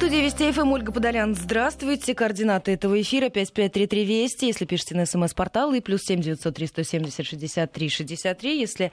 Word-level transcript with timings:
студии 0.00 0.22
Вести 0.22 0.50
ФМ 0.50 0.72
Ольга 0.72 0.92
Подолян. 0.92 1.34
Здравствуйте. 1.34 2.14
Координаты 2.14 2.72
этого 2.72 2.98
эфира 3.02 3.28
5533 3.28 4.04
Вести. 4.06 4.46
Если 4.46 4.64
пишете 4.64 4.94
на 4.94 5.04
смс-портал 5.04 5.74
и 5.74 5.80
плюс 5.80 6.00
7 6.04 6.22
903 6.22 6.66
170 6.68 7.26
63 7.26 7.88
63. 7.90 8.58
Если 8.58 8.92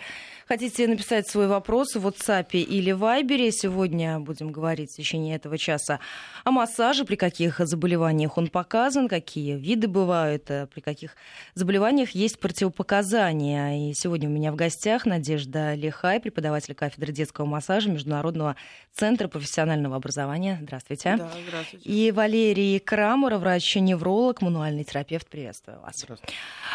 хотите 0.50 0.86
написать 0.86 1.26
свой 1.30 1.48
вопрос 1.48 1.96
в 1.96 2.06
WhatsApp 2.06 2.50
или 2.52 2.92
Viber, 2.94 3.52
сегодня 3.52 4.20
будем 4.20 4.52
говорить 4.52 4.92
в 4.92 4.98
течение 4.98 5.38
этого 5.38 5.58
часа 5.58 6.02
о 6.44 6.52
массаже, 6.52 7.05
при 7.05 7.16
каких 7.16 7.60
заболеваниях 7.60 8.38
он 8.38 8.50
показан, 8.50 9.08
какие 9.08 9.55
виды 9.55 9.88
бывают, 9.88 10.52
э, 10.52 10.68
при 10.68 10.82
каких 10.82 11.16
заболеваниях 11.55 12.10
есть 12.12 12.38
противопоказания. 12.38 13.92
И 13.92 13.94
сегодня 13.94 14.28
у 14.28 14.32
меня 14.34 14.52
в 14.52 14.58
гостях 14.58 15.05
Надежда 15.05 15.74
Лихай, 15.74 16.20
преподаватель 16.20 16.76
кафедры 16.76 17.14
детского 17.14 17.46
массажа 17.46 17.89
Международного 17.89 18.58
центра 18.92 19.30
профессионального 19.30 19.96
образования. 19.96 20.60
Здравствуйте. 20.64 20.96
Да, 21.18 21.29
здравствуйте. 21.48 21.89
И 21.89 22.11
Валерий 22.11 22.80
Крамер, 22.80 23.35
врач-невролог, 23.35 24.41
мануальный 24.41 24.84
терапевт. 24.84 25.27
Приветствую 25.27 25.80
вас. 25.81 25.95
Здравствуйте. 25.98 26.34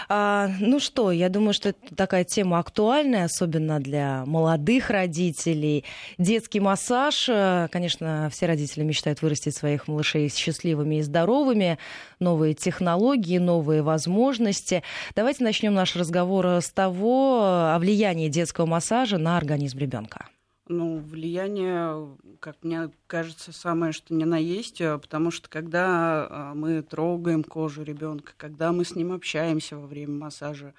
А, 0.09 0.49
ну 0.61 0.81
что, 0.81 1.13
я 1.13 1.29
думаю, 1.29 1.53
что 1.53 1.71
это 1.71 1.95
такая 1.95 2.25
тема 2.25 2.59
актуальная, 2.59 3.25
особенно 3.25 3.81
для 3.81 4.25
молодых 4.27 4.91
родителей. 4.91 5.85
Детский 6.19 6.61
массаж, 6.61 7.29
э, 7.29 7.69
конечно, 7.71 8.29
все 8.33 8.47
родители 8.47 8.83
мечтают 8.83 9.23
вырастить 9.23 9.57
своих 9.57 9.89
малышей 9.89 10.29
счастливыми 10.29 10.97
и 10.97 11.03
здоровыми. 11.03 11.79
Новые 12.21 12.55
технологии, 12.55 13.39
новые 13.39 13.83
возможности. 13.83 14.83
Давайте 15.15 15.45
начнем 15.45 15.75
наш 15.75 15.97
разговор 15.97 16.47
с 16.47 16.71
того, 16.71 17.41
о 17.43 17.79
влиянии 17.79 18.29
детского 18.29 18.67
массажа 18.67 19.19
на 19.19 19.37
организм 19.37 19.79
ребенка. 19.79 20.27
Ну, 20.69 20.99
влияние, 20.99 22.17
как 22.41 22.57
мне 22.63 22.91
кажется, 23.07 23.53
самое 23.53 23.93
что 23.93 24.15
ни 24.15 24.25
на 24.25 24.39
есть, 24.39 24.81
э, 24.81 24.97
потому 24.99 25.31
что 25.31 25.49
когда 25.49 26.29
э, 26.29 26.53
мы 26.55 26.83
трогаем 26.83 27.43
кожу 27.43 27.83
ребенка, 27.83 28.33
когда 28.37 28.73
мы 28.73 28.85
с 28.85 28.95
ним 28.95 29.13
общаемся 29.13 29.77
во 29.77 29.87
время 29.87 30.19
массажа, 30.19 30.73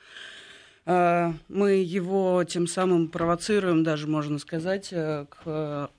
Э, 0.85 1.33
мы 1.47 1.71
его 1.75 2.43
тем 2.43 2.67
самым 2.67 3.07
провоцируем, 3.07 3.83
даже 3.83 4.07
можно 4.07 4.39
сказать, 4.39 4.89
э, 4.91 5.25
к 5.29 5.89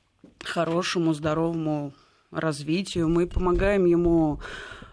хорошему, 0.45 1.15
здоровому 1.15 1.93
развитию. 2.31 3.09
Мы 3.09 3.27
помогаем 3.27 3.87
ему 3.87 4.41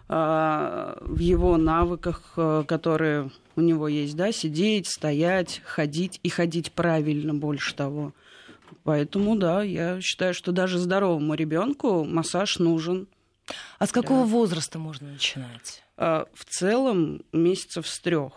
э, 0.08 0.94
в 1.00 1.18
его 1.18 1.56
навыках, 1.56 2.38
которые 2.66 3.30
у 3.54 3.60
него 3.60 3.88
есть, 3.88 4.16
да, 4.16 4.32
сидеть, 4.32 4.86
стоять, 4.86 5.60
ходить 5.64 6.20
и 6.22 6.30
ходить 6.30 6.72
правильно 6.72 7.34
больше 7.34 7.74
того. 7.74 8.12
Поэтому, 8.84 9.36
да, 9.36 9.62
я 9.62 10.00
считаю, 10.00 10.34
что 10.34 10.52
даже 10.52 10.78
здоровому 10.78 11.34
ребенку 11.34 12.04
массаж 12.04 12.58
нужен. 12.58 13.08
А 13.78 13.86
с 13.86 13.92
какого 13.92 14.24
да. 14.24 14.26
возраста 14.26 14.78
можно 14.78 15.12
начинать? 15.12 15.82
В 15.96 16.44
целом 16.48 17.22
месяцев 17.32 17.86
с 17.88 18.00
трех 18.00 18.32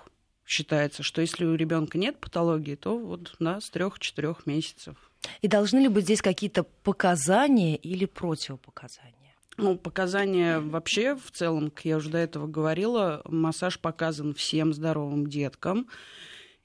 считается, 0.45 1.03
что 1.03 1.21
если 1.21 1.45
у 1.45 1.55
ребенка 1.55 1.97
нет 1.97 2.19
патологии, 2.19 2.75
то 2.75 2.97
вот 2.97 3.35
да, 3.39 3.59
с 3.59 3.69
трех-четырех 3.69 4.45
месяцев. 4.45 4.95
И 5.41 5.47
должны 5.47 5.79
ли 5.79 5.87
быть 5.87 6.03
здесь 6.03 6.21
какие-то 6.21 6.63
показания 6.63 7.75
или 7.75 8.05
противопоказания? 8.05 9.35
Ну, 9.57 9.77
показания 9.77 10.59
вообще 10.59 11.15
в 11.15 11.31
целом, 11.31 11.71
как 11.71 11.85
я 11.85 11.97
уже 11.97 12.09
до 12.09 12.17
этого 12.17 12.45
говорила, 12.45 13.21
массаж 13.25 13.79
показан 13.79 14.33
всем 14.33 14.73
здоровым 14.73 15.27
деткам 15.27 15.87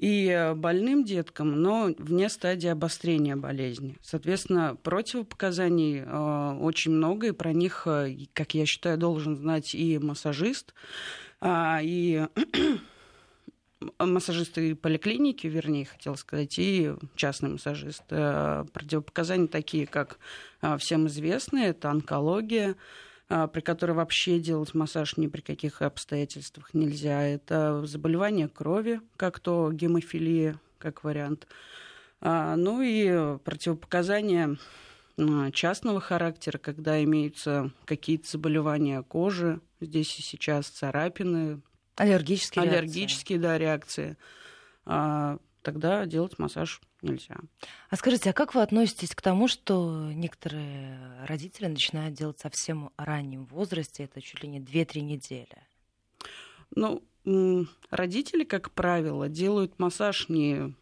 и 0.01 0.55
больным 0.57 1.05
деткам, 1.05 1.61
но 1.61 1.91
вне 1.99 2.31
стадии 2.31 2.69
обострения 2.69 3.37
болезни. 3.37 3.99
Соответственно, 4.01 4.75
противопоказаний 4.83 5.99
э, 5.99 6.59
очень 6.59 6.93
много, 6.93 7.27
и 7.27 7.33
про 7.33 7.53
них, 7.53 7.83
э, 7.87 8.17
как 8.33 8.55
я 8.55 8.65
считаю, 8.65 8.97
должен 8.97 9.37
знать 9.37 9.75
и 9.75 9.99
массажист, 9.99 10.73
э, 11.43 11.79
и 11.83 12.27
массажисты 13.99 14.75
поликлиники, 14.75 15.47
вернее, 15.47 15.85
хотел 15.85 16.17
сказать, 16.17 16.59
и 16.59 16.95
частный 17.15 17.51
массажист. 17.51 18.05
Э, 18.09 18.65
противопоказания 18.73 19.49
такие, 19.49 19.87
как 19.87 20.19
э, 20.63 20.79
всем 20.79 21.09
известные, 21.09 21.69
это 21.69 21.91
онкология, 21.91 22.71
э, 22.71 22.75
при 23.53 23.61
которой 23.61 23.93
вообще 23.93 24.41
делать 24.41 24.75
массаж 24.75 25.17
ни 25.17 25.29
при 25.29 25.41
каких 25.41 25.83
обстоятельствах 25.83 26.75
нельзя. 26.75 27.23
Это 27.23 27.87
заболевание 27.87 28.49
крови, 28.49 29.01
как 29.17 29.39
то 29.39 29.71
гемофилия, 29.73 30.61
как 30.79 31.05
вариант. 31.05 31.47
Ну 32.21 32.83
и 32.83 33.39
противопоказания 33.39 34.59
частного 35.53 36.01
характера, 36.01 36.59
когда 36.59 37.03
имеются 37.05 37.71
какие-то 37.85 38.29
заболевания 38.31 39.03
кожи, 39.03 39.61
здесь 39.81 40.19
и 40.19 40.23
сейчас 40.23 40.67
царапины, 40.67 41.63
Аллергические, 41.97 42.63
Аллергические 42.63 43.39
реакции. 43.39 43.49
да, 43.49 43.59
реакции. 43.59 44.17
А, 44.87 45.39
тогда 45.63 46.07
делать 46.07 46.39
массаж 46.39 46.81
нельзя. 47.03 47.37
А 47.89 47.97
скажите, 47.97 48.31
а 48.31 48.33
как 48.33 48.55
вы 48.55 48.63
относитесь 48.63 49.15
к 49.15 49.23
тому, 49.23 49.49
что 49.49 50.11
некоторые 50.13 51.25
родители 51.27 51.67
начинают 51.67 52.15
делать 52.15 52.39
совсем 52.39 52.91
раннем 52.97 53.47
возрасте, 53.47 54.05
это 54.05 54.21
чуть 54.21 54.43
ли 54.43 54.49
не 54.49 54.61
2-3 54.61 55.01
недели? 55.01 55.59
Ну, 56.75 57.03
родители, 57.91 58.45
как 58.45 58.71
правило, 58.73 59.29
делают 59.29 59.79
массаж 59.79 60.29
не 60.29 60.75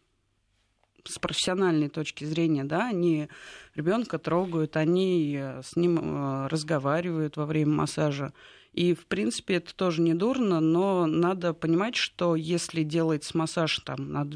с 1.05 1.19
профессиональной 1.19 1.89
точки 1.89 2.23
зрения, 2.25 2.63
да, 2.63 2.87
они 2.87 3.29
ребенка 3.75 4.17
трогают, 4.19 4.77
они 4.77 5.41
с 5.63 5.75
ним 5.75 5.99
э, 5.99 6.47
разговаривают 6.47 7.37
во 7.37 7.45
время 7.45 7.73
массажа. 7.73 8.33
И, 8.73 8.93
в 8.93 9.07
принципе, 9.07 9.55
это 9.55 9.75
тоже 9.75 10.01
не 10.01 10.13
дурно, 10.13 10.59
но 10.59 11.05
надо 11.07 11.53
понимать, 11.53 11.95
что 11.95 12.35
если 12.35 12.83
делается 12.83 13.37
массаж 13.37 13.79
там, 13.79 14.11
на 14.11 14.29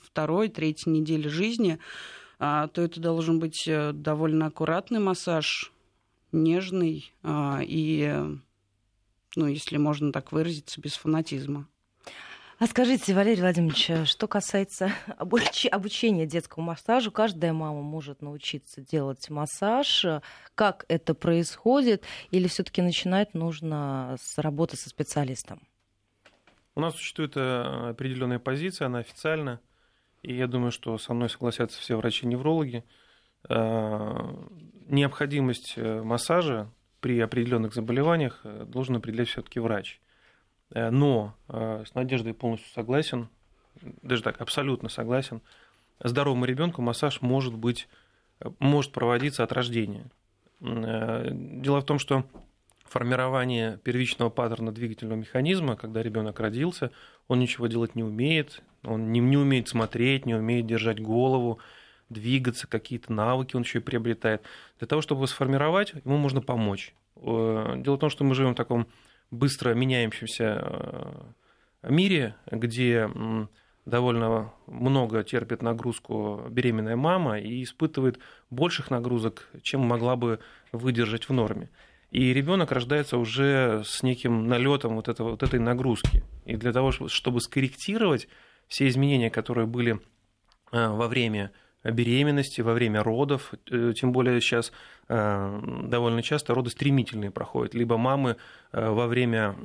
второй, 0.00 0.48
третьей 0.48 0.92
неделе 0.92 1.28
жизни, 1.28 1.78
а, 2.38 2.68
то 2.68 2.82
это 2.82 3.00
должен 3.00 3.38
быть 3.38 3.66
э, 3.66 3.92
довольно 3.92 4.46
аккуратный 4.46 5.00
массаж, 5.00 5.72
нежный 6.32 7.12
а, 7.22 7.60
и, 7.62 8.14
ну, 9.36 9.46
если 9.46 9.76
можно 9.76 10.12
так 10.12 10.32
выразиться, 10.32 10.80
без 10.80 10.94
фанатизма. 10.94 11.68
А 12.60 12.66
скажите, 12.66 13.14
Валерий 13.14 13.40
Владимирович, 13.40 14.06
что 14.06 14.28
касается 14.28 14.92
обуч... 15.16 15.64
обучения 15.72 16.26
детскому 16.26 16.66
массажу, 16.66 17.10
каждая 17.10 17.54
мама 17.54 17.80
может 17.80 18.20
научиться 18.20 18.82
делать 18.82 19.30
массаж. 19.30 20.04
Как 20.54 20.84
это 20.88 21.14
происходит? 21.14 22.04
Или 22.30 22.48
все-таки 22.48 22.82
начинать 22.82 23.32
нужно 23.32 24.14
с 24.20 24.36
работы 24.36 24.76
со 24.76 24.90
специалистом? 24.90 25.66
У 26.74 26.80
нас 26.80 26.94
существует 26.96 27.32
э, 27.34 27.90
определенная 27.92 28.38
позиция, 28.38 28.88
она 28.88 28.98
официальна. 28.98 29.58
И 30.20 30.34
я 30.34 30.46
думаю, 30.46 30.70
что 30.70 30.98
со 30.98 31.14
мной 31.14 31.30
согласятся 31.30 31.80
все 31.80 31.96
врачи-неврологи. 31.96 32.84
Э, 33.48 34.34
необходимость 34.86 35.78
э, 35.78 36.02
массажа 36.02 36.70
при 37.00 37.20
определенных 37.20 37.72
заболеваниях 37.72 38.42
должен 38.66 38.96
определять 38.96 39.28
все-таки 39.28 39.60
врач. 39.60 39.98
Э, 40.72 40.90
но 40.90 41.34
э, 41.48 41.84
с 41.86 41.94
Надеждой 41.94 42.34
полностью 42.34 42.70
согласен, 42.72 43.28
даже 44.02 44.22
так, 44.22 44.40
абсолютно 44.40 44.88
согласен. 44.88 45.40
Здоровому 46.02 46.44
ребенку 46.44 46.82
массаж 46.82 47.20
может 47.20 47.54
быть, 47.54 47.88
может 48.58 48.92
проводиться 48.92 49.42
от 49.44 49.52
рождения. 49.52 50.06
Э, 50.60 51.28
дело 51.30 51.80
в 51.80 51.84
том, 51.84 51.98
что 51.98 52.24
формирование 52.84 53.78
первичного 53.84 54.30
паттерна 54.30 54.72
двигательного 54.72 55.18
механизма, 55.18 55.76
когда 55.76 56.02
ребенок 56.02 56.40
родился, 56.40 56.90
он 57.28 57.38
ничего 57.38 57.66
делать 57.68 57.94
не 57.94 58.02
умеет, 58.02 58.62
он 58.82 59.12
не, 59.12 59.20
не 59.20 59.36
умеет 59.36 59.68
смотреть, 59.68 60.26
не 60.26 60.34
умеет 60.34 60.66
держать 60.66 61.00
голову, 61.00 61.58
двигаться, 62.08 62.66
какие-то 62.66 63.12
навыки 63.12 63.54
он 63.54 63.62
еще 63.62 63.78
и 63.78 63.82
приобретает. 63.82 64.42
Для 64.78 64.88
того, 64.88 65.02
чтобы 65.02 65.20
его 65.20 65.26
сформировать, 65.26 65.94
ему 66.04 66.16
можно 66.16 66.40
помочь. 66.40 66.92
Дело 67.14 67.96
в 67.96 67.98
том, 67.98 68.10
что 68.10 68.24
мы 68.24 68.34
живем 68.34 68.54
в 68.54 68.56
таком 68.56 68.88
быстро 69.30 69.74
меняющемся 69.74 71.32
э, 71.82 71.90
мире, 71.90 72.36
где 72.50 73.08
довольно 73.86 74.52
много 74.66 75.24
терпит 75.24 75.62
нагрузку 75.62 76.46
беременная 76.48 76.96
мама 76.96 77.38
и 77.38 77.62
испытывает 77.62 78.18
больших 78.50 78.90
нагрузок, 78.90 79.48
чем 79.62 79.80
могла 79.80 80.16
бы 80.16 80.40
выдержать 80.72 81.28
в 81.28 81.32
норме. 81.32 81.70
И 82.10 82.32
ребенок 82.32 82.72
рождается 82.72 83.18
уже 83.18 83.82
с 83.84 84.02
неким 84.02 84.48
налетом 84.48 84.96
вот, 84.96 85.08
этого, 85.08 85.30
вот 85.30 85.42
этой 85.42 85.60
нагрузки. 85.60 86.24
И 86.44 86.56
для 86.56 86.72
того, 86.72 86.90
чтобы 86.90 87.40
скорректировать 87.40 88.28
все 88.66 88.88
изменения, 88.88 89.30
которые 89.30 89.66
были 89.66 90.00
э, 90.72 90.88
во 90.88 91.06
время 91.06 91.52
беременности, 91.84 92.60
во 92.60 92.74
время 92.74 93.02
родов, 93.02 93.54
э, 93.70 93.92
тем 93.96 94.12
более 94.12 94.40
сейчас 94.40 94.72
э, 95.08 95.60
довольно 95.84 96.22
часто 96.22 96.54
роды 96.54 96.70
стремительные 96.70 97.30
проходят, 97.30 97.74
либо 97.74 97.96
мамы 97.96 98.36
э, 98.72 98.88
во 98.88 99.06
время 99.06 99.56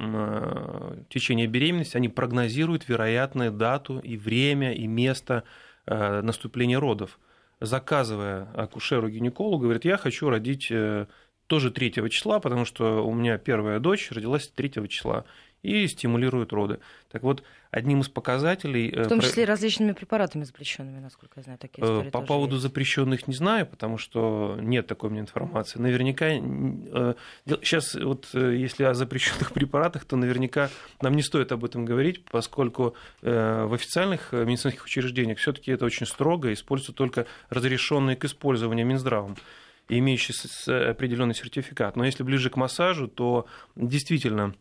течения 1.09 1.47
беременности, 1.47 1.97
они 1.97 2.09
прогнозируют 2.09 2.87
вероятную 2.87 3.51
дату 3.51 3.99
и 3.99 4.17
время, 4.17 4.73
и 4.73 4.87
место 4.87 5.43
наступления 5.87 6.79
родов, 6.79 7.19
заказывая 7.61 8.47
акушеру-гинекологу, 8.55 9.65
говорит, 9.65 9.85
я 9.85 9.97
хочу 9.97 10.29
родить 10.29 10.71
тоже 11.47 11.69
3 11.69 12.09
числа, 12.09 12.39
потому 12.39 12.65
что 12.65 13.05
у 13.05 13.13
меня 13.13 13.37
первая 13.37 13.79
дочь 13.79 14.09
родилась 14.11 14.47
3 14.47 14.89
числа 14.89 15.25
и 15.65 15.87
стимулирует 15.87 16.53
роды. 16.53 16.79
Так 17.11 17.23
вот, 17.23 17.43
одним 17.71 18.01
из 18.01 18.09
показателей... 18.09 18.89
Э, 18.89 19.03
в 19.03 19.07
том 19.07 19.19
числе 19.19 19.45
различными 19.45 19.91
препаратами 19.91 20.43
запрещенными, 20.43 20.99
насколько 20.99 21.39
я 21.39 21.43
знаю, 21.43 21.59
такие 21.59 21.83
э, 21.83 21.85
истории 21.85 22.09
По 22.09 22.21
поводу 22.21 22.55
есть. 22.55 22.63
запрещенных 22.63 23.27
не 23.27 23.33
знаю, 23.33 23.65
потому 23.65 23.97
что 23.97 24.57
нет 24.61 24.87
такой 24.87 25.09
мне 25.09 25.19
информации. 25.19 25.79
Наверняка 25.79 26.29
сейчас 27.63 27.95
э, 27.95 28.03
вот 28.03 28.29
если 28.33 28.83
о 28.83 28.93
запрещенных 28.93 29.51
препаратах, 29.53 30.05
то 30.05 30.15
наверняка 30.15 30.69
нам 31.01 31.15
не 31.15 31.21
стоит 31.21 31.51
об 31.51 31.65
этом 31.65 31.85
говорить, 31.85 32.23
поскольку 32.25 32.95
в 33.21 33.73
официальных 33.73 34.31
медицинских 34.31 34.85
учреждениях 34.85 35.39
все-таки 35.39 35.71
это 35.71 35.85
очень 35.85 36.05
строго, 36.05 36.53
используются 36.53 36.93
только 36.93 37.25
разрешенные 37.49 38.15
к 38.15 38.25
использованию 38.25 38.85
Минздравом 38.85 39.35
имеющий 39.87 40.33
определенный 40.89 41.35
сертификат. 41.35 41.95
Но 41.95 42.05
если 42.05 42.23
ближе 42.23 42.49
к 42.49 42.55
массажу, 42.55 43.07
то 43.07 43.45
действительно 43.75 44.55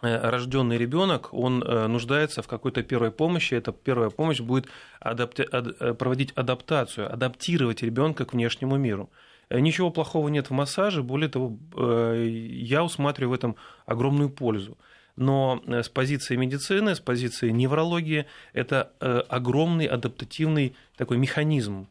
рожденный 0.00 0.78
ребенок, 0.78 1.32
он 1.32 1.62
э, 1.62 1.86
нуждается 1.86 2.42
в 2.42 2.48
какой-то 2.48 2.82
первой 2.82 3.10
помощи. 3.10 3.54
Эта 3.54 3.72
первая 3.72 4.10
помощь 4.10 4.40
будет 4.40 4.66
адапти... 4.98 5.46
Э, 5.50 5.94
проводить 5.94 6.32
адаптацию, 6.32 7.12
адаптировать 7.12 7.82
ребенка 7.82 8.24
к 8.24 8.32
внешнему 8.32 8.76
миру. 8.76 9.10
Ничего 9.50 9.90
плохого 9.90 10.28
нет 10.28 10.48
в 10.48 10.52
массаже, 10.52 11.02
более 11.02 11.28
того, 11.28 11.58
я 11.76 12.84
усматриваю 12.84 13.30
в 13.30 13.34
этом 13.34 13.56
огромную 13.84 14.30
пользу. 14.30 14.78
Но 15.16 15.60
с 15.66 15.88
позиции 15.88 16.36
медицины, 16.36 16.94
с 16.94 17.00
позиции 17.00 17.50
неврологии, 17.50 18.26
это 18.52 18.92
огромный 19.28 19.86
адаптативный 19.86 20.76
такой 20.96 21.16
механизм 21.18 21.88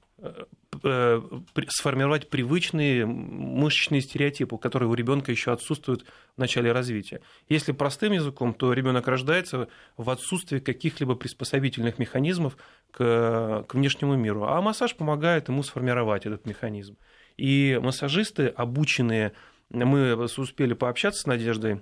Э, 0.83 1.21
сформировать 1.69 2.29
привычные 2.29 3.05
мышечные 3.05 4.01
стереотипы, 4.01 4.57
которые 4.57 4.89
у 4.89 4.93
ребенка 4.93 5.31
еще 5.31 5.51
отсутствуют 5.51 6.05
в 6.35 6.37
начале 6.37 6.71
развития. 6.71 7.21
Если 7.47 7.71
простым 7.71 8.13
языком, 8.13 8.53
то 8.53 8.71
ребенок 8.71 9.07
рождается 9.07 9.67
в 9.97 10.09
отсутствии 10.09 10.59
каких-либо 10.59 11.15
приспособительных 11.15 11.99
механизмов 11.99 12.57
к, 12.91 13.65
к 13.67 13.73
внешнему 13.73 14.15
миру, 14.15 14.45
а 14.45 14.61
массаж 14.61 14.95
помогает 14.95 15.49
ему 15.49 15.63
сформировать 15.63 16.25
этот 16.25 16.45
механизм. 16.45 16.97
И 17.35 17.79
массажисты, 17.81 18.47
обученные, 18.47 19.33
мы 19.69 20.15
успели 20.15 20.73
пообщаться 20.73 21.21
с 21.21 21.25
Надеждой 21.25 21.81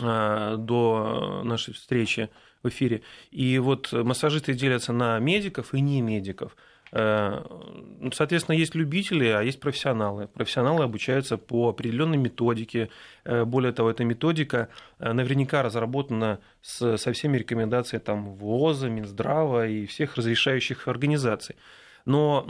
э, 0.00 0.56
до 0.58 1.42
нашей 1.44 1.74
встречи 1.74 2.30
в 2.62 2.68
эфире, 2.68 3.02
и 3.30 3.58
вот 3.58 3.92
массажисты 3.92 4.54
делятся 4.54 4.92
на 4.92 5.18
медиков 5.18 5.74
и 5.74 5.80
не 5.80 6.00
медиков– 6.00 6.56
соответственно, 6.92 8.54
есть 8.54 8.74
любители, 8.74 9.26
а 9.26 9.42
есть 9.42 9.60
профессионалы. 9.60 10.28
Профессионалы 10.28 10.84
обучаются 10.84 11.36
по 11.36 11.68
определенной 11.68 12.16
методике. 12.16 12.90
Э, 13.24 13.44
более 13.44 13.72
того, 13.72 13.90
эта 13.90 14.04
методика 14.04 14.68
э, 14.98 15.12
наверняка 15.12 15.62
разработана 15.62 16.40
с, 16.62 16.96
со 16.96 17.12
всеми 17.12 17.38
рекомендациями 17.38 18.02
там, 18.02 18.34
ВОЗа, 18.34 18.88
Минздрава 18.88 19.66
и 19.66 19.86
всех 19.86 20.16
разрешающих 20.16 20.88
организаций. 20.88 21.56
Но, 22.04 22.46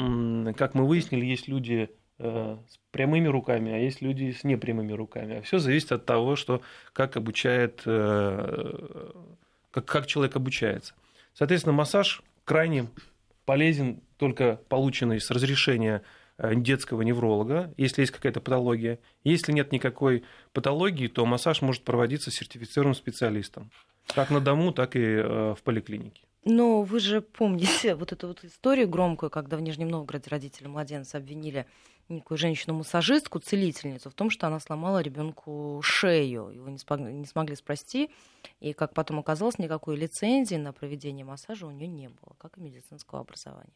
как 0.54 0.74
мы 0.74 0.86
выяснили, 0.86 1.24
есть 1.24 1.48
люди 1.48 1.90
с 2.18 2.78
прямыми 2.90 3.26
руками, 3.26 3.72
а 3.72 3.78
есть 3.78 4.02
люди 4.02 4.32
с 4.32 4.44
непрямыми 4.44 4.92
руками. 4.92 5.38
А 5.38 5.42
все 5.42 5.58
зависит 5.58 5.92
от 5.92 6.04
того, 6.04 6.36
что, 6.36 6.60
как 6.92 7.16
обучает, 7.16 7.80
как, 7.84 9.86
как 9.86 10.06
человек 10.06 10.36
обучается. 10.36 10.92
Соответственно, 11.32 11.72
массаж 11.72 12.22
крайне 12.44 12.88
полезен 13.46 14.02
только 14.18 14.60
полученный 14.68 15.20
с 15.20 15.30
разрешения 15.30 16.02
э, 16.38 16.54
детского 16.54 17.02
невролога, 17.02 17.72
если 17.76 18.02
есть 18.02 18.12
какая-то 18.12 18.40
патология. 18.40 18.98
Если 19.24 19.52
нет 19.52 19.72
никакой 19.72 20.24
патологии, 20.52 21.08
то 21.08 21.24
массаж 21.26 21.62
может 21.62 21.82
проводиться 21.82 22.30
сертифицированным 22.30 22.94
специалистом, 22.94 23.70
как 24.14 24.30
на 24.30 24.40
дому, 24.40 24.72
так 24.72 24.96
и 24.96 25.00
э, 25.00 25.54
в 25.56 25.62
поликлинике. 25.62 26.25
Но 26.48 26.82
вы 26.82 27.00
же 27.00 27.22
помните 27.22 27.94
вот 27.96 28.12
эту 28.12 28.28
вот 28.28 28.44
историю 28.44 28.88
громкую, 28.88 29.30
когда 29.30 29.56
в 29.56 29.60
Нижнем 29.60 29.88
Новгороде 29.88 30.30
родители 30.30 30.68
младенца 30.68 31.18
обвинили 31.18 31.66
некую 32.08 32.38
женщину-массажистку, 32.38 33.40
целительницу, 33.40 34.10
в 34.10 34.14
том, 34.14 34.30
что 34.30 34.46
она 34.46 34.60
сломала 34.60 35.00
ребенку 35.02 35.80
шею. 35.82 36.50
Его 36.50 36.68
не, 36.68 36.78
смогли, 36.78 37.12
не 37.12 37.26
смогли 37.26 37.56
спасти. 37.56 38.10
И, 38.60 38.74
как 38.74 38.94
потом 38.94 39.18
оказалось, 39.18 39.58
никакой 39.58 39.96
лицензии 39.96 40.54
на 40.54 40.72
проведение 40.72 41.24
массажа 41.24 41.66
у 41.66 41.72
нее 41.72 41.88
не 41.88 42.08
было, 42.08 42.36
как 42.38 42.58
и 42.58 42.60
медицинского 42.60 43.22
образования. 43.22 43.74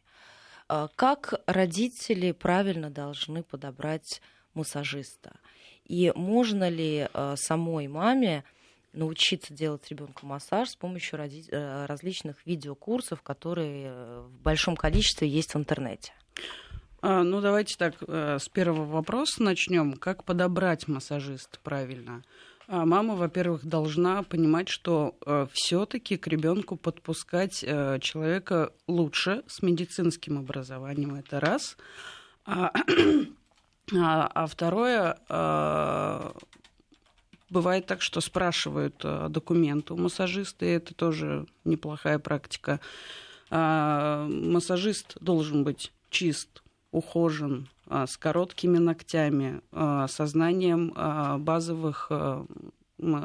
А 0.68 0.86
как 0.94 1.40
родители 1.46 2.30
правильно 2.30 2.88
должны 2.88 3.42
подобрать 3.42 4.22
массажиста? 4.54 5.40
И 5.86 6.12
можно 6.14 6.68
ли 6.68 7.08
а, 7.12 7.34
самой 7.34 7.88
маме 7.88 8.44
научиться 8.92 9.54
делать 9.54 9.88
ребенку 9.90 10.26
массаж 10.26 10.70
с 10.70 10.76
помощью 10.76 11.18
э, 11.18 11.86
различных 11.86 12.44
видеокурсов, 12.46 13.22
которые 13.22 13.86
э, 13.86 14.20
в 14.26 14.42
большом 14.42 14.76
количестве 14.76 15.28
есть 15.28 15.54
в 15.54 15.58
интернете? 15.58 16.12
А, 17.02 17.22
ну, 17.22 17.40
давайте 17.40 17.76
так, 17.76 17.94
э, 18.06 18.38
с 18.38 18.48
первого 18.48 18.84
вопроса 18.84 19.42
начнем. 19.42 19.94
Как 19.94 20.24
подобрать 20.24 20.86
массажиста 20.86 21.58
правильно? 21.62 22.22
А 22.66 22.84
мама, 22.84 23.16
во-первых, 23.16 23.64
должна 23.64 24.22
понимать, 24.22 24.68
что 24.68 25.16
э, 25.26 25.46
все-таки 25.52 26.16
к 26.16 26.26
ребенку 26.26 26.76
подпускать 26.76 27.64
э, 27.66 27.98
человека 28.00 28.72
лучше 28.86 29.42
с 29.48 29.62
медицинским 29.62 30.38
образованием. 30.38 31.14
Это 31.16 31.40
раз. 31.40 31.76
А, 32.44 32.70
а, 33.92 34.26
а 34.26 34.46
второе, 34.46 35.16
бывает 37.50 37.86
так, 37.86 38.00
что 38.00 38.20
спрашивают 38.20 39.00
э, 39.04 39.26
документы 39.28 39.94
у 39.94 39.96
массажиста, 39.96 40.64
и 40.64 40.70
это 40.70 40.94
тоже 40.94 41.46
неплохая 41.64 42.18
практика. 42.18 42.80
А, 43.50 44.26
массажист 44.28 45.16
должен 45.20 45.64
быть 45.64 45.92
чист, 46.08 46.62
ухожен, 46.92 47.68
а, 47.86 48.06
с 48.06 48.16
короткими 48.16 48.78
ногтями, 48.78 49.60
а, 49.72 50.06
сознанием 50.08 50.94
базовых 51.44 52.10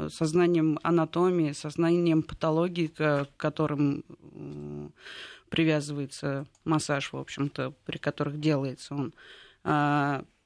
сознанием 0.09 0.79
анатомии, 0.83 1.51
сознанием 1.51 2.23
патологии, 2.23 2.87
к 2.87 3.27
которым 3.35 4.05
привязывается 5.49 6.47
массаж, 6.63 7.11
в 7.11 7.17
общем-то, 7.17 7.73
при 7.85 7.97
которых 7.97 8.39
делается 8.39 8.95
он. 8.95 9.13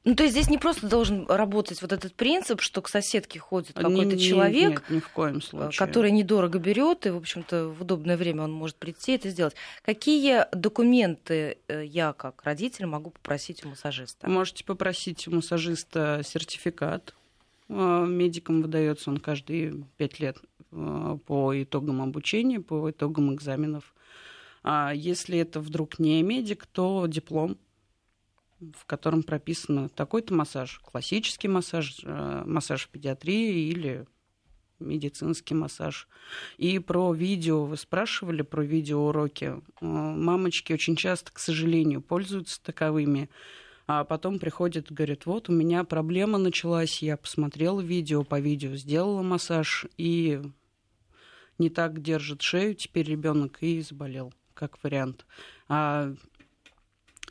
Ну, 0.05 0.15
то 0.15 0.23
есть 0.23 0.33
здесь 0.33 0.49
не 0.49 0.57
просто 0.57 0.87
должен 0.87 1.25
работать 1.27 1.81
вот 1.81 1.91
этот 1.91 2.13
принцип, 2.13 2.61
что 2.61 2.81
к 2.81 2.87
соседке 2.87 3.37
ходит 3.37 3.73
какой-то 3.73 4.17
человек, 4.17 4.69
нет, 4.69 4.89
ни 4.89 4.99
в 4.99 5.09
коем 5.09 5.41
случае. 5.41 5.77
который 5.77 6.11
недорого 6.11 6.57
берет, 6.57 7.05
и, 7.05 7.09
в 7.09 7.17
общем-то, 7.17 7.67
в 7.67 7.81
удобное 7.81 8.15
время 8.15 8.43
он 8.43 8.51
может 8.53 8.77
прийти 8.77 9.11
и 9.11 9.15
это 9.15 9.29
сделать. 9.29 9.55
Какие 9.83 10.45
документы 10.53 11.57
э, 11.67 11.83
я, 11.85 12.13
как 12.13 12.43
родитель, 12.43 12.85
могу 12.85 13.09
попросить 13.09 13.65
у 13.65 13.69
массажиста? 13.69 14.29
Можете 14.29 14.63
попросить 14.63 15.27
у 15.27 15.31
массажиста 15.31 16.21
сертификат. 16.23 17.13
Э, 17.67 18.05
медикам 18.07 18.61
выдается 18.61 19.09
он 19.09 19.17
каждые 19.17 19.83
пять 19.97 20.19
лет 20.21 20.37
э, 20.71 21.17
по 21.25 21.61
итогам 21.61 22.01
обучения, 22.01 22.61
по 22.61 22.89
итогам 22.89 23.33
экзаменов. 23.33 23.93
А 24.63 24.93
если 24.93 25.37
это 25.37 25.59
вдруг 25.59 25.99
не 25.99 26.21
медик, 26.23 26.65
то 26.65 27.05
диплом 27.05 27.57
в 28.59 28.85
котором 28.85 29.23
прописано 29.23 29.89
такой-то 29.89 30.33
массаж, 30.33 30.79
классический 30.79 31.47
массаж, 31.47 32.01
э, 32.03 32.43
массаж 32.45 32.85
в 32.85 32.89
педиатрии 32.89 33.69
или 33.69 34.05
медицинский 34.79 35.55
массаж. 35.55 36.07
И 36.57 36.79
про 36.79 37.13
видео 37.13 37.65
вы 37.65 37.77
спрашивали, 37.77 38.41
про 38.41 38.63
видеоуроки. 38.63 39.45
Э, 39.45 39.61
мамочки 39.81 40.73
очень 40.73 40.95
часто, 40.95 41.31
к 41.31 41.39
сожалению, 41.39 42.01
пользуются 42.01 42.61
таковыми, 42.61 43.29
а 43.87 44.03
потом 44.03 44.39
приходят 44.39 44.91
и 44.91 44.93
говорят, 44.93 45.25
вот 45.25 45.49
у 45.49 45.51
меня 45.51 45.83
проблема 45.83 46.37
началась, 46.37 47.01
я 47.01 47.17
посмотрела 47.17 47.81
видео, 47.81 48.23
по 48.23 48.39
видео 48.39 48.75
сделала 48.75 49.21
массаж, 49.23 49.87
и 49.97 50.41
не 51.57 51.69
так 51.69 52.01
держит 52.01 52.41
шею 52.41 52.75
теперь 52.75 53.09
ребенок 53.09 53.57
и 53.61 53.81
заболел, 53.81 54.33
как 54.53 54.81
вариант. 54.83 55.25
А 55.67 56.13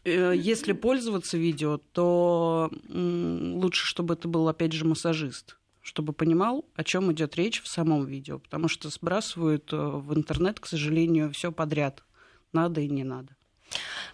если 0.09 0.73
пользоваться 0.73 1.37
видео, 1.39 1.79
то 1.93 2.71
лучше, 2.89 3.87
чтобы 3.87 4.15
это 4.15 4.29
был, 4.29 4.49
опять 4.49 4.73
же, 4.73 4.85
массажист 4.85 5.59
чтобы 5.89 6.13
понимал, 6.13 6.67
о 6.77 6.85
чем 6.85 7.11
идет 7.13 7.37
речь 7.37 7.63
в 7.63 7.67
самом 7.67 8.05
видео, 8.05 8.39
потому 8.39 8.69
что 8.69 8.91
сбрасывают 8.91 9.73
э, 9.73 9.77
в 9.77 10.15
интернет, 10.15 10.61
к 10.61 10.67
сожалению, 10.67 11.33
все 11.33 11.51
подряд, 11.51 12.05
надо 12.53 12.83
и 12.83 12.91
не 12.91 13.05
надо. 13.05 13.35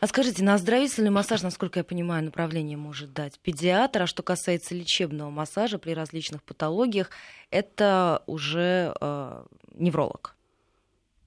А 0.01 0.07
скажите, 0.07 0.45
на 0.45 0.55
оздоровительный 0.55 1.11
массаж, 1.11 1.43
насколько 1.43 1.81
я 1.81 1.85
понимаю, 1.85 2.25
направление 2.25 2.77
может 2.77 3.13
дать 3.13 3.41
педиатр, 3.41 4.03
а 4.03 4.07
что 4.07 4.23
касается 4.23 4.75
лечебного 4.75 5.31
массажа 5.31 5.79
при 5.79 5.93
различных 5.93 6.45
патологиях, 6.45 7.11
это 7.51 8.23
уже 8.27 8.95
э, 9.01 9.45
невролог. 9.75 10.37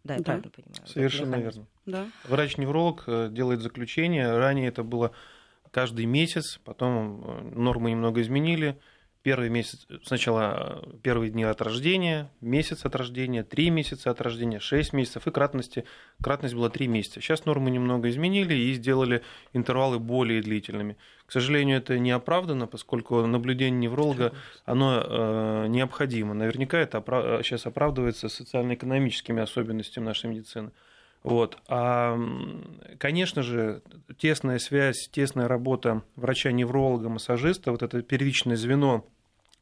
Да, 0.06 0.14
я 0.14 0.20
да. 0.20 0.24
правильно 0.24 0.50
понимаю. 0.50 0.88
Совершенно 0.88 1.36
верно. 1.36 1.68
Да. 1.88 2.08
Врач-невролог 2.25 3.06
э, 3.08 3.29
делает 3.32 3.62
заключение. 3.62 4.38
Ранее 4.38 4.67
это 4.67 4.84
было 4.84 5.13
каждый 5.72 6.06
месяц, 6.06 6.60
потом 6.63 7.51
нормы 7.56 7.91
немного 7.91 8.22
изменили, 8.22 8.77
первый 9.27 9.50
месяц, 9.50 9.86
сначала 10.03 10.82
э, 10.86 10.98
первые 11.03 11.32
дни 11.32 11.44
от 11.44 11.62
рождения, 11.62 12.32
месяц 12.39 12.86
от 12.86 12.96
рождения, 12.96 13.44
три 13.44 13.70
месяца 13.70 14.10
от 14.10 14.22
рождения, 14.22 14.60
шесть 14.60 14.94
месяцев, 14.94 15.27
и 15.27 15.32
кратности, 15.32 15.84
кратность 16.22 16.56
была 16.56 16.70
три 16.70 16.88
месяца. 16.88 17.20
Сейчас 17.20 17.44
нормы 17.46 17.70
немного 17.70 18.10
изменили 18.10 18.53
и 18.53 18.74
сделали 18.74 19.24
интервалы 19.51 20.00
более 20.00 20.41
длительными. 20.41 20.96
К 21.25 21.32
сожалению, 21.34 21.79
это 21.79 22.00
не 22.00 22.12
оправдано, 22.12 22.67
поскольку 22.67 23.25
наблюдение 23.25 23.79
невролога, 23.79 24.32
оно 24.63 25.03
э, 25.06 25.67
необходимо. 25.67 26.34
Наверняка 26.34 26.77
это 26.77 27.00
опра- 27.00 27.44
сейчас 27.44 27.65
оправдывается 27.65 28.29
социально-экономическими 28.29 29.41
особенностями 29.41 30.06
нашей 30.06 30.29
медицины. 30.29 30.72
Вот. 31.24 31.58
А, 31.68 32.18
конечно 33.00 33.44
же, 33.44 33.82
тесная 34.18 34.60
связь, 34.60 35.10
тесная 35.12 35.48
работа 35.48 36.04
врача-невролога, 36.16 37.10
массажиста, 37.10 37.72
вот 37.72 37.84
это 37.84 38.02
первичное 38.02 38.56
звено 38.56 39.06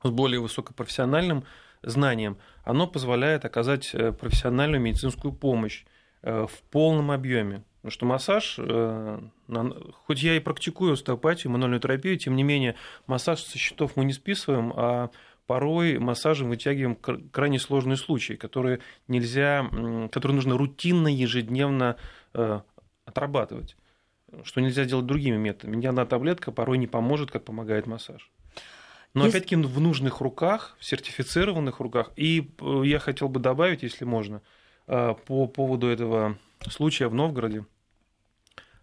с 0.04 0.10
более 0.10 0.40
высокопрофессиональным 0.40 1.44
знанием, 1.82 2.38
оно 2.64 2.88
позволяет 2.88 3.46
оказать 3.46 3.94
э, 3.94 4.12
профессиональную 4.12 4.82
медицинскую 4.82 5.34
помощь 5.34 5.86
э, 6.22 6.46
в 6.48 6.62
полном 6.70 7.12
объеме. 7.12 7.64
Потому 7.78 7.92
что 7.92 8.06
массаж, 8.06 8.56
э, 8.58 9.20
хоть 10.08 10.24
я 10.24 10.36
и 10.36 10.40
практикую 10.40 10.94
остеопатию, 10.94 11.52
мануальную 11.52 11.80
терапию, 11.80 12.18
тем 12.18 12.36
не 12.36 12.44
менее 12.44 12.76
массаж 13.06 13.42
со 13.42 13.58
счетов 13.58 13.96
мы 13.96 14.06
не 14.06 14.14
списываем, 14.14 14.74
а 14.76 15.12
порой 15.48 15.98
массажем 16.00 16.50
вытягиваем 16.50 16.96
крайне 16.96 17.60
сложные 17.60 17.98
случаи, 17.98 18.34
которые 18.34 18.80
нельзя, 19.08 19.70
которые 20.12 20.36
нужно 20.36 20.58
рутинно, 20.58 21.08
ежедневно 21.08 21.98
отрабатывать, 23.06 23.78
что 24.44 24.62
нельзя 24.62 24.86
делать 24.86 25.06
другими 25.06 25.38
методами. 25.38 25.76
Ни 25.76 25.86
одна 25.86 26.06
таблетка 26.06 26.52
порой 26.52 26.78
не 26.78 26.88
поможет, 26.88 27.32
как 27.32 27.46
помогает 27.46 27.88
массаж. 27.88 28.32
Но 29.16 29.24
Есть... 29.24 29.36
опять-таки 29.36 29.56
в 29.56 29.80
нужных 29.80 30.20
руках, 30.20 30.76
в 30.78 30.86
сертифицированных 30.86 31.80
руках. 31.80 32.12
И 32.18 32.52
э, 32.60 32.82
я 32.84 33.00
хотел 33.00 33.30
бы 33.30 33.40
добавить, 33.40 33.82
если 33.82 34.04
можно, 34.04 34.42
э, 34.88 35.16
по 35.26 35.48
поводу 35.48 35.88
этого 35.88 36.38
случая 36.70 37.08
в 37.08 37.14
Новгороде. 37.14 37.66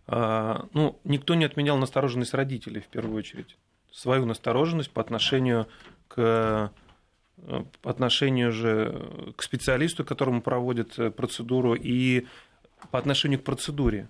Э, 0.06 0.60
ну, 0.72 0.98
никто 1.04 1.34
не 1.34 1.44
отменял 1.44 1.76
настороженность 1.76 2.32
родителей 2.32 2.80
в 2.80 2.86
первую 2.86 3.18
очередь. 3.18 3.58
Свою 3.92 4.24
настороженность 4.24 4.90
по 4.90 5.02
отношению 5.02 5.68
к 6.14 6.72
по 7.82 7.90
отношению 7.90 8.52
же 8.52 9.32
к 9.36 9.42
специалисту, 9.42 10.04
которому 10.04 10.42
проводят 10.42 10.94
процедуру, 11.16 11.74
и 11.74 12.26
по 12.92 13.00
отношению 13.00 13.40
к 13.40 13.42
процедуре. 13.42 14.08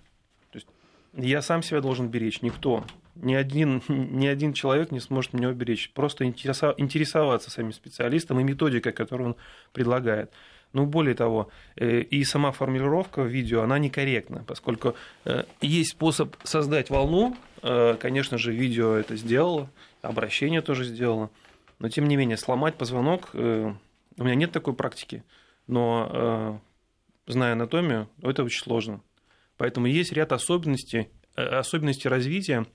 То 0.50 0.58
есть 0.58 0.66
я 1.14 1.40
сам 1.40 1.62
себя 1.62 1.80
должен 1.80 2.08
беречь, 2.08 2.42
никто 2.42 2.84
ни 3.14 3.34
один, 3.34 3.82
ни 3.88 4.26
один 4.26 4.52
человек 4.52 4.90
не 4.90 5.00
сможет 5.00 5.32
меня 5.32 5.48
уберечь. 5.48 5.90
Просто 5.92 6.26
интересоваться 6.26 7.50
самим 7.50 7.72
специалистом 7.72 8.40
и 8.40 8.44
методикой, 8.44 8.92
которую 8.92 9.30
он 9.30 9.36
предлагает. 9.72 10.30
Ну, 10.72 10.86
более 10.86 11.14
того, 11.14 11.50
э, 11.76 12.00
и 12.00 12.24
сама 12.24 12.50
формулировка 12.50 13.22
видео, 13.22 13.62
она 13.62 13.78
некорректна, 13.78 14.42
поскольку 14.46 14.94
э, 15.26 15.44
есть 15.60 15.90
способ 15.90 16.34
создать 16.44 16.88
волну, 16.88 17.36
э, 17.62 17.96
конечно 18.00 18.38
же, 18.38 18.52
видео 18.52 18.94
это 18.94 19.16
сделало, 19.16 19.68
обращение 20.00 20.62
тоже 20.62 20.84
сделало, 20.84 21.30
но, 21.82 21.88
тем 21.88 22.06
не 22.06 22.16
менее, 22.16 22.36
сломать 22.36 22.76
позвонок, 22.76 23.34
у 23.34 24.24
меня 24.24 24.34
нет 24.36 24.52
такой 24.52 24.72
практики, 24.72 25.24
но, 25.66 26.60
зная 27.26 27.54
анатомию, 27.54 28.08
это 28.22 28.44
очень 28.44 28.62
сложно. 28.62 29.02
Поэтому 29.56 29.86
есть 29.86 30.12
ряд 30.12 30.32
особенностей, 30.32 31.08
особенностей 31.34 32.08
развития, 32.08 32.66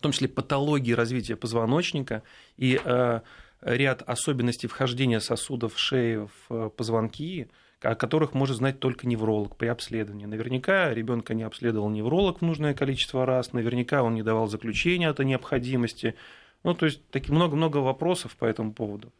в 0.00 0.02
том 0.02 0.12
числе 0.12 0.28
патологии 0.28 0.92
развития 0.92 1.36
позвоночника 1.36 2.22
и 2.56 2.80
э, 2.82 3.20
ряд 3.60 4.02
особенностей 4.06 4.66
вхождения 4.66 5.20
сосудов 5.20 5.78
шеи 5.78 6.26
в 6.26 6.30
э, 6.48 6.70
позвонки, 6.70 7.50
о 7.82 7.94
которых 7.94 8.32
может 8.32 8.56
знать 8.56 8.80
только 8.80 9.06
невролог 9.06 9.56
при 9.56 9.66
обследовании. 9.66 10.24
Наверняка 10.24 10.94
ребенка 10.94 11.34
не 11.34 11.42
обследовал 11.42 11.90
невролог 11.90 12.38
в 12.40 12.42
нужное 12.42 12.72
количество 12.72 13.26
раз, 13.26 13.52
наверняка 13.52 14.02
он 14.02 14.14
не 14.14 14.22
давал 14.22 14.46
заключения 14.46 15.10
о 15.10 15.24
необходимости. 15.24 16.14
Ну, 16.62 16.74
то 16.74 16.86
есть 16.86 17.00
много-много 17.28 17.78
вопросов 17.78 18.36
по 18.36 18.44
этому 18.44 18.72
поводу. 18.72 19.12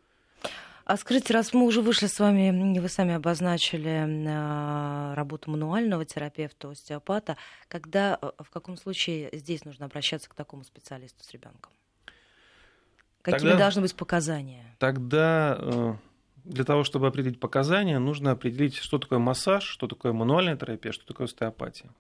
А 0.84 0.96
скажите, 0.96 1.32
раз 1.32 1.54
мы 1.54 1.66
уже 1.66 1.82
вышли 1.82 2.08
с 2.08 2.18
вами, 2.18 2.78
вы 2.78 2.88
сами 2.88 3.14
обозначили 3.14 4.26
а, 4.28 5.14
работу 5.14 5.48
мануального 5.48 6.04
терапевта, 6.04 6.68
остеопата, 6.68 7.36
когда, 7.68 8.18
э, 8.20 8.30
в 8.38 8.50
каком 8.50 8.76
случае 8.76 9.30
здесь 9.32 9.64
нужно 9.64 9.86
обращаться 9.86 10.28
к 10.28 10.34
такому 10.34 10.64
специалисту 10.64 11.22
с 11.22 11.30
ребенком? 11.30 11.70
Какими 13.22 13.50
тогда, 13.50 13.58
должны 13.58 13.82
быть 13.82 13.94
показания? 13.94 14.64
Тогда 14.78 15.58
э, 15.60 15.94
для 16.42 16.64
того, 16.64 16.82
чтобы 16.82 17.06
определить 17.06 17.38
показания, 17.38 18.00
нужно 18.00 18.32
определить, 18.32 18.74
что 18.74 18.98
такое 18.98 19.20
массаж, 19.20 19.62
что 19.62 19.86
такое 19.86 20.12
мануальная 20.12 20.56
терапия, 20.56 20.90
что 20.90 21.06
такое 21.06 21.26
остеопатия. 21.26 21.90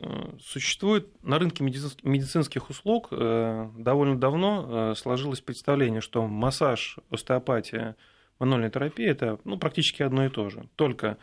Э, 0.00 0.36
существует 0.40 1.08
на 1.22 1.38
рынке 1.38 1.62
медицинских 1.62 2.70
услуг 2.70 3.08
э, 3.10 3.68
довольно 3.76 4.18
давно 4.18 4.92
э, 4.92 4.94
сложилось 4.96 5.40
представление, 5.40 6.00
что 6.00 6.26
массаж, 6.26 6.98
остеопатия, 7.10 7.96
мануальная 8.38 8.70
терапия– 8.70 9.10
это 9.12 9.38
ну, 9.44 9.58
практически 9.58 10.02
одно 10.02 10.24
и 10.24 10.28
то 10.28 10.48
же. 10.48 10.68
Только 10.76 11.18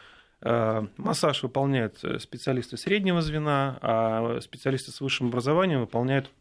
массаж 0.95 1.43
выполняют 1.43 2.01
специалисты 2.19 2.77
среднего 2.77 3.21
звена, 3.21 3.77
а 3.81 4.39
специалисты 4.39 4.89
с 4.89 5.01
высшим 5.01 5.27
образованием 5.27 5.81
выполняют 5.81 6.31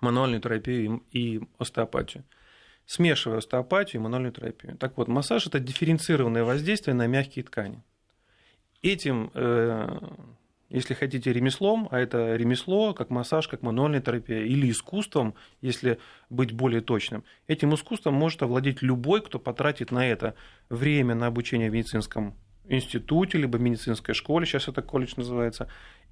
мануальную 0.00 0.40
терапию 0.40 1.02
и 1.10 1.42
остеопатию 1.58 2.24
смешивая 2.86 3.38
остеопатию 3.38 4.00
и 4.00 4.02
мануальную 4.02 4.32
терапию. 4.32 4.76
Так 4.78 4.96
вот, 4.96 5.08
массаж– 5.08 5.46
это 5.48 5.58
дифференцированное 5.58 6.44
воздействие 6.44 6.94
на 6.94 7.06
мягкие 7.06 7.42
ткани. 7.44 7.82
Этим 8.82 9.30
если 10.74 10.94
хотите, 10.94 11.32
ремеслом, 11.32 11.86
а 11.92 12.00
это 12.00 12.34
ремесло, 12.34 12.94
как 12.94 13.08
массаж, 13.08 13.46
как 13.46 13.62
мануальная 13.62 14.00
терапия, 14.00 14.42
или 14.42 14.68
искусством, 14.70 15.34
если 15.60 16.00
быть 16.30 16.52
более 16.52 16.80
точным. 16.80 17.22
Этим 17.46 17.74
искусством 17.74 18.14
может 18.14 18.42
овладеть 18.42 18.82
любой, 18.82 19.22
кто 19.22 19.38
потратит 19.38 19.92
на 19.92 20.04
это 20.04 20.34
время 20.68 21.14
на 21.14 21.28
обучение 21.28 21.70
в 21.70 21.74
медицинском 21.74 22.34
институте, 22.66 23.38
либо 23.38 23.56
медицинской 23.58 24.14
школе, 24.14 24.46
сейчас 24.46 24.66
это 24.66 24.82
колледж 24.82 25.14
называется, 25.16 25.68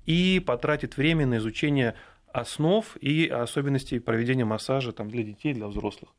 и 0.07 0.41
потратит 0.45 0.97
время 0.97 1.27
на 1.27 1.39
изучение 1.39 1.97
основ 2.33 2.97
и 3.01 3.27
особенностей 3.27 3.99
проведения 3.99 4.45
массажа 4.45 4.93
там, 4.93 5.11
для 5.11 5.25
детей, 5.25 5.55
для 5.55 5.67
взрослых. 5.67 6.11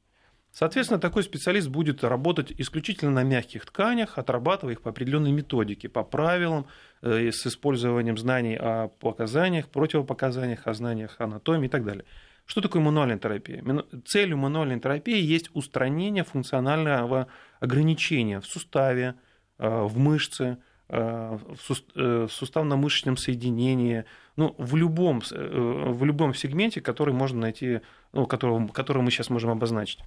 Соответственно, 0.54 1.00
такой 1.00 1.24
специалист 1.24 1.68
будет 1.68 2.04
работать 2.04 2.54
исключительно 2.56 3.10
на 3.10 3.24
мягких 3.24 3.66
тканях, 3.66 4.20
отрабатывая 4.20 4.74
их 4.74 4.84
по 4.84 4.92
определенной 4.92 5.32
методике, 5.32 5.90
по 5.90 6.04
правилам, 6.04 6.68
э, 7.02 7.32
с 7.32 7.48
использованием 7.48 8.20
знаний 8.20 8.56
о 8.56 8.90
показаниях, 8.90 9.68
противопоказаниях, 9.70 10.68
о 10.68 10.74
знаниях 10.76 11.16
анатомии 11.18 11.66
и 11.66 11.70
так 11.70 11.84
далее. 11.84 12.06
Что 12.46 12.62
такое 12.62 12.84
мануальная 12.84 13.18
терапия? 13.18 13.64
Целью 14.06 14.38
мануальной 14.38 14.80
терапии 14.80 15.20
есть 15.20 15.50
устранение 15.56 16.24
функционального 16.24 17.30
ограничения 17.60 18.40
в 18.40 18.46
суставе, 18.46 19.16
э, 19.58 19.68
в 19.68 19.98
мышце, 19.98 20.60
э, 20.88 21.40
в 21.68 22.30
суставно-мышечном 22.30 23.18
соединении, 23.18 24.06
ну, 24.36 24.54
в, 24.60 24.76
любом, 24.76 25.24
в 25.32 26.04
любом 26.04 26.36
сегменте, 26.36 26.80
который 26.80 27.16
можно 27.16 27.40
найти, 27.40 27.82
ну, 28.12 28.28
который, 28.28 28.68
который 28.68 29.02
мы 29.02 29.10
сейчас 29.10 29.32
можем 29.32 29.50
обозначить 29.50 30.00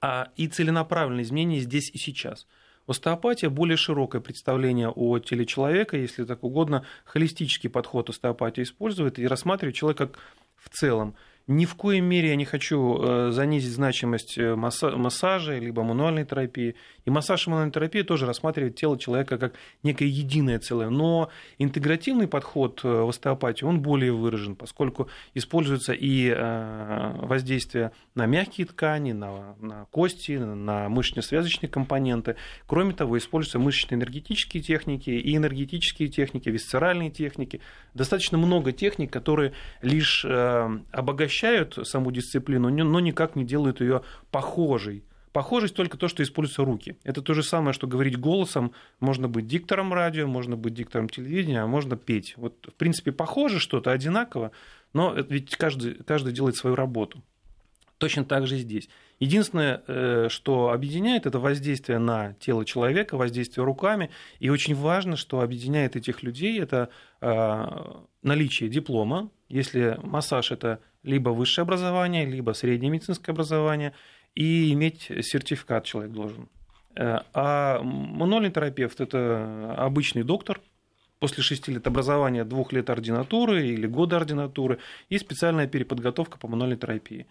а 0.00 0.28
и 0.36 0.46
целенаправленные 0.48 1.24
изменения 1.24 1.60
здесь 1.60 1.90
и 1.90 1.98
сейчас. 1.98 2.46
Остеопатия– 2.86 3.50
более 3.50 3.76
широкое 3.76 4.22
представление 4.22 4.88
о 4.88 5.18
теле 5.18 5.44
человека, 5.44 5.98
если 5.98 6.24
так 6.24 6.42
угодно, 6.42 6.86
холистический 7.04 7.68
подход 7.68 8.08
остеопатия 8.08 8.62
использует 8.62 9.18
и 9.18 9.26
рассматривает 9.26 9.76
человека 9.76 10.06
как 10.06 10.18
в 10.56 10.70
целом. 10.70 11.14
Ни 11.46 11.64
в 11.64 11.76
коей 11.76 12.00
мере 12.00 12.28
я 12.28 12.36
не 12.36 12.44
хочу 12.44 12.98
э, 13.00 13.30
занизить 13.30 13.72
значимость 13.72 14.38
э, 14.38 14.54
массажа, 14.54 15.58
либо 15.58 15.82
мануальной 15.82 16.24
терапии. 16.24 16.76
И 17.08 17.10
массаж 17.10 17.46
и 17.46 17.50
мануальная 17.50 17.72
терапия 17.72 18.04
тоже 18.04 18.26
рассматривает 18.26 18.76
тело 18.76 18.98
человека 18.98 19.38
как 19.38 19.54
некое 19.82 20.08
единое 20.08 20.58
целое. 20.58 20.90
Но 20.90 21.30
интегративный 21.56 22.28
подход 22.28 22.82
э, 22.84 22.86
в 22.86 23.08
остеопатии, 23.08 23.64
он 23.64 23.80
более 23.80 24.12
выражен, 24.12 24.54
поскольку 24.54 25.08
используется 25.32 25.94
и 25.94 26.28
воздействие 26.28 27.92
на 28.14 28.26
мягкие 28.26 28.66
ткани, 28.66 29.12
на, 29.12 29.56
на 29.58 29.86
кости, 29.86 30.32
на 30.32 30.90
мышечно-связочные 30.90 31.70
компоненты. 31.70 32.36
Кроме 32.66 32.92
того, 32.92 33.16
используются 33.16 33.58
мышечно-энергетические 33.58 34.62
техники 34.62 35.08
и 35.08 35.34
энергетические 35.34 36.08
техники, 36.08 36.50
висцеральные 36.50 37.10
техники. 37.10 37.62
Достаточно 37.94 38.36
много 38.36 38.72
техник, 38.72 39.10
которые 39.10 39.54
лишь 39.80 40.26
обогащают 40.26 41.78
саму 41.88 42.10
дисциплину, 42.10 42.68
но 42.68 43.00
никак 43.00 43.34
не 43.34 43.46
делают 43.46 43.80
ее 43.80 44.02
похожей 44.30 45.04
Похожесть 45.38 45.76
только 45.76 45.96
то, 45.96 46.08
что 46.08 46.24
используются 46.24 46.64
руки. 46.64 46.96
Это 47.04 47.22
то 47.22 47.32
же 47.32 47.44
самое, 47.44 47.72
что 47.72 47.86
говорить 47.86 48.18
голосом. 48.18 48.72
Можно 48.98 49.28
быть 49.28 49.46
диктором 49.46 49.94
радио, 49.94 50.26
можно 50.26 50.56
быть 50.56 50.74
диктором 50.74 51.08
телевидения, 51.08 51.62
а 51.62 51.68
можно 51.68 51.96
петь. 51.96 52.34
Вот, 52.36 52.66
в 52.66 52.74
принципе, 52.74 53.12
похоже 53.12 53.60
что-то, 53.60 53.92
одинаково, 53.92 54.50
но 54.92 55.14
ведь 55.14 55.54
каждый, 55.54 55.94
каждый 55.94 56.32
делает 56.32 56.56
свою 56.56 56.74
работу. 56.74 57.22
Точно 57.98 58.24
так 58.24 58.48
же 58.48 58.56
и 58.56 58.58
здесь. 58.58 58.88
Единственное, 59.20 59.84
э, 59.86 60.26
что 60.28 60.72
объединяет, 60.72 61.24
это 61.24 61.38
воздействие 61.38 62.00
на 62.00 62.34
тело 62.40 62.64
человека, 62.64 63.16
воздействие 63.16 63.64
руками. 63.64 64.10
И 64.40 64.50
очень 64.50 64.74
важно, 64.74 65.14
что 65.14 65.40
объединяет 65.40 65.94
этих 65.94 66.24
людей, 66.24 66.60
это 66.60 66.88
э, 67.20 67.64
наличие 68.22 68.68
диплома. 68.68 69.30
Если 69.48 70.00
массаж– 70.02 70.50
это 70.52 70.80
либо 71.04 71.30
высшее 71.30 71.62
образование, 71.62 72.26
либо 72.26 72.52
среднее 72.52 72.90
медицинское 72.90 73.30
образование, 73.30 73.94
и 74.34 74.72
иметь 74.72 75.10
сертификат 75.22 75.84
человек 75.84 76.12
должен. 76.12 76.48
Э, 76.96 77.20
а 77.34 77.80
мануальный 77.82 78.50
терапевт– 78.50 79.00
это 79.02 79.74
обычный 79.76 80.22
доктор, 80.22 80.60
после 81.18 81.42
шести 81.42 81.72
лет 81.72 81.86
образования, 81.86 82.44
двух 82.44 82.72
лет 82.72 82.90
ординатуры 82.90 83.66
или 83.66 83.86
года 83.86 84.16
ординатуры 84.16 84.78
и 85.08 85.18
специальная 85.18 85.66
переподготовка 85.66 86.38
по 86.38 86.48
мануальной 86.48 86.76
терапии. 86.76 87.26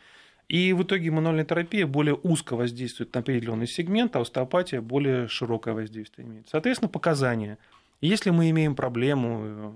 И 0.47 0.71
в 0.71 0.83
итоге 0.83 1.11
мануальная 1.11 1.43
терапия 1.43 1.85
более 1.85 2.15
узко 2.15 2.55
воздействует 2.55 3.13
на 3.13 3.19
определенный 3.19 3.67
сегмент, 3.67 4.15
а 4.15 4.21
остеопатия 4.21 4.81
более 4.81 5.27
широкое 5.27 5.73
воздействие 5.73 6.27
имеет. 6.27 6.47
Соответственно, 6.49 6.89
показания. 6.89 7.57
Если 7.99 8.29
мы 8.29 8.49
имеем 8.49 8.75
проблему 8.75 9.39
э, 9.41 9.71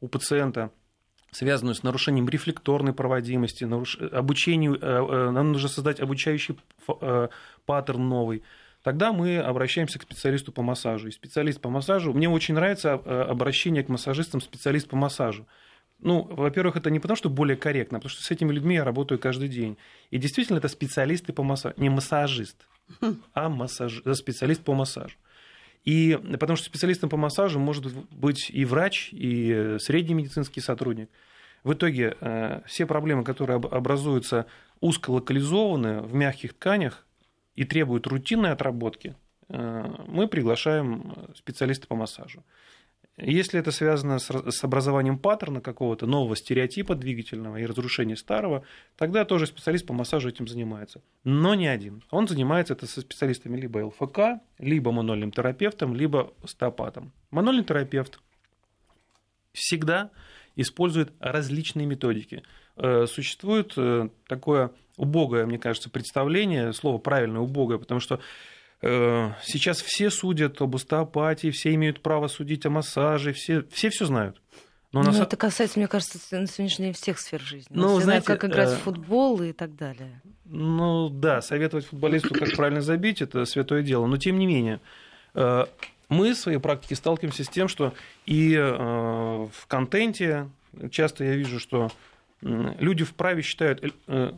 у 0.00 0.08
пациента, 0.08 0.70
связанную 1.34 1.74
с 1.74 1.82
нарушением 1.82 2.28
рефлекторной 2.28 2.92
проводимости, 2.92 3.64
наруш... 3.64 3.98
обучению, 3.98 4.76
э, 4.76 4.78
э, 4.80 5.30
нам 5.30 5.52
нужно 5.52 5.68
создать 5.68 6.00
обучающий 6.00 6.56
паттерн 7.66 8.08
новый, 8.08 8.42
тогда 8.82 9.12
мы 9.12 9.38
обращаемся 9.38 9.98
к 9.98 10.02
специалисту 10.02 10.52
по 10.52 10.62
массажу. 10.62 11.08
И 11.08 11.10
специалист 11.10 11.60
по 11.60 11.70
массажу, 11.70 12.12
мне 12.12 12.28
очень 12.28 12.54
нравится 12.54 12.94
обращение 12.94 13.82
к 13.82 13.88
массажистам 13.88 14.40
специалист 14.40 14.88
по 14.88 14.96
массажу. 14.96 15.46
Ну, 15.98 16.22
во-первых, 16.22 16.76
это 16.76 16.90
не 16.90 17.00
потому, 17.00 17.16
что 17.16 17.30
более 17.30 17.56
корректно, 17.56 17.98
а 17.98 18.00
потому 18.00 18.10
что 18.10 18.22
с 18.22 18.30
этими 18.30 18.52
людьми 18.52 18.76
я 18.76 18.84
работаю 18.84 19.18
каждый 19.18 19.48
день. 19.48 19.76
И 20.10 20.18
действительно, 20.18 20.58
это 20.58 20.68
специалисты 20.68 21.32
по 21.32 21.42
массажу, 21.42 21.74
не 21.78 21.88
массажист, 21.88 22.68
а 23.32 23.48
массаж... 23.48 24.02
специалист 24.12 24.62
по 24.62 24.74
массажу. 24.74 25.16
И 25.84 26.18
потому 26.40 26.56
что 26.56 26.66
специалистом 26.66 27.10
по 27.10 27.16
массажу 27.16 27.58
может 27.58 27.94
быть 28.10 28.50
и 28.50 28.64
врач, 28.64 29.10
и 29.12 29.76
средний 29.80 30.14
медицинский 30.14 30.60
сотрудник. 30.60 31.10
В 31.62 31.74
итоге 31.74 32.16
э, 32.20 32.60
все 32.66 32.86
проблемы, 32.86 33.24
которые 33.24 33.56
образуются 33.58 34.46
узколокализованные 34.80 36.00
в 36.00 36.14
мягких 36.14 36.54
тканях 36.54 37.06
и 37.54 37.64
требуют 37.64 38.06
рутинной 38.06 38.52
отработки, 38.52 39.14
э, 39.48 39.94
мы 40.06 40.26
приглашаем 40.26 41.14
специалиста 41.34 41.86
по 41.86 41.94
массажу. 41.94 42.42
Если 43.16 43.60
это 43.60 43.70
связано 43.70 44.18
с 44.18 44.64
образованием 44.64 45.18
паттерна 45.18 45.60
какого-то 45.60 46.06
нового 46.06 46.34
стереотипа 46.34 46.96
двигательного 46.96 47.58
и 47.58 47.66
разрушения 47.66 48.16
старого, 48.16 48.64
тогда 48.96 49.24
тоже 49.24 49.46
специалист 49.46 49.86
по 49.86 49.92
массажу 49.92 50.28
этим 50.28 50.48
занимается. 50.48 51.00
Но 51.22 51.54
не 51.54 51.68
один. 51.68 52.02
Он 52.10 52.26
занимается 52.26 52.72
это 52.72 52.86
со 52.86 53.02
специалистами 53.02 53.56
либо 53.56 53.78
ЛФК, 53.86 54.40
либо 54.58 54.90
мануальным 54.90 55.30
терапевтом, 55.30 55.94
либо 55.94 56.32
остеопатом. 56.42 57.12
Мануальный 57.30 57.62
терапевт 57.62 58.18
всегда 59.52 60.10
использует 60.56 61.12
различные 61.20 61.86
методики. 61.86 62.42
Э, 62.76 63.06
существует 63.06 63.74
э, 63.76 64.08
такое 64.26 64.72
убогое, 64.96 65.46
мне 65.46 65.58
кажется, 65.58 65.88
представление, 65.88 66.72
слово 66.72 66.98
правильное 66.98 67.40
убогое, 67.40 67.78
потому 67.78 68.00
что 68.00 68.18
сейчас 68.84 69.80
все 69.80 70.10
судят 70.10 70.60
об 70.60 70.76
остеопатии, 70.76 71.50
все 71.50 71.74
имеют 71.74 72.02
право 72.02 72.28
судить 72.28 72.66
о 72.66 72.70
массаже, 72.70 73.32
все 73.32 73.62
все, 73.70 73.88
все 73.90 74.04
знают. 74.04 74.40
Но 74.92 75.02
ну, 75.02 75.10
нас... 75.10 75.20
это 75.20 75.36
касается, 75.36 75.80
мне 75.80 75.88
кажется, 75.88 76.18
на 76.30 76.46
сегодняшний 76.46 76.86
день 76.86 76.94
всех 76.94 77.18
сфер 77.18 77.40
жизни. 77.40 77.66
Ну, 77.70 77.96
все 77.96 78.04
знаете, 78.04 78.04
знают, 78.04 78.24
как 78.26 78.44
играть 78.44 78.68
э... 78.68 78.76
в 78.76 78.78
футбол 78.78 79.42
и 79.42 79.52
так 79.52 79.74
далее. 79.74 80.22
Ну 80.44 81.08
да, 81.08 81.40
советовать 81.40 81.86
футболисту, 81.86 82.32
как 82.32 82.54
правильно 82.54 82.80
забить, 82.80 83.20
это 83.20 83.44
святое 83.44 83.82
дело. 83.82 84.06
Но 84.06 84.18
тем 84.18 84.38
не 84.38 84.46
менее, 84.46 84.80
э, 85.34 85.64
мы 86.08 86.32
в 86.32 86.36
своей 86.36 86.58
практике 86.58 86.94
сталкиваемся 86.94 87.42
с 87.42 87.48
тем, 87.48 87.66
что 87.66 87.92
и 88.24 88.54
э, 88.54 88.62
в 88.62 89.66
контенте 89.66 90.48
часто 90.92 91.24
я 91.24 91.34
вижу, 91.34 91.58
что 91.58 91.90
люди 92.40 93.04
вправе 93.04 93.42
считают, 93.42 93.82
ну, 94.06 94.34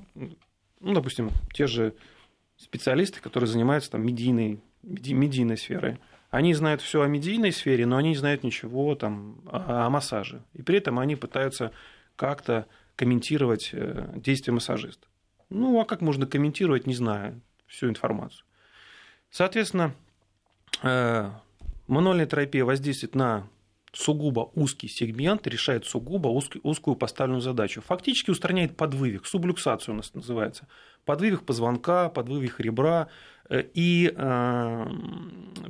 допустим, 0.80 1.32
те 1.52 1.66
же 1.66 1.94
специалисты, 2.56 3.20
которые 3.20 3.48
занимаются 3.48 3.90
там 3.90 4.04
медийной, 4.04 4.60
медийной 4.82 5.56
сферой. 5.56 5.98
Они 6.30 6.54
знают 6.54 6.82
все 6.82 7.02
о 7.02 7.06
медийной 7.06 7.52
сфере, 7.52 7.86
но 7.86 7.96
они 7.96 8.10
не 8.10 8.16
знают 8.16 8.42
ничего 8.42 8.94
там, 8.94 9.40
о, 9.46 9.88
массаже. 9.90 10.42
И 10.54 10.62
при 10.62 10.78
этом 10.78 10.98
они 10.98 11.16
пытаются 11.16 11.72
как-то 12.16 12.66
комментировать 12.96 13.70
э, 13.72 14.12
действия 14.16 14.52
массажиста. 14.52 15.06
Ну, 15.50 15.80
а 15.80 15.84
как 15.84 16.00
можно 16.00 16.26
комментировать, 16.26 16.86
не 16.86 16.94
зная 16.94 17.38
всю 17.66 17.88
информацию? 17.88 18.44
Соответственно, 19.30 19.94
э, 20.82 21.30
мануальная 21.86 22.26
терапия 22.26 22.64
воздействует 22.64 23.14
на 23.14 23.46
сугубо 23.96 24.50
узкий 24.54 24.88
сегмент, 24.88 25.46
решает 25.46 25.86
сугубо 25.86 26.28
узкую 26.28 26.96
поставленную 26.96 27.40
задачу. 27.40 27.82
Фактически 27.86 28.30
устраняет 28.30 28.76
подвывих, 28.76 29.26
сублюксацию 29.26 29.94
у 29.94 29.96
нас 29.96 30.14
называется. 30.14 30.66
Подвывих 31.04 31.44
позвонка, 31.44 32.08
подвывих 32.08 32.60
ребра. 32.60 33.08
Э, 33.48 33.62
и 33.74 34.12
э, 34.14 34.86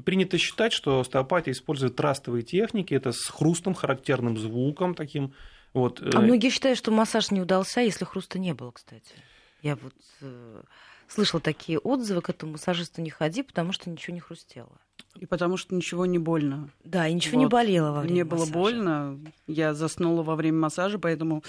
принято 0.05 0.39
считать, 0.39 0.73
что 0.73 1.01
остеопатия 1.01 1.53
использует 1.53 1.95
трастовые 1.97 2.43
техники, 2.43 2.95
это 2.95 3.13
с 3.13 3.27
хрустом, 3.29 3.75
характерным 3.75 4.37
звуком 4.37 4.95
таким. 4.95 5.33
Вот. 5.73 6.03
А 6.15 6.21
многие 6.21 6.51
считают, 6.51 6.79
что 6.79 6.91
массаж 6.91 7.31
не 7.31 7.41
удался, 7.41 7.81
если 7.81 8.05
хруста 8.05 8.39
не 8.39 8.55
было, 8.55 8.71
кстати. 8.73 9.15
Я 9.63 9.77
вот 9.77 9.95
э, 10.21 10.63
слышала 11.09 11.41
такие 11.41 11.79
отзывы 11.79 12.23
к 12.23 12.31
этому 12.31 12.53
массажисту 12.53 13.03
не 13.03 13.11
ходи, 13.11 13.43
потому 13.43 13.73
что 13.73 13.91
ничего 13.91 14.15
не 14.15 14.21
хрустело. 14.21 14.73
И 15.17 15.27
потому 15.27 15.57
что 15.57 15.75
ничего 15.75 16.07
не 16.07 16.19
больно. 16.19 16.71
Да, 16.85 17.09
и 17.09 17.15
ничего 17.15 17.39
вот. 17.39 17.45
не 17.45 17.49
болело 17.49 17.93
во 17.93 18.01
время 18.01 18.13
Мне 18.13 18.25
массажа. 18.25 18.53
было 18.53 18.63
больно, 18.63 19.21
я 19.47 19.75
заснула 19.75 20.23
во 20.23 20.37
время 20.37 20.59
массажа, 20.59 20.99
поэтому 20.99 21.43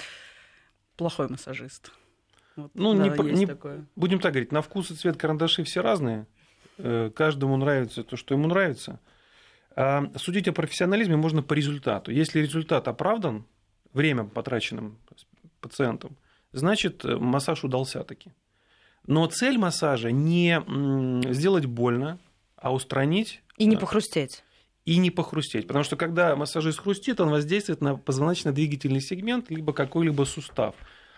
плохой 0.95 1.27
массажист. 1.27 1.91
Вот, 2.55 2.71
ну, 2.73 2.93
да, 2.95 3.07
не, 3.07 3.31
не, 3.33 3.45
такое. 3.45 3.85
будем 3.95 4.19
так 4.19 4.33
говорить, 4.33 4.51
на 4.51 4.61
вкус 4.61 4.89
и 4.89 4.95
цвет 4.95 5.17
карандаши 5.17 5.63
все 5.63 5.81
разные. 5.81 6.25
Э, 6.77 7.11
каждому 7.15 7.55
нравится 7.57 8.03
то, 8.03 8.17
что 8.17 8.33
ему 8.33 8.47
нравится. 8.47 8.99
А 9.75 10.11
судить 10.15 10.47
о 10.47 10.53
профессионализме 10.53 11.17
можно 11.17 11.43
по 11.43 11.53
результату. 11.53 12.11
Если 12.11 12.39
результат 12.39 12.87
оправдан, 12.87 13.45
время 13.93 14.25
потраченным 14.25 14.97
пациентом, 15.61 16.17
значит, 16.51 17.05
э, 17.05 17.17
массаж 17.17 17.63
удался 17.63 18.03
таки. 18.03 18.31
Но 19.07 19.25
цель 19.27 19.57
массажа 19.57 20.11
не 20.11 20.61
сделать 21.33 21.65
больно, 21.65 22.19
а 22.55 22.73
устранить... 22.73 23.41
И 23.57 23.65
не 23.65 23.75
похрустеть. 23.75 24.43
И 24.85 24.97
не 24.97 25.09
похрустеть. 25.09 25.67
Потому 25.67 25.83
что 25.83 25.95
когда 25.95 26.35
массажист 26.35 26.79
хрустит, 26.79 27.19
он 27.19 27.29
воздействует 27.29 27.81
на 27.81 27.95
позвоночно-двигательный 27.95 29.01
сегмент, 29.01 29.49
либо 29.49 29.73
какой-либо 29.73 30.23
сустав 30.23 30.75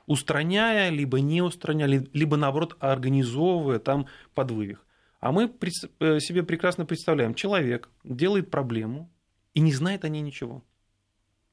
устраняя, 0.09 0.89
либо 0.89 1.19
не 1.19 1.43
устраняя, 1.43 1.87
либо 1.87 2.35
наоборот 2.35 2.75
организовывая 2.79 3.77
там 3.77 4.07
подвывих. 4.33 4.83
А 5.19 5.31
мы 5.31 5.53
э, 5.99 6.19
себе 6.19 6.41
прекрасно 6.41 6.83
представляем, 6.83 7.35
человек 7.35 7.89
делает 8.03 8.49
проблему 8.49 9.11
и 9.53 9.59
не 9.59 9.71
знает 9.71 10.03
о 10.05 10.09
ней 10.09 10.21
ничего. 10.21 10.63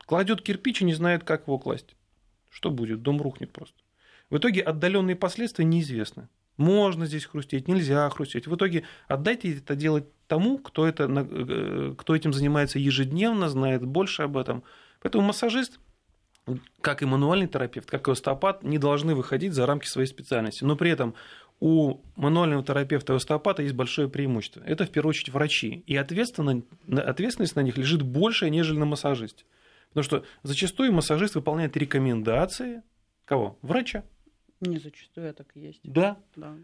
Кладет 0.06 0.40
кирпич 0.40 0.80
и 0.80 0.86
не 0.86 0.94
знает, 0.94 1.22
как 1.22 1.42
его 1.42 1.58
класть. 1.58 1.96
Что 2.48 2.70
будет? 2.70 3.02
Дом 3.02 3.20
рухнет 3.20 3.52
просто. 3.52 3.76
В 4.30 4.38
итоге 4.38 4.60
отдаленные 4.60 5.16
последствия 5.16 5.64
неизвестны. 5.64 6.28
Можно 6.56 7.06
здесь 7.06 7.26
хрустеть, 7.26 7.68
нельзя 7.68 8.08
хрустеть. 8.10 8.46
В 8.46 8.56
итоге 8.56 8.84
отдайте 9.08 9.58
это 9.58 9.76
делать 9.76 10.06
тому, 10.26 10.58
кто, 10.58 10.86
это, 10.86 11.04
э, 11.04 11.94
кто 11.96 12.16
этим 12.16 12.32
занимается 12.32 12.78
ежедневно, 12.78 13.48
знает 13.48 13.84
больше 13.84 14.22
об 14.22 14.36
этом. 14.36 14.64
Поэтому 15.00 15.26
массажист, 15.26 15.78
как 16.80 17.02
и 17.02 17.06
мануальный 17.06 17.46
терапевт, 17.46 17.88
как 17.90 18.08
и 18.08 18.10
остеопат, 18.10 18.62
не 18.62 18.78
должны 18.78 19.14
выходить 19.14 19.52
за 19.52 19.66
рамки 19.66 19.86
своей 19.86 20.08
специальности. 20.08 20.64
Но 20.64 20.76
при 20.76 20.90
этом 20.90 21.14
у 21.60 22.00
мануального 22.16 22.64
терапевта 22.64 23.12
и 23.12 23.16
остеопата 23.16 23.62
есть 23.62 23.74
большое 23.74 24.08
преимущество. 24.08 24.62
Это, 24.64 24.86
в 24.86 24.90
первую 24.90 25.10
очередь, 25.10 25.28
врачи. 25.28 25.84
И 25.86 25.96
ответственность, 25.96 27.56
на 27.56 27.60
них 27.60 27.76
лежит 27.76 28.02
больше, 28.02 28.50
нежели 28.50 28.78
на 28.78 28.86
массажисте. 28.86 29.44
Потому 29.90 30.04
что 30.04 30.24
зачастую 30.42 30.92
массажист 30.92 31.34
выполняет 31.34 31.76
рекомендации 31.76 32.82
кого? 33.26 33.58
Врача. 33.60 34.04
Не 34.60 34.78
зачастую, 34.78 35.30
а 35.30 35.32
так 35.32 35.48
и 35.54 35.60
есть. 35.60 35.80
Да. 35.84 36.16
да. 36.34 36.56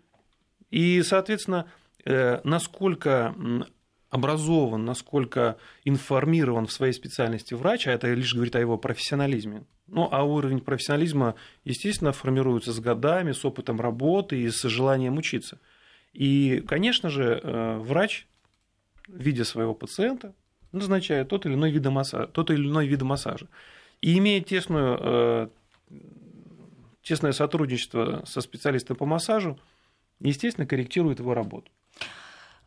И, 0.70 1.02
соответственно, 1.02 1.66
э, 2.04 2.40
насколько 2.44 3.34
образован, 4.12 4.84
насколько 4.84 5.56
информирован 5.84 6.66
в 6.66 6.72
своей 6.72 6.92
специальности 6.92 7.54
врач, 7.54 7.86
а 7.86 7.92
это 7.92 8.12
лишь 8.12 8.34
говорит 8.34 8.54
о 8.56 8.60
его 8.60 8.76
профессионализме. 8.76 9.64
Ну, 9.86 10.06
а 10.10 10.22
уровень 10.22 10.60
профессионализма, 10.60 11.34
естественно, 11.64 12.12
формируется 12.12 12.72
с 12.72 12.80
годами, 12.80 13.32
с 13.32 13.42
опытом 13.44 13.80
работы 13.80 14.38
и 14.38 14.50
с 14.50 14.62
желанием 14.62 15.16
учиться. 15.16 15.58
И, 16.12 16.62
конечно 16.66 17.08
же, 17.08 17.40
э, 17.42 17.78
врач, 17.78 18.26
видя 19.08 19.44
своего 19.44 19.74
пациента, 19.74 20.34
назначает 20.72 21.28
тот 21.28 21.46
или 21.46 21.54
иной 21.54 21.70
вид 21.70 21.86
массажа, 21.86 22.26
тот 22.26 22.50
или 22.50 22.68
иной 22.68 22.86
вид 22.86 23.00
массажа. 23.02 23.48
И 24.02 24.18
имея 24.18 24.42
тесную, 24.42 24.98
э, 25.00 25.48
тесное 27.02 27.32
сотрудничество 27.32 28.22
со 28.26 28.40
специалистом 28.40 28.96
по 28.96 29.06
массажу, 29.06 29.58
естественно, 30.20 30.66
корректирует 30.66 31.18
его 31.18 31.34
работу. 31.34 31.70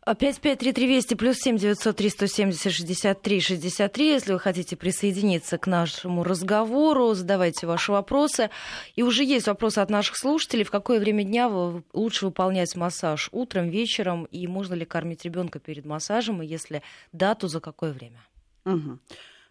553320 0.06 1.18
плюс 1.18 1.36
7 1.38 1.56
903 1.56 2.10
170 2.10 2.72
63 2.72 3.40
63. 3.40 4.06
Если 4.06 4.32
вы 4.32 4.38
хотите 4.38 4.76
присоединиться 4.76 5.58
к 5.58 5.66
нашему 5.66 6.22
разговору, 6.22 7.12
задавайте 7.14 7.66
ваши 7.66 7.90
вопросы. 7.90 8.50
И 8.94 9.02
уже 9.02 9.24
есть 9.24 9.48
вопросы 9.48 9.80
от 9.80 9.90
наших 9.90 10.16
слушателей. 10.16 10.62
В 10.62 10.70
какое 10.70 11.00
время 11.00 11.24
дня 11.24 11.48
лучше 11.92 12.26
выполнять 12.26 12.76
массаж? 12.76 13.28
Утром, 13.32 13.68
вечером? 13.68 14.26
И 14.26 14.46
можно 14.46 14.74
ли 14.74 14.84
кормить 14.84 15.24
ребенка 15.24 15.58
перед 15.58 15.84
массажем? 15.84 16.40
И 16.40 16.46
если 16.46 16.82
да, 17.10 17.34
то 17.34 17.48
за 17.48 17.58
какое 17.58 17.92
время? 17.92 18.20
Угу. 18.64 18.98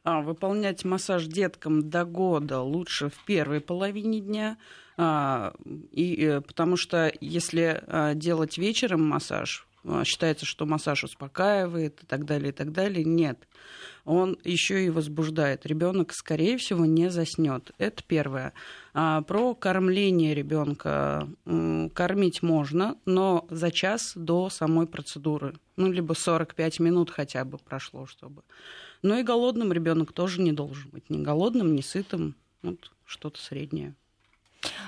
А, 0.06 0.22
выполнять 0.22 0.86
массаж 0.86 1.26
деткам 1.26 1.90
до 1.90 2.06
года 2.06 2.62
лучше 2.62 3.10
в 3.10 3.26
первой 3.26 3.60
половине 3.60 4.20
дня. 4.20 4.58
А, 4.98 5.56
и, 5.92 6.16
э, 6.24 6.42
потому 6.42 6.78
что 6.78 7.12
если 7.22 7.84
а, 7.88 8.14
делать 8.14 8.60
вечером 8.60 9.04
массаж, 9.04 9.68
а, 9.84 10.04
считается, 10.04 10.46
что 10.46 10.68
массаж 10.68 11.04
успокаивает 11.04 12.04
и 12.04 12.06
так 12.06 12.26
далее, 12.26 12.50
и 12.50 12.52
так 12.52 12.72
далее. 12.72 13.04
Нет. 13.04 13.48
Он 14.04 14.38
еще 14.44 14.86
и 14.86 14.92
возбуждает. 14.92 15.66
Ребенок, 15.66 16.14
скорее 16.14 16.58
всего, 16.58 16.86
не 16.86 17.10
заснет. 17.10 17.72
Это 17.80 18.04
первое. 18.04 18.54
А 18.94 19.24
про 19.24 19.56
кормление 19.56 20.36
ребенка. 20.36 21.28
Кормить 21.96 22.44
можно, 22.44 22.96
но 23.06 23.48
за 23.50 23.72
час 23.72 24.14
до 24.16 24.52
самой 24.52 24.86
процедуры. 24.86 25.56
Ну, 25.78 25.92
либо 25.92 26.14
45 26.14 26.80
минут 26.80 27.10
хотя 27.10 27.44
бы 27.44 27.58
прошло, 27.58 28.06
чтобы. 28.06 28.44
Но 29.06 29.20
и 29.20 29.24
голодным 29.24 29.72
ребенок 29.72 30.14
тоже 30.14 30.42
не 30.42 30.52
должен 30.52 30.90
быть. 30.90 31.12
Ни 31.12 31.22
голодным, 31.22 31.76
ни 31.76 31.82
сытым. 31.82 32.34
Вот 32.64 32.92
что-то 33.06 33.40
среднее. 33.40 33.94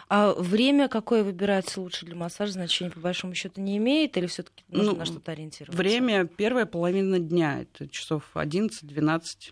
А 0.10 0.34
время 0.34 0.88
какое 0.88 1.24
выбирать 1.24 1.78
лучше 1.78 2.08
для 2.08 2.16
массажа, 2.16 2.54
значения 2.54 2.90
по 2.90 3.00
большому 3.00 3.36
счету 3.36 3.62
не 3.62 3.78
имеет, 3.78 4.18
или 4.18 4.26
все-таки 4.26 4.64
нужно 4.70 4.94
ну, 4.94 4.98
на 4.98 5.06
что-то 5.06 5.34
ориентироваться? 5.34 5.78
Время 5.78 6.26
первая 6.26 6.66
половина 6.66 7.20
дня, 7.20 7.62
это 7.62 7.88
часов 7.88 8.24
11-12 8.34 9.52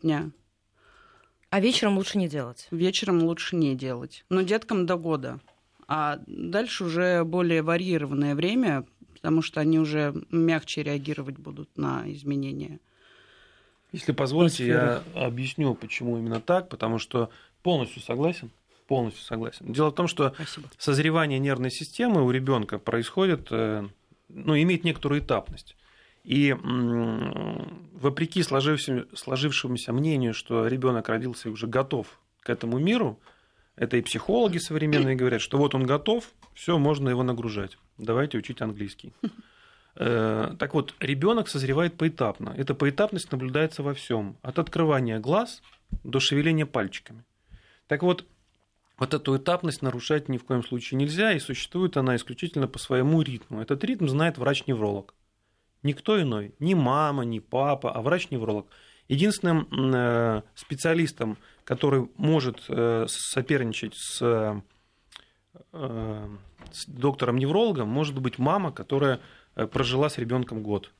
дня. 0.00 0.30
А 1.50 1.60
вечером 1.60 1.98
лучше 1.98 2.16
не 2.16 2.30
делать? 2.30 2.68
Вечером 2.70 3.22
лучше 3.22 3.56
не 3.56 3.76
делать. 3.76 4.24
Но 4.30 4.40
деткам 4.40 4.86
до 4.86 4.96
года. 4.96 5.38
А 5.86 6.18
дальше 6.26 6.84
уже 6.84 7.24
более 7.24 7.60
варьированное 7.60 8.34
время, 8.34 8.86
потому 9.12 9.42
что 9.42 9.60
они 9.60 9.78
уже 9.78 10.14
мягче 10.30 10.82
реагировать 10.82 11.36
будут 11.36 11.76
на 11.76 12.10
изменения. 12.10 12.80
Если 13.92 14.12
позволите, 14.12 14.66
я 14.66 15.02
объясню, 15.14 15.74
почему 15.74 16.18
именно 16.18 16.40
так, 16.40 16.68
потому 16.68 16.98
что 16.98 17.30
полностью 17.62 18.02
согласен 18.02 18.50
полностью 18.92 19.24
согласен. 19.24 19.72
Дело 19.72 19.90
в 19.90 19.94
том, 19.94 20.06
что 20.06 20.34
Спасибо. 20.34 20.68
созревание 20.76 21.38
нервной 21.38 21.70
системы 21.70 22.22
у 22.22 22.30
ребенка 22.30 22.78
происходит, 22.78 23.48
э, 23.50 23.88
ну, 24.28 24.54
имеет 24.54 24.84
некоторую 24.84 25.22
этапность. 25.22 25.76
И 26.24 26.54
вопреки 27.94 28.42
сложившемуся 28.42 29.92
мнению, 29.94 30.34
что 30.34 30.66
ребенок 30.66 31.08
родился 31.08 31.48
и 31.48 31.52
уже 31.52 31.66
готов 31.66 32.06
к 32.40 32.50
этому 32.50 32.78
миру, 32.78 33.18
это 33.76 33.96
и 33.96 34.02
психологи 34.02 34.58
современные 34.58 35.16
говорят, 35.16 35.40
что 35.40 35.56
вот 35.56 35.74
он 35.74 35.84
готов, 35.84 36.30
все, 36.54 36.78
можно 36.78 37.08
его 37.08 37.22
нагружать. 37.22 37.78
Давайте 37.98 38.36
учить 38.38 38.60
английский. 38.60 39.12
Э, 39.96 40.54
так 40.58 40.74
вот, 40.74 40.94
ребенок 41.00 41.48
созревает 41.48 41.96
поэтапно. 41.96 42.54
Эта 42.56 42.74
поэтапность 42.74 43.30
наблюдается 43.30 43.82
во 43.82 43.94
всем, 43.94 44.36
от 44.42 44.58
открывания 44.58 45.18
глаз 45.18 45.62
до 46.02 46.20
шевеления 46.20 46.66
пальчиками. 46.66 47.24
Так 47.86 48.02
вот, 48.02 48.24
вот 48.98 49.14
эту 49.14 49.36
этапность 49.36 49.82
нарушать 49.82 50.28
ни 50.28 50.38
в 50.38 50.44
коем 50.44 50.62
случае 50.62 50.98
нельзя, 50.98 51.32
и 51.32 51.40
существует 51.40 51.96
она 51.96 52.16
исключительно 52.16 52.68
по 52.68 52.78
своему 52.78 53.20
ритму. 53.20 53.60
Этот 53.60 53.84
ритм 53.84 54.06
знает 54.06 54.38
врач-невролог. 54.38 55.14
Никто 55.82 56.20
иной, 56.20 56.54
ни 56.58 56.74
мама, 56.74 57.24
ни 57.24 57.40
папа, 57.40 57.92
а 57.92 58.00
врач-невролог. 58.00 58.66
Единственным 59.08 59.68
э, 59.94 60.42
специалистом, 60.54 61.36
который 61.64 62.08
может 62.16 62.64
э, 62.68 63.06
соперничать 63.08 63.94
с, 63.96 64.62
с 65.72 66.86
доктором-неврологом, 66.86 67.88
может 67.88 68.18
быть 68.18 68.38
мама, 68.38 68.72
которая 68.72 69.20
прожила 69.54 70.08
с 70.08 70.18
ребенком 70.18 70.62
год. 70.62 70.90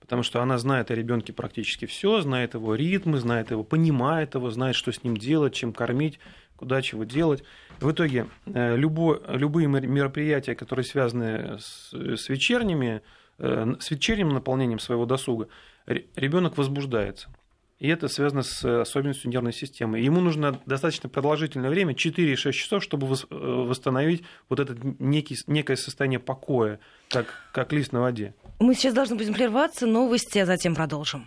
Потому 0.00 0.22
что 0.22 0.42
она 0.42 0.58
знает 0.58 0.90
о 0.90 0.94
ребенке 0.94 1.32
практически 1.32 1.86
все, 1.86 2.20
знает 2.20 2.54
его 2.54 2.74
ритмы, 2.74 3.18
знает 3.18 3.50
его, 3.50 3.64
понимает 3.64 4.34
его, 4.34 4.50
знает, 4.50 4.76
что 4.76 4.92
с 4.92 5.02
ним 5.02 5.16
делать, 5.16 5.54
чем 5.54 5.72
кормить 5.72 6.18
куда 6.56 6.82
чего 6.82 7.04
делать. 7.04 7.42
В 7.80 7.90
итоге 7.90 8.28
э, 8.46 8.76
любо, 8.76 9.20
любые 9.28 9.66
мероприятия, 9.66 10.54
которые 10.54 10.84
связаны 10.84 11.58
с, 11.58 11.92
с 11.92 12.28
вечерними, 12.28 13.02
э, 13.38 13.74
с 13.80 13.90
вечерним 13.90 14.30
наполнением 14.30 14.78
своего 14.78 15.06
досуга, 15.06 15.48
ребенок 15.86 16.56
возбуждается. 16.56 17.28
И 17.84 17.88
это 17.88 18.08
связано 18.08 18.42
с 18.42 18.64
особенностью 18.64 19.30
нервной 19.30 19.52
системы. 19.52 20.00
Ему 20.00 20.22
нужно 20.22 20.58
достаточно 20.64 21.10
продолжительное 21.10 21.68
время, 21.68 21.92
4-6 21.92 22.52
часов, 22.52 22.82
чтобы 22.82 23.06
э, 23.08 23.26
восстановить 23.30 24.22
вот 24.48 24.58
это 24.58 24.74
некое 24.98 25.76
состояние 25.76 26.18
покоя, 26.18 26.80
как, 27.10 27.26
как 27.52 27.74
лист 27.74 27.92
на 27.92 28.00
воде. 28.00 28.34
Мы 28.58 28.74
сейчас 28.74 28.94
должны 28.94 29.16
будем 29.16 29.34
прерваться, 29.34 29.86
новости, 29.86 30.38
а 30.38 30.46
затем 30.46 30.74
продолжим. 30.74 31.26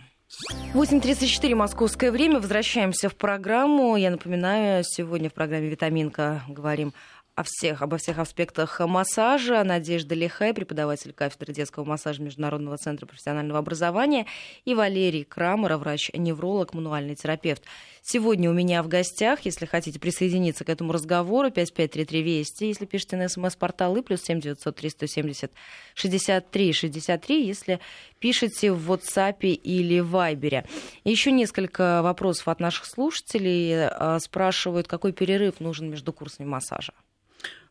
8.34 0.74 1.54
московское 1.54 2.10
время. 2.10 2.40
Возвращаемся 2.40 3.08
в 3.08 3.14
программу. 3.14 3.94
Я 3.94 4.10
напоминаю, 4.10 4.82
сегодня 4.82 5.30
в 5.30 5.34
программе 5.34 5.68
«Витаминка» 5.68 6.42
говорим 6.48 6.92
о 7.38 7.44
всех, 7.44 7.82
обо 7.82 7.98
всех 7.98 8.18
аспектах 8.18 8.80
массажа. 8.80 9.62
Надежда 9.62 10.16
Лихай, 10.16 10.52
преподаватель 10.52 11.12
кафедры 11.12 11.52
детского 11.52 11.84
массажа 11.84 12.20
Международного 12.20 12.76
центра 12.78 13.06
профессионального 13.06 13.60
образования, 13.60 14.26
и 14.64 14.74
Валерий 14.74 15.22
Крамер, 15.22 15.76
врач-невролог, 15.76 16.74
мануальный 16.74 17.14
терапевт. 17.14 17.62
Сегодня 18.02 18.50
у 18.50 18.54
меня 18.54 18.82
в 18.82 18.88
гостях, 18.88 19.42
если 19.42 19.66
хотите 19.66 20.00
присоединиться 20.00 20.64
к 20.64 20.68
этому 20.68 20.92
разговору, 20.92 21.52
5533 21.52 22.22
Вести, 22.22 22.66
если 22.66 22.86
пишете 22.86 23.16
на 23.16 23.28
смс-портал, 23.28 23.96
и 23.96 24.02
плюс 24.02 24.22
7903 24.22 24.90
170 24.90 25.52
63 25.94 26.72
63, 26.72 27.46
если 27.46 27.78
пишете 28.18 28.72
в 28.72 28.90
WhatsApp 28.90 29.42
или 29.42 30.02
Viber. 30.02 30.66
Еще 31.04 31.30
несколько 31.30 32.02
вопросов 32.02 32.48
от 32.48 32.58
наших 32.58 32.86
слушателей. 32.86 33.86
А, 33.86 34.18
спрашивают, 34.18 34.88
какой 34.88 35.12
перерыв 35.12 35.60
нужен 35.60 35.88
между 35.88 36.12
курсами 36.12 36.48
массажа? 36.48 36.94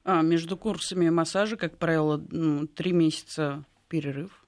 А, 0.10 0.22
между 0.22 0.56
курсами 0.56 1.10
массажа, 1.10 1.58
как 1.58 1.78
правило, 1.78 2.26
ну, 2.32 2.65
три 2.65 2.93
месяца 2.93 3.65
перерыв. 3.89 4.41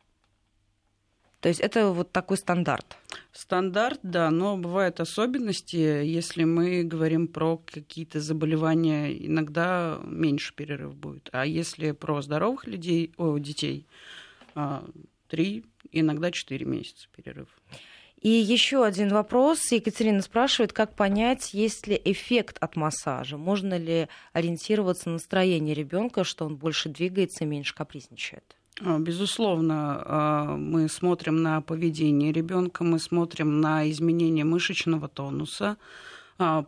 То 1.41 1.49
есть 1.49 1.59
это 1.59 1.89
вот 1.89 2.13
такой 2.13 2.37
стандарт? 2.37 2.95
Стандарт, 3.33 3.99
да, 4.01 4.31
но 4.31 4.55
бывают 4.55 5.01
особенности. 5.01 5.75
Если 5.75 6.45
мы 6.45 6.83
говорим 6.83 7.27
про 7.27 7.57
какие-то 7.57 8.21
заболевания, 8.21 9.11
иногда 9.11 9.99
меньше 10.05 10.55
перерыв 10.55 10.95
будет. 10.95 11.27
А 11.33 11.45
если 11.45 11.91
про 11.91 12.21
здоровых 12.21 12.65
людей, 12.65 13.11
о, 13.17 13.37
детей, 13.37 13.85
а, 14.55 14.85
три, 15.27 15.65
иногда 15.91 16.31
четыре 16.31 16.65
месяца 16.65 17.09
перерыв. 17.13 17.49
И 18.21 18.29
еще 18.29 18.83
один 18.83 19.09
вопрос. 19.09 19.71
Екатерина 19.71 20.21
спрашивает, 20.21 20.73
как 20.73 20.93
понять, 20.93 21.53
есть 21.53 21.87
ли 21.87 21.99
эффект 22.03 22.57
от 22.59 22.75
массажа? 22.75 23.37
Можно 23.37 23.77
ли 23.77 24.09
ориентироваться 24.33 25.07
на 25.07 25.13
настроение 25.13 25.73
ребенка, 25.73 26.25
что 26.25 26.45
он 26.45 26.57
больше 26.57 26.89
двигается 26.89 27.45
и 27.45 27.47
меньше 27.47 27.73
капризничает? 27.73 28.43
А, 28.81 28.99
безусловно, 28.99 30.03
а, 30.05 30.55
мы 30.57 30.89
смотрим 30.89 31.41
на 31.41 31.61
поведение 31.61 32.31
ребенка, 32.31 32.83
мы 32.83 32.99
смотрим 32.99 33.61
на 33.61 33.89
изменение 33.89 34.45
мышечного 34.45 35.07
тонуса, 35.07 35.77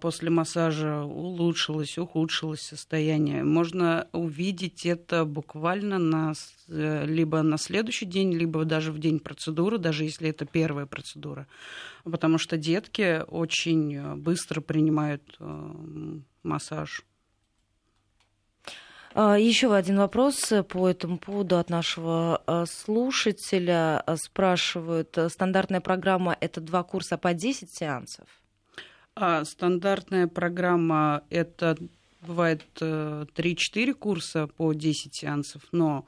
после 0.01 0.29
массажа 0.29 1.03
улучшилось, 1.03 1.97
ухудшилось 1.97 2.59
состояние. 2.59 3.45
Можно 3.45 4.09
увидеть 4.11 4.85
это 4.85 5.23
буквально 5.23 5.97
на, 5.97 6.33
э, 6.67 7.05
либо 7.05 7.41
на 7.41 7.57
следующий 7.57 8.05
день, 8.05 8.33
либо 8.33 8.65
даже 8.65 8.91
в 8.91 8.99
день 8.99 9.21
процедуры, 9.21 9.77
даже 9.77 10.03
если 10.03 10.29
это 10.29 10.45
первая 10.45 10.85
процедура. 10.85 11.47
Потому 12.03 12.37
что 12.37 12.57
детки 12.57 13.23
очень 13.27 13.95
э, 13.95 14.15
быстро 14.15 14.59
принимают 14.59 15.37
э, 15.39 15.71
массаж. 16.43 17.03
А, 19.13 19.39
Еще 19.39 19.73
один 19.73 19.99
вопрос 19.99 20.51
по 20.67 20.89
этому 20.89 21.17
поводу 21.17 21.57
от 21.57 21.69
нашего 21.69 22.65
слушателя. 22.69 24.03
Спрашивают, 24.17 25.17
стандартная 25.29 25.79
программа– 25.79 26.35
это 26.41 26.59
два 26.59 26.83
курса 26.83 27.17
по 27.17 27.33
10 27.33 27.73
сеансов? 27.73 28.40
А 29.15 29.43
стандартная 29.45 30.27
программа 30.27 31.23
это 31.29 31.77
бывает 32.21 32.63
3-4 32.79 33.55
э, 33.75 33.93
курса 33.93 34.47
по 34.47 34.73
10 34.73 35.13
сеансов, 35.13 35.63
но 35.71 36.05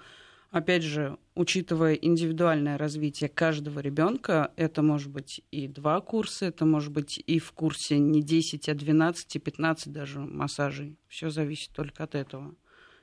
Опять 0.54 0.84
же, 0.84 1.18
учитывая 1.34 1.96
индивидуальное 1.96 2.78
развитие 2.78 3.28
каждого 3.28 3.80
ребенка, 3.80 4.54
это 4.56 4.84
может 4.84 5.10
быть 5.10 5.42
и 5.50 5.68
два 5.68 6.00
курса, 6.00 6.46
это 6.46 6.64
может 6.64 6.92
быть 6.92 7.20
и 7.26 7.40
в 7.40 7.54
курсе 7.54 7.98
не 7.98 8.22
10, 8.22 8.70
а 8.70 8.76
12, 8.76 9.44
15 9.44 9.92
даже 9.92 10.20
массажей. 10.20 10.96
Все 11.08 11.32
зависит 11.32 11.72
только 11.72 12.04
от 12.04 12.14
этого. 12.14 12.54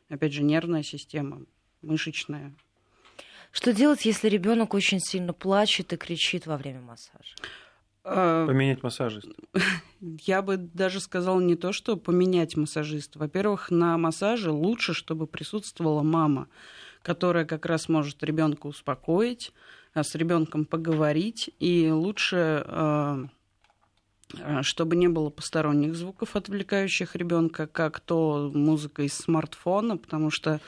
Опять 0.09 0.33
же, 0.33 0.45
нервная 0.45 0.85
система, 0.85 1.45
мышечная. 1.83 2.55
Что 3.51 3.73
делать, 3.73 4.05
если 4.05 4.29
ребенок 4.29 4.73
очень 4.73 5.01
сильно 5.01 5.33
плачет 5.33 5.93
и 5.93 5.97
кричит 5.97 6.47
во 6.47 6.57
время 6.57 6.83
массажа? 6.83 7.35
А, 8.05 8.47
поменять 8.47 8.83
массажист. 8.83 9.29
Я 10.01 10.43
бы 10.43 10.57
даже 10.57 11.01
сказала 11.01 11.41
не 11.41 11.57
то, 11.57 11.73
что 11.73 11.97
поменять 11.97 12.57
массажиста. 12.57 13.19
Во-первых, 13.19 13.71
на 13.71 13.99
массаже 13.99 14.51
лучше, 14.51 14.95
чтобы 14.95 15.27
присутствовала 15.27 16.03
мама 16.03 16.49
которая 17.03 17.45
как 17.45 17.67
раз 17.67 17.89
может 17.89 18.23
ребенка 18.23 18.67
успокоить, 18.67 19.53
а, 19.95 20.03
с 20.03 20.15
ребенком 20.15 20.65
поговорить, 20.65 21.51
и 21.59 21.91
лучше 21.91 22.65
а, 22.67 23.25
чтобы 24.63 24.95
не 24.95 25.09
было 25.09 25.29
посторонних 25.29 25.97
звуков, 25.97 26.37
отвлекающих 26.37 27.17
ребенка, 27.17 27.67
как 27.67 27.99
то 27.99 28.49
музыка 28.55 29.03
из 29.03 29.15
смартфона, 29.15 29.97
потому 29.97 30.31
что 30.31 30.61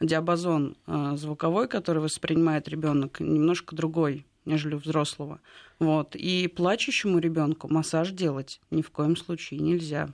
диапазон 0.00 0.76
звуковой, 1.12 1.68
который 1.68 2.02
воспринимает 2.02 2.66
ребенок, 2.66 3.20
немножко 3.20 3.76
другой, 3.76 4.26
нежели 4.44 4.74
у 4.74 4.78
взрослого. 4.78 5.40
Вот. 5.78 6.14
И 6.16 6.48
плачущему 6.48 7.18
ребенку 7.18 7.72
массаж 7.72 8.10
делать 8.10 8.60
ни 8.70 8.82
в 8.82 8.90
коем 8.90 9.16
случае 9.16 9.60
нельзя. 9.60 10.10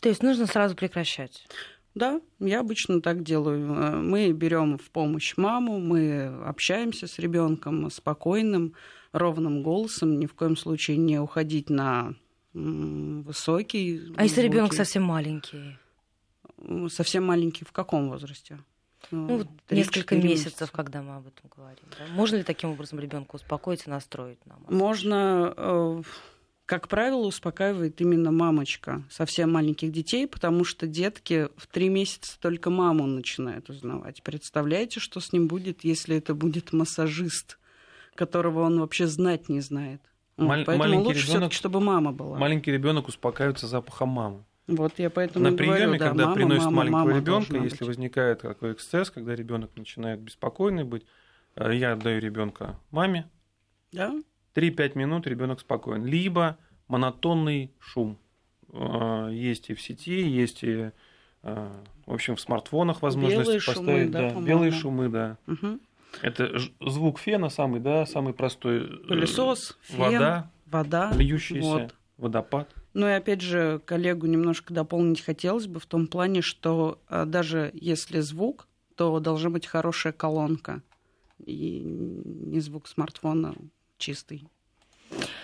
То 0.00 0.08
есть 0.08 0.22
нужно 0.22 0.46
сразу 0.46 0.74
прекращать? 0.74 1.46
Да, 1.94 2.20
я 2.40 2.60
обычно 2.60 3.00
так 3.00 3.22
делаю. 3.22 3.72
Э, 3.72 3.96
мы 3.96 4.30
берем 4.32 4.76
в 4.76 4.90
помощь 4.90 5.34
маму, 5.36 5.80
мы 5.80 6.26
общаемся 6.44 7.06
с 7.06 7.18
ребенком 7.18 7.90
спокойным, 7.90 8.74
ровным 9.12 9.62
голосом, 9.62 10.18
ни 10.18 10.26
в 10.26 10.34
коем 10.34 10.56
случае 10.56 10.98
не 10.98 11.18
уходить 11.18 11.70
на 11.70 12.14
высокий. 12.52 14.12
А 14.16 14.24
если 14.24 14.42
ребенок 14.42 14.74
совсем 14.74 15.02
маленький? 15.04 15.78
Совсем 16.88 17.24
маленький 17.24 17.64
в 17.64 17.72
каком 17.72 18.08
возрасте? 18.10 18.58
Ну, 19.10 19.38
вот 19.38 19.48
несколько 19.70 20.16
месяцев, 20.16 20.60
месяца. 20.60 20.68
когда 20.72 21.02
мы 21.02 21.16
об 21.16 21.26
этом 21.26 21.50
говорим. 21.54 21.84
Да? 21.98 22.06
Можно 22.12 22.36
ли 22.36 22.42
таким 22.42 22.70
образом 22.70 22.98
ребенка 22.98 23.36
успокоить 23.36 23.86
и 23.86 23.90
настроить 23.90 24.44
нам? 24.46 24.64
Можно 24.68 25.54
э, 25.56 26.02
как 26.66 26.88
правило, 26.88 27.24
успокаивает 27.24 28.00
именно 28.00 28.32
мамочка 28.32 29.04
совсем 29.08 29.52
маленьких 29.52 29.92
детей, 29.92 30.26
потому 30.26 30.64
что 30.64 30.88
детки 30.88 31.48
в 31.56 31.68
три 31.68 31.88
месяца 31.88 32.38
только 32.40 32.70
маму 32.70 33.06
начинают 33.06 33.70
узнавать. 33.70 34.22
Представляете, 34.24 34.98
что 34.98 35.20
с 35.20 35.32
ним 35.32 35.46
будет, 35.46 35.84
если 35.84 36.16
это 36.16 36.34
будет 36.34 36.72
массажист, 36.72 37.58
которого 38.16 38.62
он 38.62 38.80
вообще 38.80 39.06
знать 39.06 39.48
не 39.48 39.60
знает? 39.60 40.02
Мал- 40.36 40.64
Поэтому 40.66 41.02
лучше 41.02 41.28
ребенок, 41.28 41.52
чтобы 41.52 41.80
мама 41.80 42.12
была. 42.12 42.36
Маленький 42.36 42.72
ребенок 42.72 43.06
успокаивается 43.06 43.68
запахом 43.68 44.08
мамы. 44.08 44.44
Вот 44.66 44.98
я 44.98 45.10
поэтому 45.10 45.50
На 45.50 45.56
приеме, 45.56 45.76
говорю, 45.76 45.98
да, 45.98 46.08
когда 46.08 46.24
мама, 46.24 46.34
приносят 46.34 46.64
мама, 46.64 46.76
маленького 46.76 47.20
ребенка, 47.20 47.52
быть. 47.52 47.72
если 47.72 47.84
возникает 47.84 48.42
такой 48.42 48.72
эксцесс, 48.72 49.10
когда 49.10 49.34
ребенок 49.36 49.70
начинает 49.76 50.20
беспокойный 50.20 50.84
быть, 50.84 51.06
э, 51.54 51.74
я 51.74 51.92
отдаю 51.92 52.20
ребенка 52.20 52.78
маме. 52.90 53.30
Да? 53.92 54.12
3-5 54.54 54.98
минут 54.98 55.26
ребенок 55.26 55.60
спокоен. 55.60 56.04
Либо 56.04 56.58
монотонный 56.88 57.72
шум. 57.78 58.18
А, 58.72 59.28
есть 59.28 59.70
и 59.70 59.74
в 59.74 59.80
сети, 59.80 60.20
есть 60.22 60.62
и 60.64 60.90
а, 61.42 61.72
в 62.06 62.12
общем, 62.12 62.34
в 62.34 62.40
смартфонах 62.40 63.02
возможность 63.02 63.44
белые 63.44 63.60
поставить. 63.60 63.76
Шумы, 63.76 64.08
да, 64.08 64.30
да, 64.30 64.40
белые 64.40 64.72
шумы, 64.72 65.08
да. 65.08 65.38
Угу. 65.46 65.78
Это 66.22 66.58
звук 66.80 67.18
фена 67.18 67.50
самый, 67.50 67.80
да, 67.80 68.06
самый 68.06 68.32
простой. 68.32 68.78
Э, 68.78 69.06
Пылесос, 69.08 69.78
фен, 69.82 69.98
вода, 69.98 70.50
вода, 70.66 71.12
льющаяся, 71.14 71.66
вот. 71.66 71.94
водопад. 72.16 72.68
Ну 72.96 73.06
и 73.06 73.10
опять 73.10 73.42
же, 73.42 73.78
коллегу 73.84 74.26
немножко 74.26 74.72
дополнить 74.72 75.20
хотелось 75.20 75.66
бы 75.66 75.80
в 75.80 75.84
том 75.84 76.06
плане, 76.06 76.40
что 76.40 76.98
а, 77.08 77.26
даже 77.26 77.70
если 77.74 78.20
звук, 78.20 78.68
то 78.94 79.20
должна 79.20 79.50
быть 79.50 79.66
хорошая 79.66 80.14
колонка. 80.14 80.80
И 81.44 81.82
не 81.84 82.58
звук 82.60 82.88
смартфона 82.88 83.54
чистый. 83.98 84.48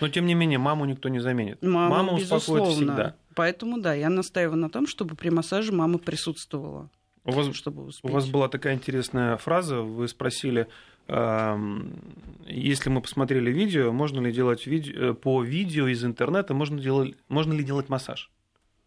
Но 0.01 0.09
тем 0.09 0.25
не 0.25 0.33
менее, 0.33 0.57
маму 0.57 0.85
никто 0.85 1.09
не 1.09 1.19
заменит. 1.19 1.61
Мама, 1.61 1.97
мама 1.97 2.13
успокоит 2.13 2.73
всегда. 2.73 3.15
Поэтому 3.35 3.79
да, 3.79 3.93
я 3.93 4.09
настаиваю 4.09 4.57
на 4.57 4.71
том, 4.71 4.87
чтобы 4.87 5.15
при 5.15 5.29
массаже 5.29 5.71
мама 5.71 5.99
присутствовала. 5.99 6.89
У 7.25 7.31
вас, 7.31 7.55
чтобы 7.55 7.89
у 8.03 8.07
вас 8.09 8.27
была 8.29 8.49
такая 8.49 8.75
интересная 8.75 9.37
фраза, 9.37 9.81
вы 9.81 10.07
спросили, 10.09 10.67
если 11.07 12.89
мы 12.89 13.01
посмотрели 13.01 13.51
видео, 13.51 13.91
можно 13.91 14.21
ли 14.21 14.31
делать 14.31 14.67
видео, 14.67 15.11
э, 15.11 15.13
по 15.13 15.43
видео 15.43 15.87
из 15.87 16.03
интернета, 16.05 16.53
можно, 16.53 16.79
делать, 16.79 17.15
можно 17.27 17.51
ли 17.51 17.63
делать 17.63 17.89
массаж? 17.89 18.31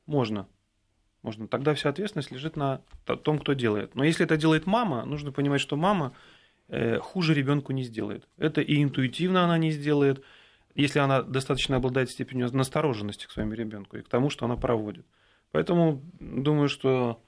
Можно. 0.07 0.46
Можно. 1.22 1.46
Тогда 1.46 1.75
вся 1.75 1.90
ответственность 1.90 2.31
лежит 2.31 2.57
на 2.57 2.81
том, 3.05 3.38
кто 3.38 3.53
делает. 3.53 3.94
Но 3.94 4.03
если 4.03 4.25
это 4.25 4.38
делает 4.38 4.66
мама, 4.66 5.05
нужно 5.05 5.31
понимать, 5.31 5.61
что 5.61 5.77
мама 5.77 6.14
э, 6.68 6.99
хуже 7.01 7.35
ребенку 7.35 7.72
не 7.72 7.83
сделает. 7.83 8.27
Это 8.38 8.62
и 8.62 8.83
интуитивно 8.83 9.44
она 9.44 9.59
не 9.59 9.70
сделает, 9.70 10.25
если 10.75 11.01
она 11.01 11.22
достаточно 11.22 11.77
обладает 11.77 12.11
степенью 12.11 12.49
настороженности 12.55 13.27
к 13.27 13.31
своему 13.31 13.53
ребенку 13.53 13.99
и 13.99 14.03
к 14.03 14.09
тому, 14.09 14.31
что 14.31 14.46
она 14.46 14.57
проводит. 14.57 15.05
Поэтому 15.53 16.03
думаю, 16.18 16.68
что 16.68 17.20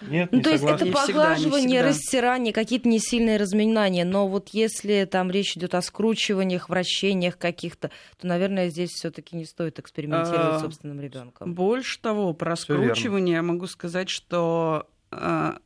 нет, 0.00 0.32
ну, 0.32 0.38
не 0.38 0.44
то 0.44 0.50
есть 0.50 0.64
это 0.64 0.84
не 0.84 0.90
поглаживание, 0.90 1.82
всегда, 1.82 1.88
растирание, 1.88 2.52
какие-то 2.52 2.88
несильные 2.88 3.36
разминания. 3.36 4.04
Но 4.04 4.28
вот 4.28 4.50
если 4.50 5.04
там 5.10 5.30
речь 5.30 5.56
идет 5.56 5.74
о 5.74 5.82
скручиваниях, 5.82 6.68
вращениях 6.68 7.38
каких-то, 7.38 7.90
то, 8.18 8.26
наверное, 8.26 8.70
здесь 8.70 8.90
все-таки 8.90 9.36
не 9.36 9.44
стоит 9.44 9.78
экспериментировать 9.78 10.54
с 10.54 10.56
а, 10.56 10.60
собственным 10.60 11.00
ребенком. 11.00 11.54
Больше 11.54 12.00
того, 12.00 12.32
про 12.32 12.56
скручивание 12.56 13.36
я 13.36 13.42
могу 13.42 13.66
сказать, 13.66 14.08
что 14.08 14.88
а, 15.10 15.58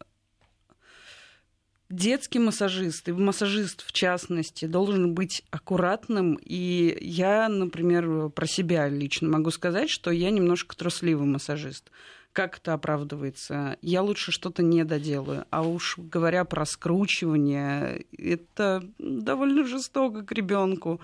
детский 1.91 2.39
массажист, 2.39 3.09
и 3.09 3.13
массажист 3.13 3.87
в 3.87 3.93
частности, 3.93 4.67
должен 4.67 5.15
быть 5.15 5.45
аккуратным. 5.51 6.39
И 6.43 6.99
я, 7.01 7.49
например, 7.49 8.29
про 8.31 8.47
себя 8.47 8.89
лично 8.89 9.29
могу 9.29 9.51
сказать, 9.51 9.91
что 9.91 10.11
я 10.11 10.31
немножко 10.31 10.77
трусливый 10.77 11.27
массажист. 11.27 11.91
Как 12.33 12.59
это 12.59 12.75
оправдывается? 12.75 13.77
Я 13.83 14.03
лучше 14.03 14.31
что-то 14.33 14.63
не 14.63 14.85
доделаю. 14.85 15.45
А 15.51 15.63
уж 15.63 15.97
говоря 15.99 16.45
про 16.45 16.65
скручивание, 16.67 18.05
это 18.17 18.85
довольно 18.99 19.67
жестоко 19.67 20.23
к 20.23 20.33
ребенку 20.33 21.01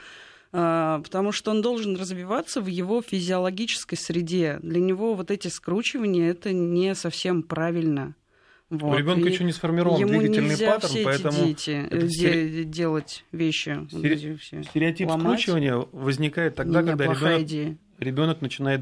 а, 0.56 1.00
потому 1.00 1.32
что 1.32 1.50
он 1.50 1.62
должен 1.62 1.96
развиваться 1.96 2.60
в 2.60 2.68
его 2.68 3.02
физиологической 3.02 3.98
среде. 3.98 4.60
Для 4.62 4.80
него 4.80 5.14
вот 5.14 5.32
эти 5.32 5.48
скручивания 5.48 6.30
это 6.30 6.52
не 6.52 6.94
совсем 6.94 7.42
правильно. 7.42 8.14
Вот. 8.70 8.94
У 8.94 8.96
ребенка 8.96 9.28
еще 9.28 9.42
не 9.42 9.50
сформирован 9.50 9.98
Ему 9.98 10.20
двигательный 10.20 10.50
нельзя 10.50 10.74
паттерн, 10.74 10.92
все 10.92 11.04
поэтому 11.04 11.38
эти 11.38 11.44
дети 11.44 11.88
де- 11.90 12.08
стери... 12.08 12.62
делать 12.62 13.24
вещи. 13.32 13.84
Стери... 13.88 14.62
Стереотип 14.62 15.08
ломать. 15.08 15.40
скручивания 15.40 15.74
возникает 15.90 16.54
тогда, 16.54 16.82
не 16.82 16.88
когда 16.90 17.04
ребенок, 17.06 17.78
ребенок 17.98 18.40
начинает 18.40 18.80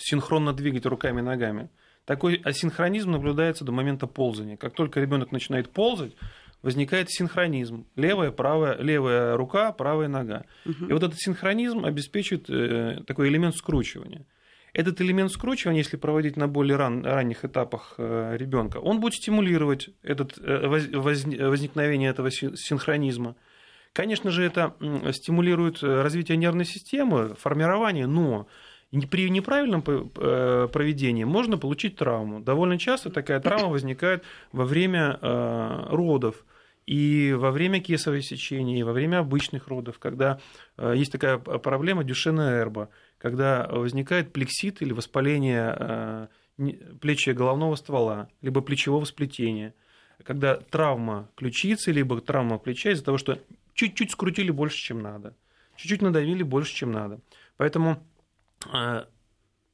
синхронно 0.00 0.52
двигать 0.52 0.86
руками 0.86 1.20
и 1.20 1.22
ногами. 1.22 1.68
Такой 2.04 2.40
асинхронизм 2.42 3.12
наблюдается 3.12 3.64
до 3.64 3.72
момента 3.72 4.06
ползания. 4.06 4.56
Как 4.56 4.74
только 4.74 5.00
ребенок 5.00 5.30
начинает 5.32 5.70
ползать, 5.70 6.12
возникает 6.62 7.10
синхронизм. 7.10 7.86
Левая, 7.96 8.30
правая, 8.30 8.76
левая 8.78 9.36
рука, 9.36 9.72
правая 9.72 10.08
нога. 10.08 10.44
Угу. 10.66 10.86
И 10.86 10.92
вот 10.92 11.02
этот 11.02 11.18
синхронизм 11.18 11.84
обеспечивает 11.84 12.50
э, 12.50 13.02
такой 13.06 13.28
элемент 13.28 13.54
скручивания. 13.56 14.26
Этот 14.72 15.00
элемент 15.00 15.32
скручивания, 15.32 15.78
если 15.78 15.96
проводить 15.96 16.36
на 16.36 16.46
более 16.46 16.76
ран, 16.76 17.04
ранних 17.04 17.44
этапах 17.44 17.94
э, 17.98 18.36
ребенка, 18.36 18.78
он 18.78 19.00
будет 19.00 19.14
стимулировать 19.14 19.90
этот, 20.02 20.38
э, 20.38 20.66
воз, 20.68 20.86
возникновение 21.24 22.10
этого 22.10 22.30
синхронизма. 22.30 23.36
Конечно 23.92 24.30
же, 24.30 24.44
это 24.44 24.76
стимулирует 25.12 25.82
развитие 25.82 26.36
нервной 26.36 26.64
системы, 26.64 27.34
формирование, 27.34 28.06
но 28.06 28.46
при 28.92 29.30
неправильном 29.30 29.82
проведении 29.82 31.24
можно 31.24 31.58
получить 31.58 31.96
травму. 31.96 32.40
Довольно 32.40 32.78
часто 32.78 33.10
такая 33.10 33.40
травма 33.40 33.68
возникает 33.70 34.24
во 34.52 34.64
время 34.64 35.18
родов 35.22 36.44
и 36.86 37.32
во 37.32 37.52
время 37.52 37.80
кесарево 37.80 38.20
сечения, 38.20 38.80
и 38.80 38.82
во 38.82 38.92
время 38.92 39.18
обычных 39.18 39.68
родов, 39.68 39.98
когда 39.98 40.40
есть 40.76 41.12
такая 41.12 41.38
проблема 41.38 42.02
дюшена 42.02 42.58
эрба 42.58 42.88
когда 43.20 43.66
возникает 43.68 44.32
плексит 44.32 44.80
или 44.80 44.92
воспаление 44.92 45.76
э, 45.78 46.26
плечи 47.00 47.30
головного 47.30 47.76
ствола, 47.76 48.30
либо 48.40 48.62
плечевого 48.62 49.04
сплетения, 49.04 49.74
когда 50.24 50.56
травма 50.56 51.28
ключицы, 51.36 51.92
либо 51.92 52.20
травма 52.22 52.58
плеча 52.58 52.90
из-за 52.92 53.04
того, 53.04 53.18
что 53.18 53.38
чуть-чуть 53.74 54.12
скрутили 54.12 54.50
больше, 54.50 54.78
чем 54.78 55.02
надо, 55.02 55.36
чуть-чуть 55.76 56.00
надавили 56.00 56.42
больше, 56.42 56.74
чем 56.74 56.92
надо. 56.92 57.20
Поэтому, 57.58 57.90
э, 57.90 57.96
на 58.66 59.06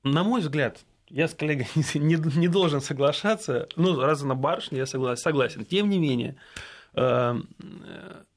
мой 0.02 0.40
взгляд, 0.40 0.84
я 1.08 1.28
с 1.28 1.34
коллегой 1.34 1.66
не, 1.94 2.16
не 2.38 2.48
должен 2.48 2.80
соглашаться. 2.80 3.68
Ну, 3.76 4.00
раз 4.00 4.22
она 4.22 4.34
барышня, 4.34 4.78
я 4.78 4.86
согласен. 4.86 5.22
согласен. 5.22 5.64
Тем 5.64 5.88
не 5.88 5.98
менее, 5.98 6.36
эм, 6.94 7.48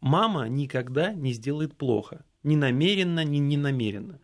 мама 0.01 0.47
никогда 0.47 1.13
не 1.13 1.33
сделает 1.33 1.75
плохо. 1.75 2.25
Ни 2.43 2.55
намеренно, 2.55 3.23
ни 3.23 3.37
не 3.37 3.57
намеренно. 3.57 4.19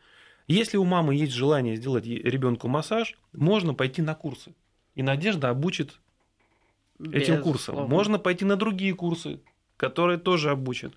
Если 0.48 0.78
у 0.78 0.86
мамы 0.86 1.16
есть 1.16 1.34
желание 1.34 1.76
сделать 1.76 2.06
ребенку 2.06 2.68
массаж, 2.68 3.18
можно 3.34 3.74
пойти 3.74 4.02
на 4.02 4.14
курсы. 4.14 4.54
И 4.94 5.02
Надежда 5.02 5.50
обучит 5.50 6.00
этим 7.00 7.42
курсам. 7.42 7.90
Можно 7.90 8.20
пойти 8.20 8.46
на 8.46 8.56
другие 8.56 8.94
курсы, 8.94 9.42
которые 9.76 10.20
тоже 10.20 10.52
обучат. 10.52 10.94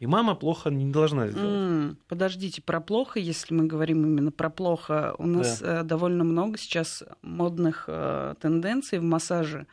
И 0.00 0.06
мама 0.06 0.34
плохо 0.34 0.70
не 0.70 0.90
должна 0.90 1.28
сделать. 1.28 1.50
Mm, 1.50 1.96
подождите, 2.08 2.62
про 2.62 2.80
плохо, 2.80 3.20
если 3.20 3.52
мы 3.52 3.66
говорим 3.66 4.02
именно 4.06 4.32
про 4.32 4.48
плохо, 4.48 5.14
у 5.18 5.26
нас 5.26 5.60
да. 5.60 5.80
Э, 5.80 5.82
довольно 5.82 6.24
много 6.24 6.56
сейчас 6.56 7.04
модных 7.20 7.84
э, 7.86 8.34
тенденций 8.40 8.98
в 8.98 9.02
массаже. 9.02 9.66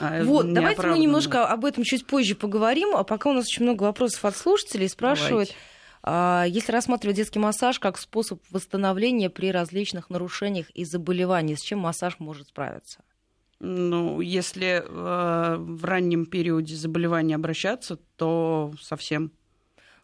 Э, 0.00 0.24
вот, 0.24 0.50
давайте 0.50 0.86
мы 0.86 0.98
немножко 0.98 1.46
об 1.46 1.66
этом 1.66 1.84
чуть 1.84 2.06
позже 2.06 2.34
поговорим, 2.34 2.96
а 2.96 3.04
пока 3.04 3.28
у 3.28 3.34
нас 3.34 3.44
очень 3.44 3.64
много 3.64 3.82
вопросов 3.82 4.24
от 4.24 4.34
слушателей 4.34 4.88
спрашивают. 4.88 5.54
Давайте. 6.02 6.54
Если 6.54 6.70
рассматривать 6.70 7.16
детский 7.16 7.38
массаж 7.38 7.78
как 7.78 7.96
способ 7.96 8.42
восстановления 8.50 9.30
при 9.30 9.50
различных 9.50 10.10
нарушениях 10.10 10.68
и 10.70 10.84
заболеваниях, 10.84 11.58
с 11.58 11.62
чем 11.62 11.78
массаж 11.78 12.18
может 12.18 12.48
справиться? 12.48 13.00
Ну, 13.60 14.20
если 14.20 14.82
э, 14.86 15.56
в 15.56 15.84
раннем 15.84 16.26
периоде 16.26 16.74
заболевания 16.74 17.34
обращаться, 17.34 17.98
то 18.16 18.74
совсем 18.80 19.32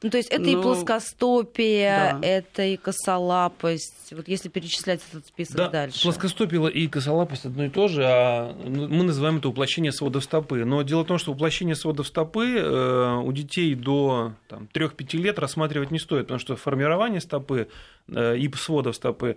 ну, 0.02 0.08
то 0.08 0.16
есть 0.16 0.30
это 0.30 0.42
ну, 0.42 0.58
и 0.58 0.62
плоскостопие, 0.62 2.18
да. 2.20 2.26
это 2.26 2.62
и 2.62 2.78
косолапость. 2.78 4.12
Вот 4.12 4.28
если 4.28 4.48
перечислять 4.48 5.02
этот 5.10 5.26
список 5.26 5.56
да, 5.56 5.68
дальше. 5.68 6.02
Плоскостопие 6.02 6.70
и 6.70 6.88
косолапость 6.88 7.44
одно 7.44 7.64
и 7.64 7.68
то 7.68 7.86
же, 7.86 8.02
а 8.06 8.54
мы 8.64 9.04
называем 9.04 9.36
это 9.36 9.50
уплощение 9.50 9.92
сводов 9.92 10.24
стопы. 10.24 10.64
Но 10.64 10.80
дело 10.82 11.02
в 11.02 11.06
том, 11.06 11.18
что 11.18 11.32
уплощение 11.32 11.74
сводов 11.74 12.06
стопы 12.06 12.56
э, 12.56 13.16
у 13.22 13.30
детей 13.32 13.74
до 13.74 14.32
там, 14.48 14.68
3-5 14.72 15.16
лет 15.18 15.38
рассматривать 15.38 15.90
не 15.90 15.98
стоит, 15.98 16.22
потому 16.22 16.40
что 16.40 16.56
формирование 16.56 17.20
стопы 17.20 17.68
э, 18.08 18.38
и 18.38 18.50
сводов 18.56 18.96
стопы 18.96 19.36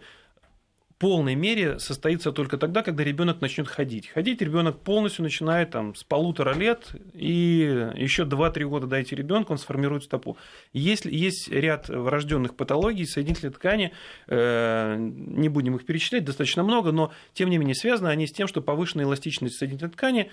полной 1.03 1.35
мере 1.35 1.79
состоится 1.79 2.31
только 2.31 2.57
тогда, 2.57 2.81
когда 2.81 3.03
ребенок 3.03 3.41
начнет 3.41 3.67
ходить. 3.67 4.07
Ходить 4.07 4.41
ребенок 4.41 4.79
полностью 4.79 5.23
начинает 5.23 5.71
там, 5.71 5.95
с 5.95 6.03
полутора 6.05 6.53
лет, 6.53 6.95
и 7.11 7.89
еще 7.97 8.23
2-3 8.23 8.63
года 8.63 8.87
дайте 8.87 9.13
ребенку, 9.13 9.51
он 9.51 9.59
сформирует 9.59 10.05
стопу. 10.05 10.37
Если 10.71 11.13
есть 11.13 11.49
ряд 11.49 11.89
врожденных 11.89 12.55
патологий 12.55 13.05
соединительной 13.05 13.51
ткани, 13.51 13.91
э, 14.27 14.95
не 14.97 15.49
будем 15.49 15.75
их 15.75 15.85
перечислять, 15.85 16.23
достаточно 16.23 16.63
много, 16.63 16.93
но 16.93 17.11
тем 17.33 17.49
не 17.49 17.57
менее 17.57 17.75
связаны 17.75 18.07
они 18.07 18.25
с 18.25 18.31
тем, 18.31 18.47
что 18.47 18.61
повышенная 18.61 19.03
эластичность 19.03 19.57
соединительной 19.57 19.91
ткани 19.91 20.31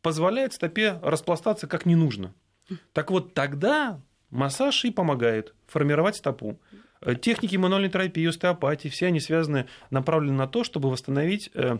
позволяет 0.00 0.54
стопе 0.54 0.98
распластаться 1.02 1.66
как 1.66 1.84
не 1.84 1.94
нужно. 1.94 2.32
Так 2.94 3.10
вот, 3.10 3.34
тогда 3.34 4.00
массаж 4.30 4.82
и 4.86 4.90
помогает 4.90 5.52
формировать 5.66 6.16
стопу. 6.16 6.58
Э, 7.00 7.14
техники 7.14 7.56
мануальной 7.56 7.90
терапии, 7.90 8.26
остеопатии, 8.26 8.88
все 8.88 9.06
они 9.06 9.20
связаны, 9.20 9.66
направлены 9.90 10.36
на 10.36 10.46
то, 10.46 10.64
чтобы 10.64 10.90
восстановить, 10.90 11.50
э, 11.54 11.78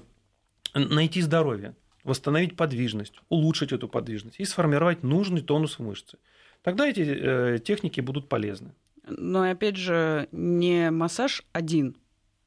найти 0.74 1.20
здоровье, 1.22 1.74
восстановить 2.04 2.56
подвижность, 2.56 3.14
улучшить 3.28 3.72
эту 3.72 3.88
подвижность 3.88 4.38
и 4.38 4.44
сформировать 4.44 5.02
нужный 5.02 5.40
тонус 5.40 5.78
в 5.78 5.82
мышце. 5.82 6.18
Тогда 6.62 6.86
эти 6.86 7.00
э, 7.00 7.58
техники 7.58 8.00
будут 8.00 8.28
полезны. 8.28 8.72
Но 9.08 9.42
опять 9.42 9.76
же, 9.76 10.28
не 10.32 10.90
массаж 10.90 11.44
один, 11.52 11.96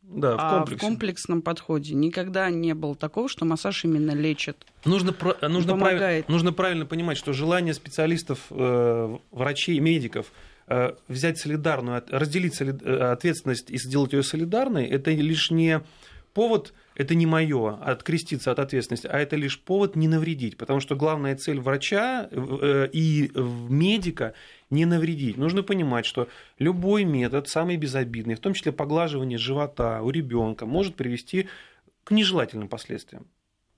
да, 0.01 0.35
в, 0.35 0.39
а 0.39 0.65
в 0.65 0.77
комплексном 0.77 1.41
подходе. 1.41 1.93
Никогда 1.93 2.49
не 2.49 2.73
было 2.73 2.95
такого, 2.95 3.29
что 3.29 3.45
массаж 3.45 3.85
именно 3.85 4.11
лечит. 4.11 4.65
Нужно, 4.83 5.15
нужно, 5.41 5.73
помогает. 5.73 6.25
Прав, 6.25 6.33
нужно 6.33 6.51
правильно 6.51 6.85
понимать, 6.85 7.17
что 7.17 7.31
желание 7.31 7.73
специалистов, 7.73 8.47
врачей, 8.49 9.79
медиков– 9.79 10.31
взять 11.07 11.37
солидарную, 11.39 12.03
разделить 12.09 12.61
э, 12.61 13.11
ответственность 13.11 13.71
и 13.71 13.77
сделать 13.77 14.13
ее 14.13 14.23
солидарной, 14.23 14.85
это 14.85 15.11
лишь 15.11 15.51
не 15.51 15.81
повод, 16.33 16.73
это 16.95 17.15
не 17.15 17.25
мое, 17.25 17.75
откреститься 17.75 18.51
от 18.51 18.59
ответственности, 18.59 19.07
а 19.07 19.19
это 19.19 19.35
лишь 19.35 19.59
повод 19.59 19.95
не 19.95 20.07
навредить, 20.07 20.57
потому 20.57 20.79
что 20.79 20.95
главная 20.95 21.35
цель 21.35 21.59
врача 21.59 22.27
э, 22.31 22.89
и 22.93 23.31
медика 23.35 24.33
не 24.69 24.85
навредить. 24.85 25.37
Нужно 25.37 25.63
понимать, 25.63 26.05
что 26.05 26.27
любой 26.59 27.03
метод, 27.03 27.47
самый 27.47 27.77
безобидный, 27.77 28.35
в 28.35 28.39
том 28.39 28.53
числе 28.53 28.71
поглаживание 28.71 29.37
живота 29.37 30.01
у 30.01 30.11
ребенка, 30.11 30.65
может 30.65 30.95
привести 30.95 31.47
к 32.03 32.11
нежелательным 32.11 32.69
последствиям. 32.69 33.27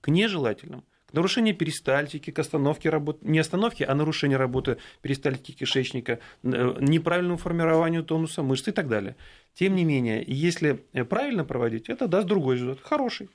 К 0.00 0.08
нежелательным 0.08 0.84
нарушение 1.12 1.54
перистальтики, 1.54 2.30
к 2.30 2.38
остановке 2.38 2.90
работы, 2.90 3.18
не 3.22 3.38
остановке, 3.38 3.84
а 3.84 3.94
нарушение 3.94 4.38
работы 4.38 4.78
перистальтики 5.00 5.52
кишечника, 5.52 6.18
э, 6.42 6.76
неправильному 6.80 7.38
формированию 7.38 8.04
тонуса 8.04 8.42
мышц 8.42 8.68
и 8.68 8.72
так 8.72 8.88
далее. 8.88 9.16
Тем 9.54 9.74
не 9.74 9.84
менее, 9.84 10.24
если 10.26 10.84
правильно 11.08 11.44
проводить, 11.44 11.88
это 11.88 12.08
даст 12.08 12.26
другой 12.26 12.56
результат, 12.56 12.80
хороший. 12.82 13.28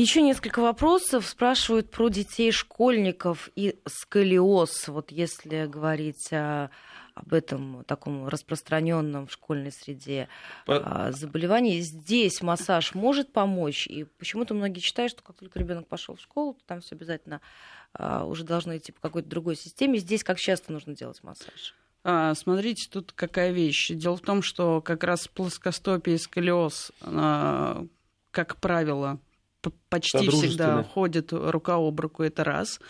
Еще 0.00 0.22
несколько 0.22 0.60
вопросов 0.60 1.26
спрашивают 1.26 1.90
про 1.90 2.08
детей 2.08 2.52
школьников 2.52 3.50
и 3.56 3.80
сколиоз. 3.84 4.86
Вот 4.86 5.10
если 5.10 5.66
говорить 5.66 6.32
о 6.32 6.70
об 7.18 7.32
этом 7.32 7.84
таком 7.84 8.28
распространенном 8.28 9.26
в 9.26 9.32
школьной 9.32 9.72
среде 9.72 10.28
По... 10.66 11.10
заболевании. 11.12 11.80
Здесь 11.80 12.42
массаж 12.42 12.94
может 12.94 13.32
помочь, 13.32 13.86
и 13.86 14.04
почему-то 14.04 14.54
многие 14.54 14.80
считают, 14.80 15.12
что 15.12 15.22
как 15.22 15.36
только 15.36 15.58
ребенок 15.58 15.86
пошел 15.86 16.16
в 16.16 16.20
школу, 16.20 16.54
то 16.54 16.60
там 16.66 16.80
все 16.80 16.94
обязательно 16.94 17.40
а, 17.94 18.24
уже 18.24 18.44
должно 18.44 18.76
идти 18.76 18.92
по 18.92 19.00
какой-то 19.00 19.28
другой 19.28 19.56
системе. 19.56 19.98
Здесь 19.98 20.24
как 20.24 20.38
часто 20.38 20.72
нужно 20.72 20.94
делать 20.94 21.22
массаж? 21.22 21.74
А, 22.04 22.34
смотрите, 22.34 22.88
тут 22.90 23.12
какая 23.12 23.50
вещь. 23.50 23.90
Дело 23.90 24.16
в 24.16 24.20
том, 24.20 24.42
что 24.42 24.80
как 24.80 25.04
раз 25.04 25.28
плоскостопие 25.28 26.16
и 26.16 26.18
сколиоз, 26.18 26.92
а, 27.02 27.86
как 28.30 28.56
правило, 28.56 29.18
почти 29.88 30.28
всегда 30.28 30.82
ходят 30.82 31.32
рука 31.32 31.76
об 31.76 31.98
руку, 32.00 32.22
это 32.22 32.44
раз. 32.44 32.80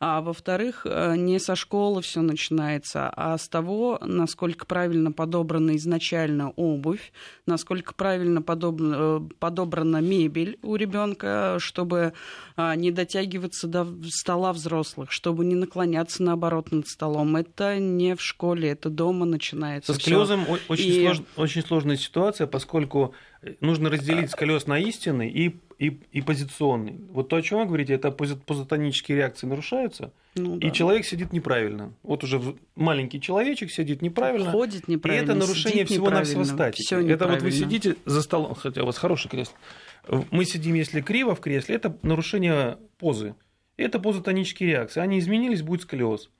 А 0.00 0.20
во-вторых, 0.20 0.82
э, 0.84 1.14
не 1.16 1.38
со 1.38 1.56
школы 1.56 2.02
все 2.02 2.20
начинается, 2.20 3.10
а 3.14 3.38
с 3.38 3.48
того, 3.48 3.98
насколько 4.02 4.66
правильно 4.66 5.12
подобрана 5.12 5.76
изначально 5.76 6.50
обувь, 6.50 7.12
насколько 7.46 7.94
правильно 7.94 8.42
подобрана, 8.42 8.96
э, 8.98 9.20
подобрана 9.38 10.00
мебель 10.00 10.58
у 10.62 10.76
ребенка, 10.76 11.56
чтобы 11.58 12.12
а, 12.56 12.76
не 12.76 12.90
дотягиваться 12.90 13.66
до 13.66 13.86
стола 14.08 14.52
взрослых, 14.52 15.10
чтобы 15.10 15.44
не 15.44 15.54
наклоняться 15.54 16.22
наоборот 16.22 16.70
над 16.70 16.86
столом. 16.86 17.36
Это 17.36 17.78
не 17.78 18.14
в 18.14 18.22
школе, 18.22 18.70
это 18.70 18.90
дома 18.90 19.26
начинается. 19.26 19.92
Со 19.92 20.00
сколиозом 20.00 20.46
очень, 20.68 20.88
И... 20.88 21.04
слож... 21.04 21.20
очень 21.36 21.62
сложная 21.62 21.96
ситуация, 21.96 22.46
поскольку 22.46 23.14
нужно 23.60 23.90
разделить 23.90 24.30
сколиоз 24.30 24.66
на 24.66 24.78
истинный 24.78 25.28
и 25.28 25.56
и, 25.78 25.98
и 26.12 26.22
позиционный. 26.22 26.96
Вот 27.10 27.28
то, 27.28 27.36
о 27.36 27.42
чем 27.42 27.58
вы 27.60 27.66
говорите, 27.66 27.94
это 27.94 28.10
позитонические 28.10 29.18
реакции 29.18 29.46
нарушаются, 29.46 30.12
ну, 30.34 30.56
да. 30.56 30.66
и 30.66 30.72
человек 30.72 31.04
сидит 31.04 31.32
неправильно. 31.32 31.92
Вот 32.02 32.24
уже 32.24 32.40
маленький 32.74 33.20
человечек 33.20 33.70
сидит 33.70 34.02
неправильно. 34.02 34.50
Ходит 34.50 34.88
неправильно. 34.88 35.22
И 35.22 35.24
это 35.24 35.34
нарушение 35.34 35.84
всего-навсего 35.84 36.44
статики. 36.44 36.94
Это 37.10 37.26
вот 37.26 37.42
вы 37.42 37.50
сидите 37.50 37.96
за 38.04 38.22
столом, 38.22 38.54
хотя 38.54 38.82
у 38.82 38.86
вас 38.86 38.98
хорошее 38.98 39.30
кресло. 39.30 39.54
Мы 40.30 40.44
сидим, 40.44 40.74
если 40.74 41.00
криво 41.00 41.34
в 41.34 41.40
кресле, 41.40 41.76
это 41.76 41.96
нарушение 42.02 42.78
позы. 42.98 43.34
Это 43.76 43.98
позотонические 43.98 44.68
реакции. 44.70 45.00
Они 45.00 45.18
изменились, 45.18 45.62
будет 45.62 45.82
сколиоз. 45.82 46.30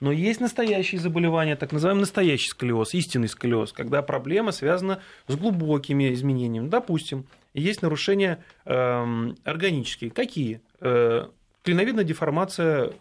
Но 0.00 0.12
есть 0.12 0.40
настоящие 0.40 1.00
заболевания, 1.00 1.56
так 1.56 1.72
называемый 1.72 2.00
настоящий 2.00 2.48
сколиоз, 2.48 2.94
истинный 2.94 3.28
сколиоз, 3.28 3.72
когда 3.72 4.00
проблема 4.00 4.50
связана 4.50 5.02
с 5.28 5.36
глубокими 5.36 6.12
изменениями. 6.14 6.68
Допустим, 6.68 7.26
есть 7.52 7.82
нарушения 7.82 8.42
э, 8.64 9.32
органические. 9.44 10.10
Какие? 10.10 10.62
Э, 10.80 11.28
клиновидная 11.62 12.04
деформация 12.04 12.92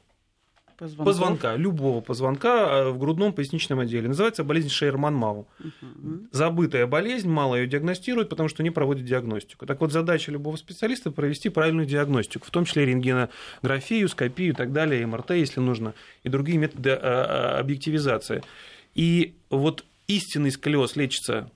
Позвонков. 0.79 1.05
позвонка, 1.05 1.55
любого 1.57 1.99
позвонка 1.99 2.69
э, 2.69 2.89
в 2.91 2.97
грудном 2.97 3.33
поясничном 3.33 3.79
отделе. 3.81 4.07
Называется 4.07 4.45
болезнь 4.45 4.69
Шейерман-Мау. 4.69 5.45
Угу. 5.59 6.27
Забытая 6.31 6.87
болезнь, 6.87 7.27
мало 7.29 7.55
ее 7.55 7.67
диагностируют, 7.67 8.29
потому 8.29 8.47
что 8.47 8.63
не 8.63 8.69
проводят 8.69 9.03
диагностику. 9.03 9.65
Так 9.65 9.82
вот, 9.82 9.91
задача 9.91 10.32
любого 10.32 10.55
специалиста 10.55 11.11
провести 11.11 11.49
правильную 11.49 11.86
диагностику, 11.86 12.47
в 12.47 12.49
том 12.49 12.63
числе 12.63 12.86
рентгенографию, 12.86 14.07
скопию 14.07 14.51
и 14.51 14.55
так 14.55 14.71
далее, 14.71 15.05
МРТ, 15.05 15.32
если 15.32 15.59
нужно, 15.59 15.95
и 16.23 16.30
другие 16.30 16.57
методы 16.57 16.91
э, 16.91 16.95
э, 16.95 17.59
объективизации. 17.59 18.41
И 18.95 19.36
вот 19.49 19.84
истинный 20.07 20.51
сколиоз 20.51 20.95
лечится 20.95 21.51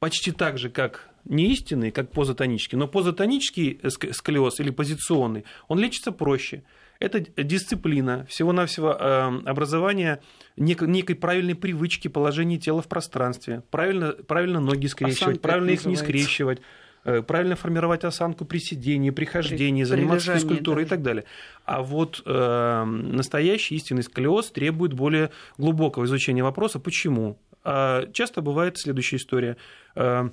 почти 0.00 0.32
так 0.32 0.58
же, 0.58 0.70
как 0.70 1.08
не 1.24 1.52
истинный, 1.52 1.92
как 1.92 2.10
позотонический, 2.10 2.76
но 2.76 2.88
позотонический 2.88 3.78
сколиоз 4.12 4.58
или 4.58 4.70
позиционный, 4.70 5.44
он 5.68 5.78
лечится 5.78 6.10
проще. 6.10 6.64
Это 7.00 7.20
дисциплина, 7.42 8.26
всего-навсего 8.26 8.92
эм, 8.92 9.42
образование 9.46 10.20
некой 10.56 11.16
правильной 11.16 11.54
привычки 11.54 12.08
положения 12.08 12.58
тела 12.58 12.82
в 12.82 12.88
пространстве, 12.88 13.62
правильно, 13.70 14.12
правильно 14.12 14.60
ноги 14.60 14.86
скрещивать, 14.86 15.22
Осанка 15.22 15.40
правильно 15.40 15.70
их 15.70 15.86
не 15.86 15.96
скрещивать, 15.96 16.60
э, 17.04 17.22
правильно 17.22 17.56
формировать 17.56 18.04
осанку 18.04 18.44
при 18.44 18.58
сидении, 18.58 19.08
при 19.08 19.24
хождении, 19.24 19.82
при, 19.82 19.88
заниматься 19.88 20.32
при 20.32 20.38
физкультурой 20.40 20.84
даже. 20.84 20.86
и 20.86 20.90
так 20.90 21.02
далее. 21.02 21.24
А 21.64 21.82
вот 21.82 22.22
э, 22.26 22.84
настоящий 22.84 23.76
истинный 23.76 24.02
сколиоз 24.02 24.50
требует 24.50 24.92
более 24.92 25.30
глубокого 25.56 26.04
изучения 26.04 26.42
вопроса. 26.42 26.80
Почему? 26.80 27.38
А 27.64 28.06
часто 28.12 28.42
бывает 28.42 28.76
следующая 28.78 29.16
история. 29.16 29.56
Э, 29.94 30.28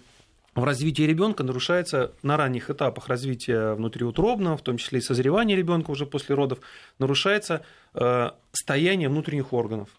в 0.57 0.63
развитии 0.63 1.03
ребенка 1.03 1.43
нарушается 1.43 2.13
на 2.23 2.35
ранних 2.35 2.71
этапах 2.71 3.07
развития 3.07 3.75
внутриутробного, 3.75 4.57
в 4.57 4.61
том 4.63 4.77
числе 4.77 4.99
и 4.99 5.01
созревания 5.01 5.55
ребенка 5.55 5.91
уже 5.91 6.07
после 6.07 6.33
родов, 6.33 6.59
нарушается 6.97 7.63
э, 7.93 8.31
стояние 8.51 9.07
внутренних 9.07 9.53
органов 9.53 9.89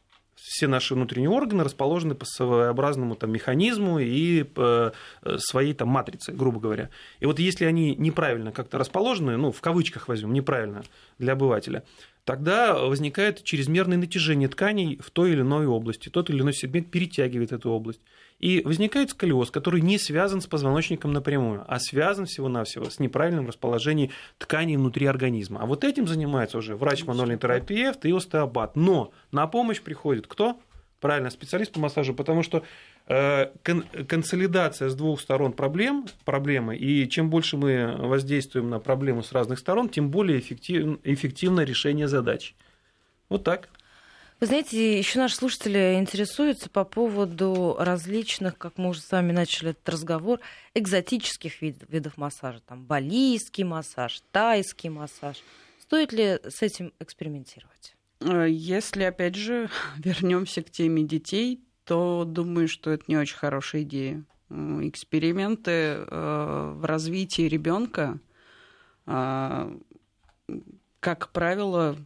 все 0.40 0.66
наши 0.66 0.94
внутренние 0.94 1.30
органы 1.30 1.62
расположены 1.64 2.14
по 2.14 2.24
своеобразному 2.24 3.16
там, 3.16 3.30
механизму 3.30 3.98
и 3.98 4.44
по 4.44 4.92
э, 5.22 5.36
своей 5.38 5.74
там, 5.74 5.88
матрице, 5.88 6.32
грубо 6.32 6.58
говоря. 6.58 6.90
И 7.20 7.26
вот 7.26 7.38
если 7.38 7.64
они 7.64 7.94
неправильно 7.96 8.50
как-то 8.50 8.78
расположены, 8.78 9.36
ну, 9.36 9.52
в 9.52 9.60
кавычках 9.60 10.08
возьмем, 10.08 10.32
неправильно 10.32 10.82
для 11.18 11.34
обывателя, 11.34 11.84
тогда 12.24 12.78
возникает 12.78 13.44
чрезмерное 13.44 13.98
натяжение 13.98 14.48
тканей 14.48 14.98
в 15.02 15.10
той 15.10 15.32
или 15.32 15.40
иной 15.40 15.66
области. 15.66 16.08
Тот 16.08 16.30
или 16.30 16.40
иной 16.40 16.54
сегмент 16.54 16.90
перетягивает 16.90 17.52
эту 17.52 17.70
область. 17.70 18.00
И 18.38 18.62
возникает 18.64 19.10
сколиоз, 19.10 19.50
который 19.50 19.80
не 19.80 19.98
связан 19.98 20.40
с 20.40 20.46
позвоночником 20.46 21.12
напрямую, 21.12 21.64
а 21.66 21.80
связан 21.80 22.26
всего-навсего 22.26 22.88
с 22.88 23.00
неправильным 23.00 23.48
расположением 23.48 24.10
тканей 24.38 24.76
внутри 24.76 25.06
организма. 25.06 25.60
А 25.62 25.66
вот 25.66 25.82
этим 25.82 26.06
занимается 26.06 26.58
уже 26.58 26.76
врач-мануальный 26.76 27.36
терапевт 27.36 28.04
и 28.04 28.12
остеопат. 28.12 28.76
Но 28.76 29.10
на 29.32 29.46
помощь 29.48 29.80
приходит 29.80 30.28
кто? 30.28 30.60
Правильно, 31.00 31.30
специалист 31.30 31.72
по 31.72 31.80
массажу, 31.80 32.12
потому 32.14 32.42
что 32.42 32.64
э, 33.06 33.46
консолидация 34.08 34.88
с 34.88 34.94
двух 34.96 35.20
сторон 35.20 35.52
проблем, 35.52 36.06
проблемы, 36.24 36.76
и 36.76 37.08
чем 37.08 37.30
больше 37.30 37.56
мы 37.56 37.94
воздействуем 37.96 38.68
на 38.68 38.80
проблему 38.80 39.22
с 39.22 39.32
разных 39.32 39.60
сторон, 39.60 39.88
тем 39.88 40.10
более 40.10 40.40
эффективно, 40.40 40.98
эффективно 41.04 41.60
решение 41.60 42.08
задач. 42.08 42.54
Вот 43.28 43.44
так. 43.44 43.68
Вы 44.40 44.46
знаете, 44.46 44.96
еще 44.96 45.18
наши 45.18 45.34
слушатели 45.34 45.96
интересуются 45.98 46.70
по 46.70 46.84
поводу 46.84 47.74
различных, 47.76 48.56
как 48.56 48.78
мы 48.78 48.90
уже 48.90 49.00
с 49.00 49.10
вами 49.10 49.32
начали 49.32 49.70
этот 49.70 49.88
разговор, 49.88 50.38
экзотических 50.74 51.60
вид, 51.60 51.82
видов 51.88 52.16
массажа. 52.16 52.60
Там 52.60 52.84
балийский 52.84 53.64
массаж, 53.64 54.22
тайский 54.30 54.90
массаж. 54.90 55.42
Стоит 55.80 56.12
ли 56.12 56.38
с 56.48 56.62
этим 56.62 56.92
экспериментировать? 57.00 57.96
Э, 58.20 58.46
если, 58.48 59.02
опять 59.02 59.34
же, 59.34 59.70
вернемся 59.98 60.62
к 60.62 60.70
теме 60.70 61.02
детей, 61.02 61.60
то 61.84 62.24
думаю, 62.24 62.68
что 62.68 62.90
это 62.92 63.04
не 63.08 63.16
очень 63.16 63.36
хорошая 63.36 63.82
идея. 63.82 64.22
Эксперименты 64.50 65.70
э, 65.70 66.72
в 66.76 66.84
развитии 66.84 67.42
ребенка, 67.42 68.20
э, 69.06 69.78
как 71.00 71.30
правило, 71.30 71.96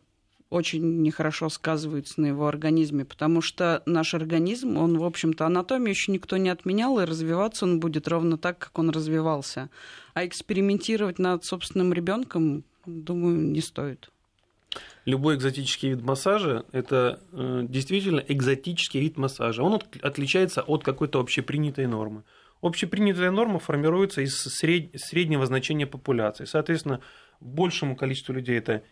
очень 0.52 1.02
нехорошо 1.02 1.48
сказываются 1.48 2.20
на 2.20 2.26
его 2.26 2.46
организме, 2.46 3.04
потому 3.06 3.40
что 3.40 3.82
наш 3.86 4.12
организм, 4.12 4.76
он, 4.76 4.98
в 4.98 5.04
общем-то, 5.04 5.46
анатомию 5.46 5.90
еще 5.90 6.12
никто 6.12 6.36
не 6.36 6.50
отменял, 6.50 7.00
и 7.00 7.06
развиваться 7.06 7.64
он 7.64 7.80
будет 7.80 8.06
ровно 8.06 8.36
так, 8.36 8.58
как 8.58 8.78
он 8.78 8.90
развивался. 8.90 9.70
А 10.12 10.26
экспериментировать 10.26 11.18
над 11.18 11.44
собственным 11.44 11.94
ребенком, 11.94 12.64
думаю, 12.84 13.38
не 13.38 13.62
стоит. 13.62 14.10
Любой 15.06 15.36
экзотический 15.36 15.90
вид 15.90 16.02
массажа– 16.02 16.64
это 16.72 17.20
э, 17.32 17.66
действительно 17.68 18.20
экзотический 18.20 19.00
вид 19.00 19.16
массажа. 19.16 19.62
Он 19.62 19.74
от, 19.74 19.96
отличается 20.02 20.62
от 20.62 20.84
какой-то 20.84 21.18
общепринятой 21.18 21.86
нормы. 21.86 22.24
Общепринятая 22.60 23.30
норма 23.30 23.58
формируется 23.58 24.20
из 24.20 24.36
сред... 24.36 24.90
среднего 24.94 25.46
значения 25.46 25.86
популяции. 25.86 26.44
Соответственно, 26.44 27.00
большему 27.40 27.96
количеству 27.96 28.34
людей 28.34 28.58
это 28.58 28.82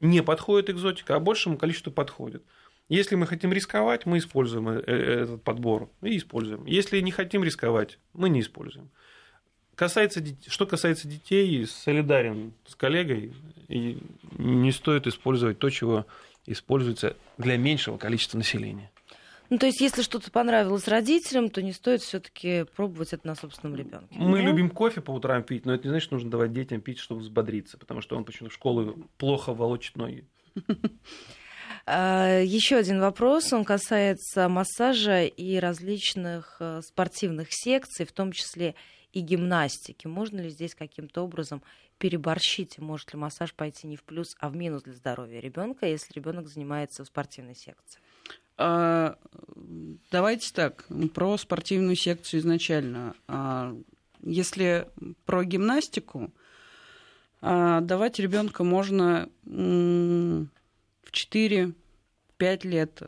не 0.00 0.22
подходит 0.22 0.70
экзотика, 0.70 1.16
а 1.16 1.20
большему 1.20 1.56
количеству 1.56 1.92
подходит. 1.92 2.42
Если 2.88 3.16
мы 3.16 3.26
хотим 3.26 3.52
рисковать, 3.52 4.06
мы 4.06 4.18
используем 4.18 4.68
э, 4.68 4.82
э, 4.86 5.22
этот 5.22 5.42
подбор 5.42 5.90
и 6.02 6.16
используем. 6.16 6.64
Если 6.64 7.00
не 7.00 7.10
хотим 7.10 7.44
рисковать, 7.44 7.98
мы 8.14 8.30
не 8.30 8.40
используем. 8.40 8.90
Касается, 9.74 10.24
что 10.46 10.66
касается 10.66 11.06
детей, 11.06 11.64
солидарен 11.66 12.52
с 12.66 12.74
коллегой, 12.74 13.32
и 13.68 13.98
не 14.36 14.72
стоит 14.72 15.06
использовать 15.06 15.58
то, 15.58 15.70
чего 15.70 16.06
используется 16.46 17.16
для 17.36 17.56
меньшего 17.56 17.98
количества 17.98 18.38
населения. 18.38 18.90
Ну, 19.50 19.58
то 19.58 19.66
есть, 19.66 19.80
если 19.80 20.02
что-то 20.02 20.30
понравилось 20.30 20.88
родителям, 20.88 21.48
то 21.48 21.62
не 21.62 21.72
стоит 21.72 22.02
все-таки 22.02 22.64
пробовать 22.76 23.12
это 23.12 23.26
на 23.26 23.34
собственном 23.34 23.76
ребенке. 23.76 24.14
Мы 24.18 24.38
да? 24.38 24.44
любим 24.44 24.68
кофе 24.68 25.00
по 25.00 25.10
утрам 25.10 25.42
пить, 25.42 25.64
но 25.64 25.74
это 25.74 25.84
не 25.84 25.90
значит, 25.90 26.06
что 26.06 26.16
нужно 26.16 26.30
давать 26.30 26.52
детям 26.52 26.80
пить, 26.80 26.98
чтобы 26.98 27.22
взбодриться, 27.22 27.78
потому 27.78 28.02
что 28.02 28.16
он 28.16 28.24
почему-то 28.24 28.52
в 28.52 28.54
школу 28.54 29.08
плохо 29.16 29.54
волочит 29.54 29.96
ноги. 29.96 30.24
А, 31.90 32.40
Еще 32.40 32.76
один 32.76 33.00
вопрос, 33.00 33.50
он 33.54 33.64
касается 33.64 34.50
массажа 34.50 35.24
и 35.24 35.56
различных 35.56 36.58
э, 36.60 36.82
спортивных 36.82 37.48
секций, 37.50 38.04
в 38.04 38.12
том 38.12 38.32
числе 38.32 38.74
и 39.14 39.20
гимнастики. 39.20 40.06
Можно 40.06 40.40
ли 40.40 40.50
здесь 40.50 40.74
каким-то 40.74 41.22
образом 41.22 41.62
переборщить? 41.96 42.78
Может 42.78 43.14
ли 43.14 43.18
массаж 43.18 43.54
пойти 43.54 43.86
не 43.86 43.96
в 43.96 44.04
плюс, 44.04 44.36
а 44.38 44.50
в 44.50 44.56
минус 44.56 44.82
для 44.82 44.92
здоровья 44.92 45.40
ребенка, 45.40 45.86
если 45.86 46.12
ребенок 46.12 46.48
занимается 46.48 47.04
в 47.04 47.06
спортивной 47.06 47.54
секции? 47.54 48.00
А, 48.58 49.16
давайте 50.10 50.52
так, 50.52 50.84
про 51.14 51.38
спортивную 51.38 51.94
секцию 51.94 52.40
изначально. 52.40 53.14
А, 53.28 53.74
если 54.20 54.88
про 55.24 55.44
гимнастику, 55.44 56.32
а, 57.40 57.80
давать 57.80 58.18
ребенка 58.18 58.64
можно 58.64 59.28
в 59.44 61.10
4 61.12 61.72
5 62.36 62.64
лет. 62.64 63.02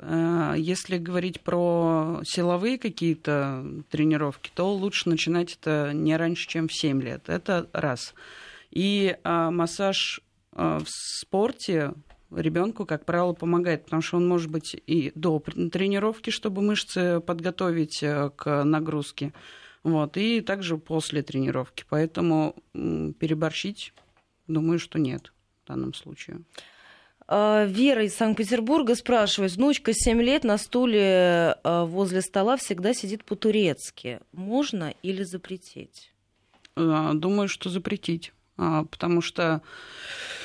Если 0.56 0.98
говорить 0.98 1.40
про 1.40 2.20
силовые 2.24 2.78
какие-то 2.78 3.64
тренировки, 3.88 4.50
то 4.52 4.74
лучше 4.74 5.08
начинать 5.08 5.56
это 5.60 5.92
не 5.94 6.16
раньше, 6.16 6.48
чем 6.48 6.66
в 6.66 6.74
7 6.74 7.00
лет. 7.00 7.28
Это 7.28 7.68
раз. 7.72 8.12
И 8.72 9.16
массаж 9.22 10.20
в 10.50 10.84
спорте 10.84 11.92
ребенку, 12.34 12.86
как 12.86 13.04
правило, 13.04 13.32
помогает, 13.32 13.84
потому 13.84 14.02
что 14.02 14.16
он 14.16 14.28
может 14.28 14.50
быть 14.50 14.76
и 14.86 15.12
до 15.14 15.40
тренировки, 15.40 16.30
чтобы 16.30 16.62
мышцы 16.62 17.20
подготовить 17.20 18.02
э, 18.02 18.30
к 18.36 18.64
нагрузке, 18.64 19.32
вот, 19.82 20.16
и 20.16 20.40
также 20.40 20.76
после 20.78 21.22
тренировки. 21.22 21.84
Поэтому 21.88 22.54
переборщить, 22.72 23.92
думаю, 24.46 24.78
что 24.78 24.98
нет 24.98 25.32
в 25.64 25.68
данном 25.68 25.94
случае. 25.94 26.42
А, 27.32 27.64
Вера 27.64 28.04
из 28.04 28.16
Санкт-Петербурга 28.16 28.96
спрашивает, 28.96 29.52
внучка 29.52 29.92
7 29.94 30.20
лет 30.20 30.42
на 30.42 30.58
стуле 30.58 31.56
э, 31.62 31.84
возле 31.84 32.22
стола 32.22 32.56
всегда 32.56 32.92
сидит 32.92 33.24
по-турецки. 33.24 34.18
Можно 34.32 34.92
или 35.04 35.22
запретить? 35.22 36.12
Э, 36.76 37.12
думаю, 37.14 37.48
что 37.48 37.70
запретить. 37.70 38.32
А, 38.60 38.84
потому 38.84 39.22
что... 39.22 39.62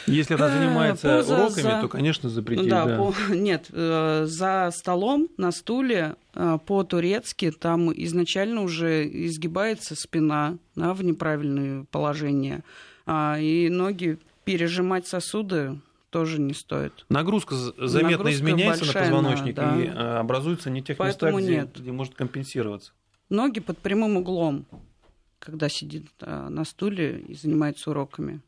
Если 0.07 0.36
она 0.36 0.49
занимается 0.49 1.18
поза 1.18 1.36
уроками, 1.36 1.63
за... 1.63 1.82
то, 1.82 1.89
конечно, 1.89 2.30
запретить. 2.30 2.70
Да, 2.70 2.86
да. 2.86 2.97
По... 2.97 3.13
нет, 3.34 3.68
э, 3.72 4.26
за 4.26 4.72
столом 4.74 5.28
на 5.36 5.51
стуле 5.51 6.16
э, 6.34 6.57
по-турецки 6.66 7.51
там 7.51 7.91
изначально 7.91 8.61
уже 8.61 9.05
изгибается 9.26 9.95
спина 9.95 10.57
да, 10.76 10.93
в 10.93 11.03
неправильное 11.03 11.86
положение, 11.91 12.63
а, 13.05 13.38
и 13.38 13.68
ноги 13.68 14.18
пережимать 14.45 15.07
сосуды 15.07 15.82
тоже 16.09 16.39
не 16.39 16.53
стоит. 16.53 17.05
Нагрузка 17.09 17.55
заметно 17.55 18.11
Нагрузка 18.11 18.32
изменяется 18.32 18.86
большая, 18.86 19.09
на 19.09 19.09
позвоночник 19.09 19.55
да. 19.55 19.76
и 19.76 19.88
э, 19.88 20.18
образуется 20.20 20.70
не 20.70 20.82
тех 20.82 20.95
Поэтому 20.95 21.39
местах, 21.39 21.49
где, 21.49 21.59
нет. 21.61 21.70
где 21.78 21.91
может 21.91 22.13
компенсироваться. 22.13 22.93
Ноги 23.30 23.59
под 23.59 23.80
прямым 23.80 24.18
углом 24.18 24.66
когда 25.46 25.70
сидит 25.70 26.08
а, 26.22 26.50
на 26.50 26.66
стуле 26.66 27.20
и 27.20 27.36
занимается 27.36 27.91
уроками. 27.91 28.41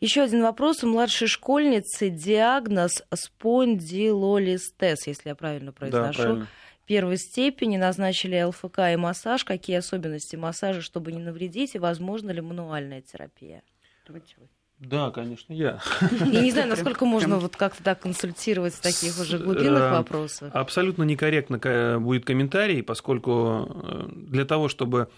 Еще 0.00 0.22
один 0.22 0.42
вопрос. 0.42 0.82
У 0.82 0.88
младшей 0.88 1.28
школьницы 1.28 2.10
диагноз 2.10 3.02
спондилолистез, 3.14 5.06
если 5.06 5.30
я 5.30 5.34
правильно 5.34 5.72
произношу. 5.72 6.18
Да, 6.18 6.22
правильно. 6.22 6.48
Первой 6.84 7.16
степени 7.16 7.78
назначили 7.78 8.42
ЛФК 8.42 8.80
и 8.92 8.96
массаж. 8.96 9.44
Какие 9.44 9.76
особенности 9.76 10.36
массажа, 10.36 10.82
чтобы 10.82 11.12
не 11.12 11.22
навредить, 11.22 11.74
и 11.74 11.78
возможно 11.78 12.30
ли 12.30 12.42
мануальная 12.42 13.00
терапия? 13.00 13.62
Давайте 14.06 14.34
вы. 14.38 14.48
Да, 14.80 15.10
конечно, 15.10 15.54
я. 15.54 15.80
Я 16.10 16.42
не 16.42 16.50
знаю, 16.50 16.68
насколько 16.68 17.06
можно 17.06 17.38
вот 17.38 17.56
как-то 17.56 17.82
так 17.82 18.00
консультировать 18.00 18.74
в 18.74 18.82
таких 18.82 19.18
уже 19.18 19.38
глубинных 19.38 19.84
э, 19.84 19.90
вопросах. 19.92 20.50
Абсолютно 20.54 21.04
некорректно 21.04 21.98
будет 22.00 22.26
комментарий, 22.26 22.82
поскольку 22.82 23.68
э, 23.70 24.08
для 24.10 24.44
того, 24.44 24.68
чтобы 24.68 25.08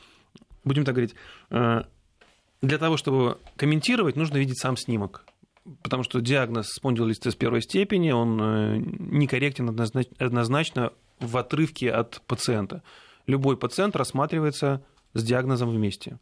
будем 0.67 0.85
так 0.85 0.95
говорить, 0.95 1.15
э, 1.51 1.83
для 2.61 2.79
того, 2.79 2.97
чтобы 2.99 3.39
комментировать, 3.57 4.17
нужно 4.17 4.37
видеть 4.37 4.59
сам 4.59 4.77
снимок. 4.77 5.25
Потому 5.83 6.03
что 6.03 6.21
диагноз 6.21 6.69
спондилолистез 6.69 7.35
первой 7.35 7.63
степени, 7.63 8.11
он 8.11 8.41
э, 8.41 8.77
некорректен 8.79 9.69
однозначно 10.19 10.93
в 11.19 11.37
отрывке 11.37 11.91
от 11.91 12.21
пациента. 12.27 12.83
Любой 13.27 13.57
пациент 13.57 13.97
рассматривается 13.97 14.85
с 15.15 15.25
диагнозом 15.25 15.71
вместе. 15.71 16.19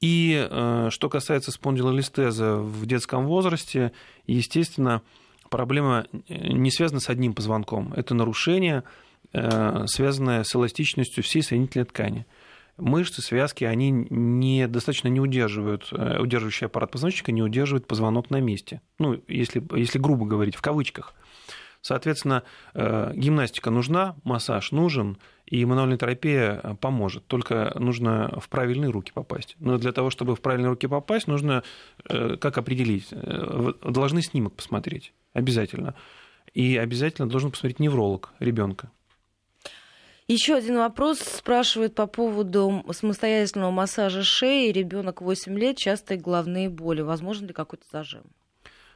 И 0.00 0.48
э, 0.50 0.88
что 0.90 1.08
касается 1.08 1.52
спондилолистеза 1.52 2.56
в 2.56 2.86
детском 2.86 3.26
возрасте, 3.26 3.92
естественно, 4.26 5.02
проблема 5.48 6.06
не 6.28 6.70
связана 6.70 7.00
с 7.00 7.08
одним 7.08 7.34
позвонком. 7.34 7.92
Это 7.94 8.14
нарушение, 8.14 8.84
связанное 9.32 10.44
с 10.44 10.56
эластичностью 10.56 11.22
всей 11.22 11.42
соединительной 11.42 11.84
ткани 11.84 12.26
мышцы, 12.82 13.22
связки, 13.22 13.64
они 13.64 13.90
не, 13.90 14.66
достаточно 14.68 15.08
не 15.08 15.20
удерживают, 15.20 15.88
э, 15.92 16.18
удерживающий 16.18 16.66
аппарат 16.66 16.90
позвоночника 16.90 17.32
не 17.32 17.42
удерживает 17.42 17.86
позвонок 17.86 18.30
на 18.30 18.40
месте. 18.40 18.80
Ну, 18.98 19.22
если, 19.28 19.62
если 19.76 19.98
грубо 19.98 20.26
говорить, 20.26 20.56
в 20.56 20.62
кавычках. 20.62 21.14
Соответственно, 21.80 22.44
э, 22.74 23.12
гимнастика 23.14 23.70
нужна, 23.70 24.16
массаж 24.24 24.72
нужен, 24.72 25.18
и 25.46 25.64
мануальная 25.64 25.98
терапия 25.98 26.60
э, 26.62 26.74
поможет. 26.74 27.26
Только 27.26 27.72
нужно 27.78 28.38
в 28.40 28.48
правильные 28.48 28.90
руки 28.90 29.12
попасть. 29.12 29.56
Но 29.58 29.78
для 29.78 29.92
того, 29.92 30.10
чтобы 30.10 30.36
в 30.36 30.40
правильные 30.40 30.70
руки 30.70 30.86
попасть, 30.86 31.26
нужно, 31.26 31.62
как 32.04 32.58
определить, 32.58 33.08
должны 33.82 34.22
снимок 34.22 34.54
посмотреть, 34.54 35.12
обязательно. 35.32 35.94
И 36.54 36.76
обязательно 36.76 37.28
должен 37.28 37.50
посмотреть 37.50 37.80
невролог 37.80 38.32
ребенка. 38.38 38.90
Еще 40.28 40.54
один 40.54 40.78
вопрос 40.78 41.18
спрашивают 41.18 41.94
по 41.94 42.06
поводу 42.06 42.84
самостоятельного 42.90 43.70
массажа 43.70 44.22
шеи. 44.22 44.70
Ребенок 44.70 45.20
8 45.20 45.58
лет, 45.58 45.76
частые 45.76 46.18
головные 46.18 46.70
боли. 46.70 47.02
Возможен 47.02 47.46
ли 47.46 47.52
какой-то 47.52 47.84
зажим? 47.92 48.22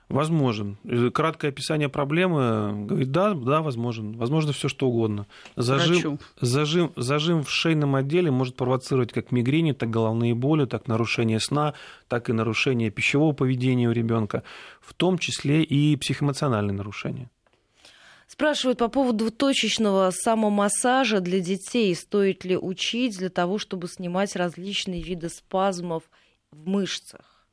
Возможен. 0.09 0.79
Краткое 1.13 1.49
описание 1.49 1.89
проблемы 1.89 2.87
говорит, 2.87 3.11
да, 3.11 3.35
да, 3.35 3.61
возможен. 3.61 4.17
Возможно, 4.17 4.53
все 4.53 4.69
что 4.69 4.87
угодно. 4.87 5.27
Зажим, 5.57 6.21
зажим, 6.41 6.93
зажим 6.95 7.43
в 7.43 7.51
шейном 7.51 7.97
отделе 7.97 8.31
может 8.31 8.55
провоцировать 8.55 9.13
как 9.13 9.33
мигрени, 9.33 9.73
так 9.73 9.91
головные 9.91 10.33
боли, 10.37 10.65
так 10.65 10.87
нарушение 10.87 11.41
сна, 11.41 11.75
так 12.07 12.31
и 12.31 12.33
нарушение 12.33 12.91
пищевого 12.91 13.33
поведения 13.33 13.89
у 13.89 13.93
ребенка, 13.93 14.45
в 14.81 14.95
том 14.95 15.19
числе 15.19 15.65
и 15.65 15.97
психоэмоциональные 15.97 16.77
нарушения. 16.77 17.29
Спрашивают 18.27 18.79
по 18.79 18.89
поводу 18.89 19.31
точечного 19.31 20.11
самомассажа 20.11 21.21
для 21.21 21.41
детей. 21.41 21.95
Стоит 21.95 22.45
ли 22.45 22.57
учить 22.57 23.19
для 23.19 23.31
того, 23.31 23.59
чтобы 23.59 23.89
снимать 23.89 24.35
различные 24.35 25.01
виды 25.01 25.29
спазмов 25.29 26.03
в 26.51 26.67
мышцах? 26.67 27.47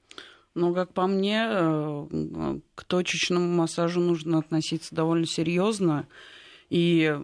Ну, 0.56 0.74
как 0.74 0.94
по 0.94 1.08
мне, 1.08 1.46
э, 1.48 2.60
к 2.76 2.84
точечному 2.84 3.48
массажу 3.48 4.00
нужно 4.00 4.40
относиться 4.40 4.94
довольно 4.96 5.26
серьезно. 5.26 6.08
И 6.74 7.16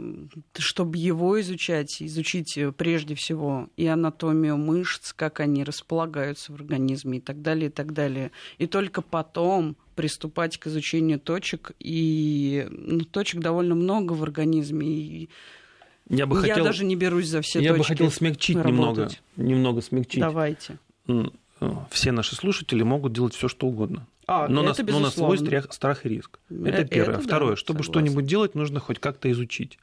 чтобы 0.60 1.00
его 1.00 1.42
изучать, 1.42 2.04
изучить 2.04 2.56
э, 2.56 2.72
прежде 2.72 3.16
всего 3.16 3.68
и 3.78 3.88
анатомию 3.88 4.58
мышц, 4.58 5.12
как 5.12 5.40
они 5.40 5.64
располагаются 5.64 6.52
в 6.52 6.56
организме 6.56 7.18
и 7.18 7.22
так 7.22 7.42
далее, 7.42 7.70
и 7.70 7.72
так 7.72 7.94
далее. 7.94 8.30
И 8.60 8.68
только 8.68 9.02
потом 9.02 9.76
приступать 9.96 10.60
к 10.60 10.68
изучению 10.68 11.20
точек. 11.20 11.72
И 11.80 12.68
ну, 12.70 13.00
точек 13.00 13.42
довольно 13.42 13.74
много 13.74 14.14
в 14.14 14.22
организме. 14.22 14.88
И 14.88 15.30
я, 16.10 16.28
бы 16.28 16.36
я 16.46 16.54
хотел, 16.54 16.66
даже 16.66 16.86
не 16.86 16.96
берусь 16.96 17.26
за 17.26 17.42
все 17.42 17.60
я 17.60 17.70
точки. 17.70 17.74
Я 17.74 17.78
бы 17.80 17.84
хотел 17.86 18.12
смягчить 18.12 18.64
немного, 18.64 19.10
немного 19.36 19.82
смягчить. 19.82 20.22
Давайте. 20.22 20.78
Э, 21.62 21.72
все 21.92 22.12
наши 22.12 22.36
слушатели 22.36 22.84
могут 22.84 23.14
делать 23.14 23.34
все, 23.34 23.48
что 23.48 23.68
угодно. 23.68 24.08
А, 24.28 24.48
но, 24.48 24.64
это 24.70 24.84
на, 24.84 24.92
но 24.92 25.00
на 25.00 25.10
свой 25.10 25.38
страх, 25.38 25.74
страх 25.74 26.06
и 26.06 26.10
риск. 26.10 26.40
Это 26.50 26.86
первое. 26.86 27.16
Это, 27.16 27.24
Второе, 27.24 27.52
да, 27.52 27.56
чтобы 27.56 27.84
что-нибудь 27.84 28.26
делать, 28.26 28.56
нужно 28.56 28.80
хоть 28.80 29.00
как-то 29.00 29.32
изучить. 29.32 29.80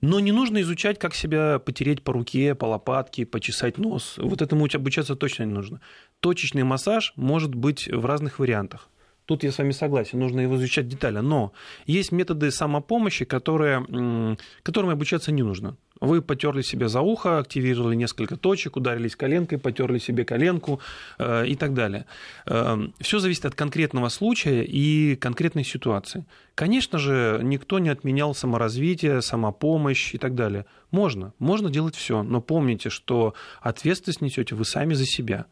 Но 0.00 0.20
не 0.20 0.32
нужно 0.32 0.60
изучать, 0.60 0.98
как 0.98 1.14
себя 1.14 1.58
потереть 1.58 2.02
по 2.02 2.12
руке, 2.12 2.54
по 2.54 2.66
лопатке, 2.66 3.26
почесать 3.26 3.78
нос. 3.78 4.14
Вот 4.16 4.42
этому 4.42 4.66
обучаться 4.72 5.16
точно 5.16 5.42
не 5.42 5.52
нужно. 5.52 5.80
Точечный 6.20 6.62
массаж 6.62 7.12
может 7.16 7.54
быть 7.54 7.88
в 7.88 8.06
разных 8.06 8.38
вариантах. 8.38 8.88
Тут 9.28 9.44
я 9.44 9.52
с 9.52 9.58
вами 9.58 9.72
согласен, 9.72 10.18
нужно 10.20 10.40
его 10.40 10.56
изучать 10.56 10.88
детально. 10.88 11.20
Но 11.20 11.52
есть 11.84 12.12
методы 12.12 12.50
самопомощи, 12.50 13.26
которые, 13.26 14.38
которым 14.62 14.88
обучаться 14.88 15.32
не 15.32 15.42
нужно. 15.42 15.76
Вы 16.00 16.22
потерли 16.22 16.62
себе 16.62 16.88
за 16.88 17.00
ухо, 17.00 17.38
активировали 17.38 17.94
несколько 17.94 18.36
точек, 18.36 18.76
ударились 18.76 19.16
коленкой, 19.16 19.58
потерли 19.58 19.98
себе 19.98 20.24
коленку 20.24 20.80
э, 21.18 21.46
и 21.46 21.56
так 21.56 21.74
далее. 21.74 22.06
Э, 22.46 22.76
Все 23.00 23.18
зависит 23.18 23.44
от 23.46 23.54
конкретного 23.54 24.08
случая 24.08 24.62
и 24.64 25.16
конкретной 25.16 25.64
ситуации. 25.64 26.24
Конечно 26.54 26.98
же, 26.98 27.40
никто 27.42 27.78
не 27.78 27.88
отменял 27.88 28.34
саморазвитие, 28.34 29.22
самопомощь 29.22 30.14
и 30.14 30.18
так 30.18 30.34
далее. 30.34 30.66
Можно, 30.90 31.32
можно 31.38 31.70
делать 31.70 31.96
все, 31.96 32.22
но 32.22 32.40
помните, 32.40 32.90
что 32.90 33.34
ответственность 33.60 34.20
несете 34.20 34.54
вы 34.54 34.64
сами 34.64 34.94
за 34.94 35.04
себя. 35.04 35.46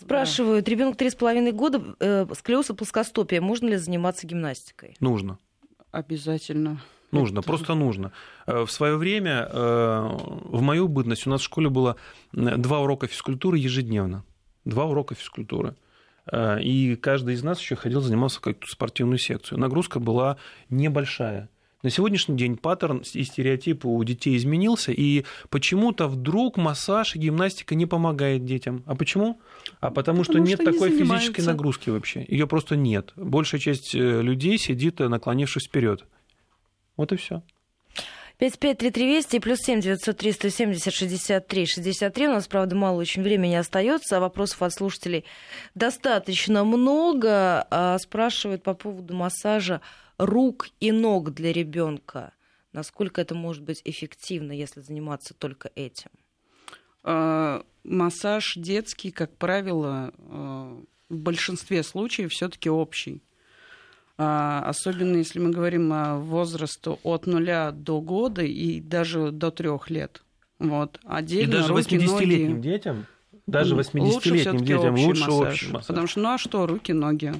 Спрашивают, 0.00 0.68
ребенок 0.68 0.96
три 0.96 1.10
с 1.10 1.14
половиной 1.14 1.52
года, 1.52 1.82
э, 2.00 2.26
склероз 2.34 2.70
и 2.70 2.74
плоскостопие, 2.74 3.40
можно 3.40 3.68
ли 3.68 3.76
заниматься 3.76 4.26
гимнастикой? 4.26 4.96
Нужно. 5.00 5.38
Обязательно. 5.90 6.80
Нужно, 7.12 7.40
Это... 7.40 7.46
просто 7.46 7.74
нужно. 7.74 8.10
Э, 8.46 8.64
в 8.64 8.72
свое 8.72 8.96
время, 8.96 9.46
э, 9.50 10.08
в 10.44 10.62
мою 10.62 10.88
бытность, 10.88 11.26
у 11.26 11.30
нас 11.30 11.42
в 11.42 11.44
школе 11.44 11.68
было 11.68 11.96
два 12.32 12.80
урока 12.80 13.06
физкультуры 13.06 13.58
ежедневно. 13.58 14.24
Два 14.64 14.86
урока 14.86 15.14
физкультуры. 15.14 15.76
Э, 16.30 16.60
и 16.60 16.96
каждый 16.96 17.34
из 17.34 17.42
нас 17.44 17.60
еще 17.60 17.76
ходил, 17.76 18.00
занимался 18.00 18.38
какую-то 18.38 18.66
спортивную 18.66 19.18
секцию. 19.18 19.60
Нагрузка 19.60 20.00
была 20.00 20.38
небольшая. 20.70 21.50
На 21.82 21.90
сегодняшний 21.90 22.36
день 22.36 22.56
паттерн 22.56 23.02
и 23.12 23.24
стереотип 23.24 23.84
у 23.84 24.02
детей 24.04 24.36
изменился, 24.36 24.92
и 24.92 25.24
почему-то 25.50 26.06
вдруг 26.06 26.56
массаж 26.56 27.16
и 27.16 27.18
гимнастика 27.18 27.74
не 27.74 27.86
помогает 27.86 28.44
детям. 28.46 28.84
А 28.86 28.94
почему? 28.94 29.40
А 29.80 29.90
потому, 29.90 30.22
потому 30.22 30.24
что 30.24 30.38
нет 30.38 30.62
что 30.62 30.72
такой 30.72 30.90
физической 30.96 31.40
нагрузки 31.44 31.90
вообще. 31.90 32.24
Ее 32.28 32.46
просто 32.46 32.76
нет. 32.76 33.12
Большая 33.16 33.60
часть 33.60 33.94
людей 33.94 34.58
сидит, 34.58 35.00
наклонившись 35.00 35.66
вперед. 35.66 36.06
Вот 36.96 37.12
и 37.12 37.16
все. 37.16 37.42
553320 38.38 39.34
и 39.34 39.40
плюс 39.40 39.58
7 39.60 39.80
903 39.80 40.32
170 40.32 40.92
63 40.92 41.66
63. 41.66 42.26
У 42.26 42.32
нас, 42.32 42.48
правда, 42.48 42.74
мало 42.74 43.00
очень 43.00 43.22
времени 43.22 43.54
остается, 43.54 44.16
а 44.16 44.20
вопросов 44.20 44.62
от 44.62 44.72
слушателей 44.72 45.24
достаточно 45.74 46.64
много. 46.64 47.66
А 47.70 47.98
спрашивают 47.98 48.62
по 48.62 48.74
поводу 48.74 49.14
массажа 49.14 49.80
рук 50.18 50.70
и 50.80 50.90
ног 50.90 51.32
для 51.32 51.52
ребенка. 51.52 52.32
Насколько 52.72 53.20
это 53.20 53.34
может 53.34 53.62
быть 53.62 53.82
эффективно, 53.84 54.52
если 54.52 54.80
заниматься 54.80 55.34
только 55.34 55.70
этим? 55.76 56.10
А, 57.04 57.64
массаж 57.84 58.54
детский, 58.56 59.10
как 59.10 59.36
правило, 59.36 60.12
а, 60.18 60.82
в 61.08 61.16
большинстве 61.16 61.82
случаев 61.82 62.32
все-таки 62.32 62.70
общий. 62.70 63.22
А, 64.18 64.62
особенно 64.66 65.16
если 65.16 65.38
мы 65.38 65.50
говорим 65.50 65.92
о 65.92 66.18
возрасту 66.18 67.00
от 67.02 67.26
нуля 67.26 67.70
до 67.72 68.00
года 68.00 68.42
и 68.42 68.80
даже 68.80 69.32
до 69.32 69.50
трех 69.50 69.90
лет. 69.90 70.22
Вот. 70.58 71.00
Отдельно 71.04 71.50
и 71.50 71.52
даже 71.52 71.72
80-летним 71.72 72.60
детям, 72.60 73.06
даже 73.46 73.74
80-летним 73.74 74.64
детям 74.64 74.94
лучше 74.96 75.24
массаж, 75.24 75.52
общий 75.52 75.72
массаж. 75.72 75.86
Потому 75.88 76.06
что, 76.06 76.20
ну 76.20 76.28
а 76.28 76.38
что, 76.38 76.66
руки, 76.66 76.92
ноги. 76.92 77.32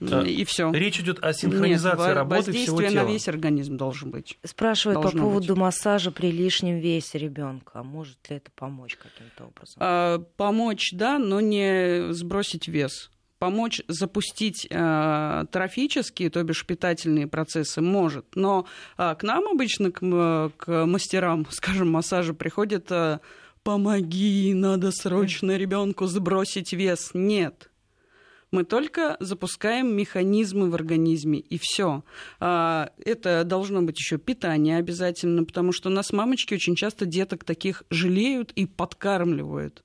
И 0.00 0.44
все. 0.44 0.70
Речь 0.70 1.00
идет 1.00 1.18
о 1.24 1.32
синхронизации 1.32 2.06
Нет, 2.06 2.14
работы 2.14 2.52
всего 2.52 2.80
тела. 2.80 3.02
на 3.02 3.10
весь 3.10 3.26
организм 3.26 3.76
должен 3.76 4.12
быть. 4.12 4.38
Спрашивают 4.44 5.00
Должно 5.00 5.20
по 5.22 5.26
поводу 5.26 5.54
быть. 5.54 5.60
массажа 5.60 6.12
при 6.12 6.30
лишнем 6.30 6.78
весе 6.78 7.18
ребенка. 7.18 7.82
Может 7.82 8.30
ли 8.30 8.36
это 8.36 8.50
помочь 8.54 8.96
каким-то 8.96 9.46
образом? 9.46 9.74
А, 9.80 10.18
помочь, 10.36 10.90
да, 10.92 11.18
но 11.18 11.40
не 11.40 12.12
сбросить 12.12 12.68
вес 12.68 13.10
помочь 13.38 13.82
запустить 13.88 14.66
э, 14.68 15.44
трофические, 15.50 16.30
то 16.30 16.42
бишь 16.42 16.66
питательные 16.66 17.26
процессы 17.26 17.80
может. 17.80 18.26
Но 18.34 18.66
э, 18.96 19.14
к 19.14 19.22
нам 19.22 19.48
обычно, 19.48 19.90
к, 19.90 20.52
к 20.56 20.86
мастерам, 20.86 21.46
скажем, 21.50 21.90
массажа 21.90 22.34
приходят 22.34 22.90
э, 22.90 23.20
«помоги, 23.62 24.52
надо 24.54 24.90
срочно 24.92 25.56
ребенку 25.56 26.06
сбросить 26.06 26.72
вес». 26.72 27.10
Нет. 27.14 27.70
Мы 28.50 28.64
только 28.64 29.18
запускаем 29.20 29.94
механизмы 29.94 30.70
в 30.70 30.74
организме, 30.74 31.38
и 31.38 31.58
все. 31.60 32.02
А, 32.40 32.90
это 33.04 33.44
должно 33.44 33.82
быть 33.82 33.98
еще 33.98 34.16
питание 34.16 34.78
обязательно, 34.78 35.44
потому 35.44 35.72
что 35.72 35.90
у 35.90 35.92
нас 35.92 36.12
мамочки 36.12 36.54
очень 36.54 36.74
часто 36.74 37.04
деток 37.04 37.44
таких 37.44 37.82
жалеют 37.90 38.52
и 38.52 38.64
подкармливают. 38.64 39.84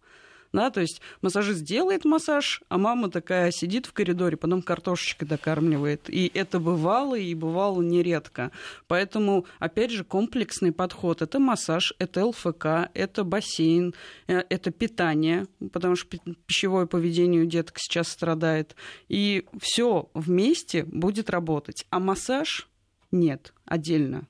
Да, 0.53 0.69
то 0.69 0.81
есть 0.81 1.01
массажист 1.23 1.63
делает 1.63 2.05
массаж, 2.05 2.61
а 2.69 2.77
мама 2.77 3.09
такая 3.09 3.49
сидит 3.49 3.87
в 3.87 3.93
коридоре, 3.93 4.37
потом 4.37 4.61
картошечкой 4.61 5.27
докармливает. 5.27 6.07
И 6.09 6.31
это 6.31 6.59
бывало, 6.59 7.15
и 7.15 7.33
бывало 7.33 7.81
нередко. 7.81 8.51
Поэтому, 8.87 9.47
опять 9.57 9.89
же, 9.89 10.03
комплексный 10.03 10.71
подход. 10.71 11.23
Это 11.23 11.39
массаж, 11.39 11.95
это 11.97 12.27
ЛФК, 12.27 12.91
это 12.93 13.23
бассейн, 13.23 13.95
э, 14.27 14.43
это 14.47 14.69
питание, 14.69 15.47
потому 15.71 15.95
что 15.95 16.19
пищевое 16.45 16.85
поведение 16.85 17.41
у 17.41 17.45
деток 17.45 17.79
сейчас 17.79 18.09
страдает. 18.09 18.75
И 19.09 19.47
все 19.59 20.11
вместе 20.13 20.83
будет 20.83 21.31
работать. 21.31 21.87
А 21.89 21.99
массаж 21.99 22.67
нет, 23.11 23.53
отдельно. 23.65 24.27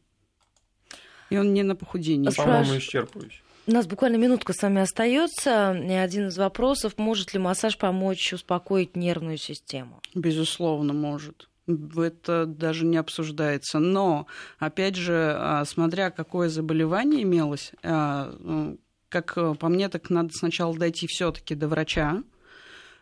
И 1.30 1.38
он 1.38 1.54
не 1.54 1.64
на 1.64 1.76
похудение. 1.76 2.32
По-моему, 2.32 2.78
исчерпывающий. 2.78 3.43
У 3.66 3.72
нас 3.72 3.88
буквально 3.88 4.18
минутка 4.18 4.52
с 4.52 4.62
вами 4.62 4.82
остается. 4.82 5.70
Один 5.70 6.28
из 6.28 6.38
вопросов, 6.38 6.98
может 6.98 7.34
ли 7.34 7.40
массаж 7.40 7.78
помочь 7.78 8.34
успокоить 8.34 8.98
нервную 8.98 9.38
систему? 9.38 10.02
Безусловно, 10.14 10.92
может. 10.92 11.48
Это 11.66 12.46
даже 12.46 12.86
не 12.86 12.98
обсуждается. 12.98 13.80
Но, 13.80 14.28
опять 14.60 14.96
же, 14.96 15.34
а, 15.40 15.64
смотря 15.64 16.12
какое 16.12 16.50
заболевание 16.50 17.24
имелось, 17.24 17.72
а, 17.84 18.36
ну, 18.38 18.80
как 19.08 19.36
по 19.60 19.70
мне, 19.70 19.88
так 19.88 20.10
надо 20.10 20.32
сначала 20.34 20.78
дойти 20.78 21.08
все-таки 21.08 21.56
до 21.56 21.70
врача, 21.70 22.22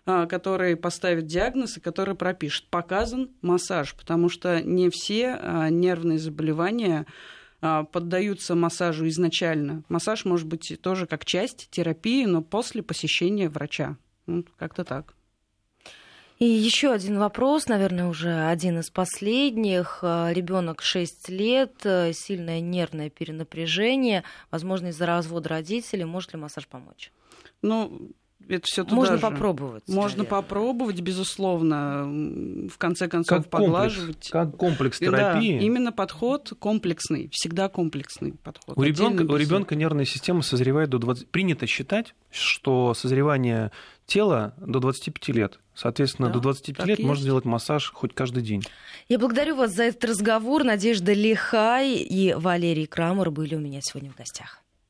а, 0.05 0.28
который 0.28 0.76
поставит 0.76 1.26
диагноз 1.26 1.78
и 1.78 1.82
который 1.82 2.14
пропишет. 2.14 2.70
Показан 2.70 3.32
массаж, 3.41 3.95
потому 3.95 4.30
что 4.30 4.62
не 4.62 4.91
все 4.91 5.39
нервные 5.72 6.20
заболевания 6.20 7.07
поддаются 7.62 8.55
массажу 8.55 9.07
изначально. 9.07 9.84
Массаж 9.88 10.26
может 10.26 10.47
быть 10.47 10.80
тоже 10.82 11.05
как 11.05 11.26
часть 11.26 11.70
терапии, 11.70 12.26
но 12.26 12.41
после 12.41 12.82
посещения 12.82 13.49
врача. 13.49 13.97
Ну, 14.26 14.43
как-то 14.57 14.84
так. 14.84 15.14
И 16.41 16.45
еще 16.45 16.91
один 16.91 17.20
вопрос, 17.20 17.68
наверное, 17.68 18.07
уже 18.07 18.47
один 18.47 18.80
из 18.80 18.89
последних. 18.89 19.99
А, 20.01 20.32
Ребенок 20.34 20.82
6 20.82 21.30
лет, 21.30 21.82
э, 21.84 22.14
сильное 22.14 22.59
нервное 22.59 23.12
перенапряжение, 23.12 24.24
возможно, 24.49 24.88
из-за 24.88 25.05
развода 25.05 25.49
родителей. 25.49 26.05
Может 26.05 26.34
ли 26.34 26.39
массаж 26.39 26.68
помочь? 26.68 27.12
Ну, 27.62 28.09
это 28.47 28.63
все 28.65 28.83
туда 28.83 28.95
Можно 28.95 29.15
же. 29.17 29.21
попробовать. 29.21 29.83
Можно 29.87 30.17
наверное. 30.23 30.25
попробовать, 30.41 31.01
безусловно, 31.01 32.05
в 32.69 32.77
конце 32.77 33.07
концов 33.07 33.37
Как 33.43 33.49
поглаживать. 33.49 34.29
комплекс, 34.29 34.29
как 34.29 34.57
комплекс 34.57 34.99
терапии. 34.99 35.57
Да, 35.59 35.63
именно 35.65 35.91
подход 35.91 36.53
комплексный, 36.59 37.29
всегда 37.31 37.69
комплексный 37.69 38.33
подход. 38.33 38.77
У 38.77 38.83
ребенка, 38.83 39.21
у 39.23 39.35
ребенка 39.35 39.75
нервная 39.75 40.05
система 40.05 40.41
созревает 40.41 40.89
до 40.89 40.97
20... 40.99 41.29
Принято 41.29 41.65
считать, 41.67 42.13
что 42.29 42.93
созревание 42.93 43.71
тела 44.05 44.53
до 44.57 44.79
25 44.79 45.27
лет. 45.29 45.59
Соответственно, 45.73 46.27
Да, 46.27 46.35
до 46.35 46.39
25 46.41 46.77
так 46.77 46.87
лет 46.87 46.99
и 46.99 47.03
можно 47.03 47.21
есть. 47.21 47.25
делать 47.27 47.45
массаж 47.45 47.91
хоть 47.93 48.13
каждый 48.13 48.43
день. 48.43 48.61
Я 49.07 49.17
благодарю 49.19 49.55
вас 49.55 49.71
за 49.73 49.83
этот 49.83 50.03
разговор. 50.05 50.63
Надежда 50.63 51.13
Лихай 51.13 51.93
и 51.95 52.33
Валерий 52.33 52.87
Крамер 52.87 53.31
были 53.31 53.55
у 53.55 53.59
меня 53.59 53.79
сегодня 53.81 54.11
в 54.11 54.15
гостях. 54.17 54.61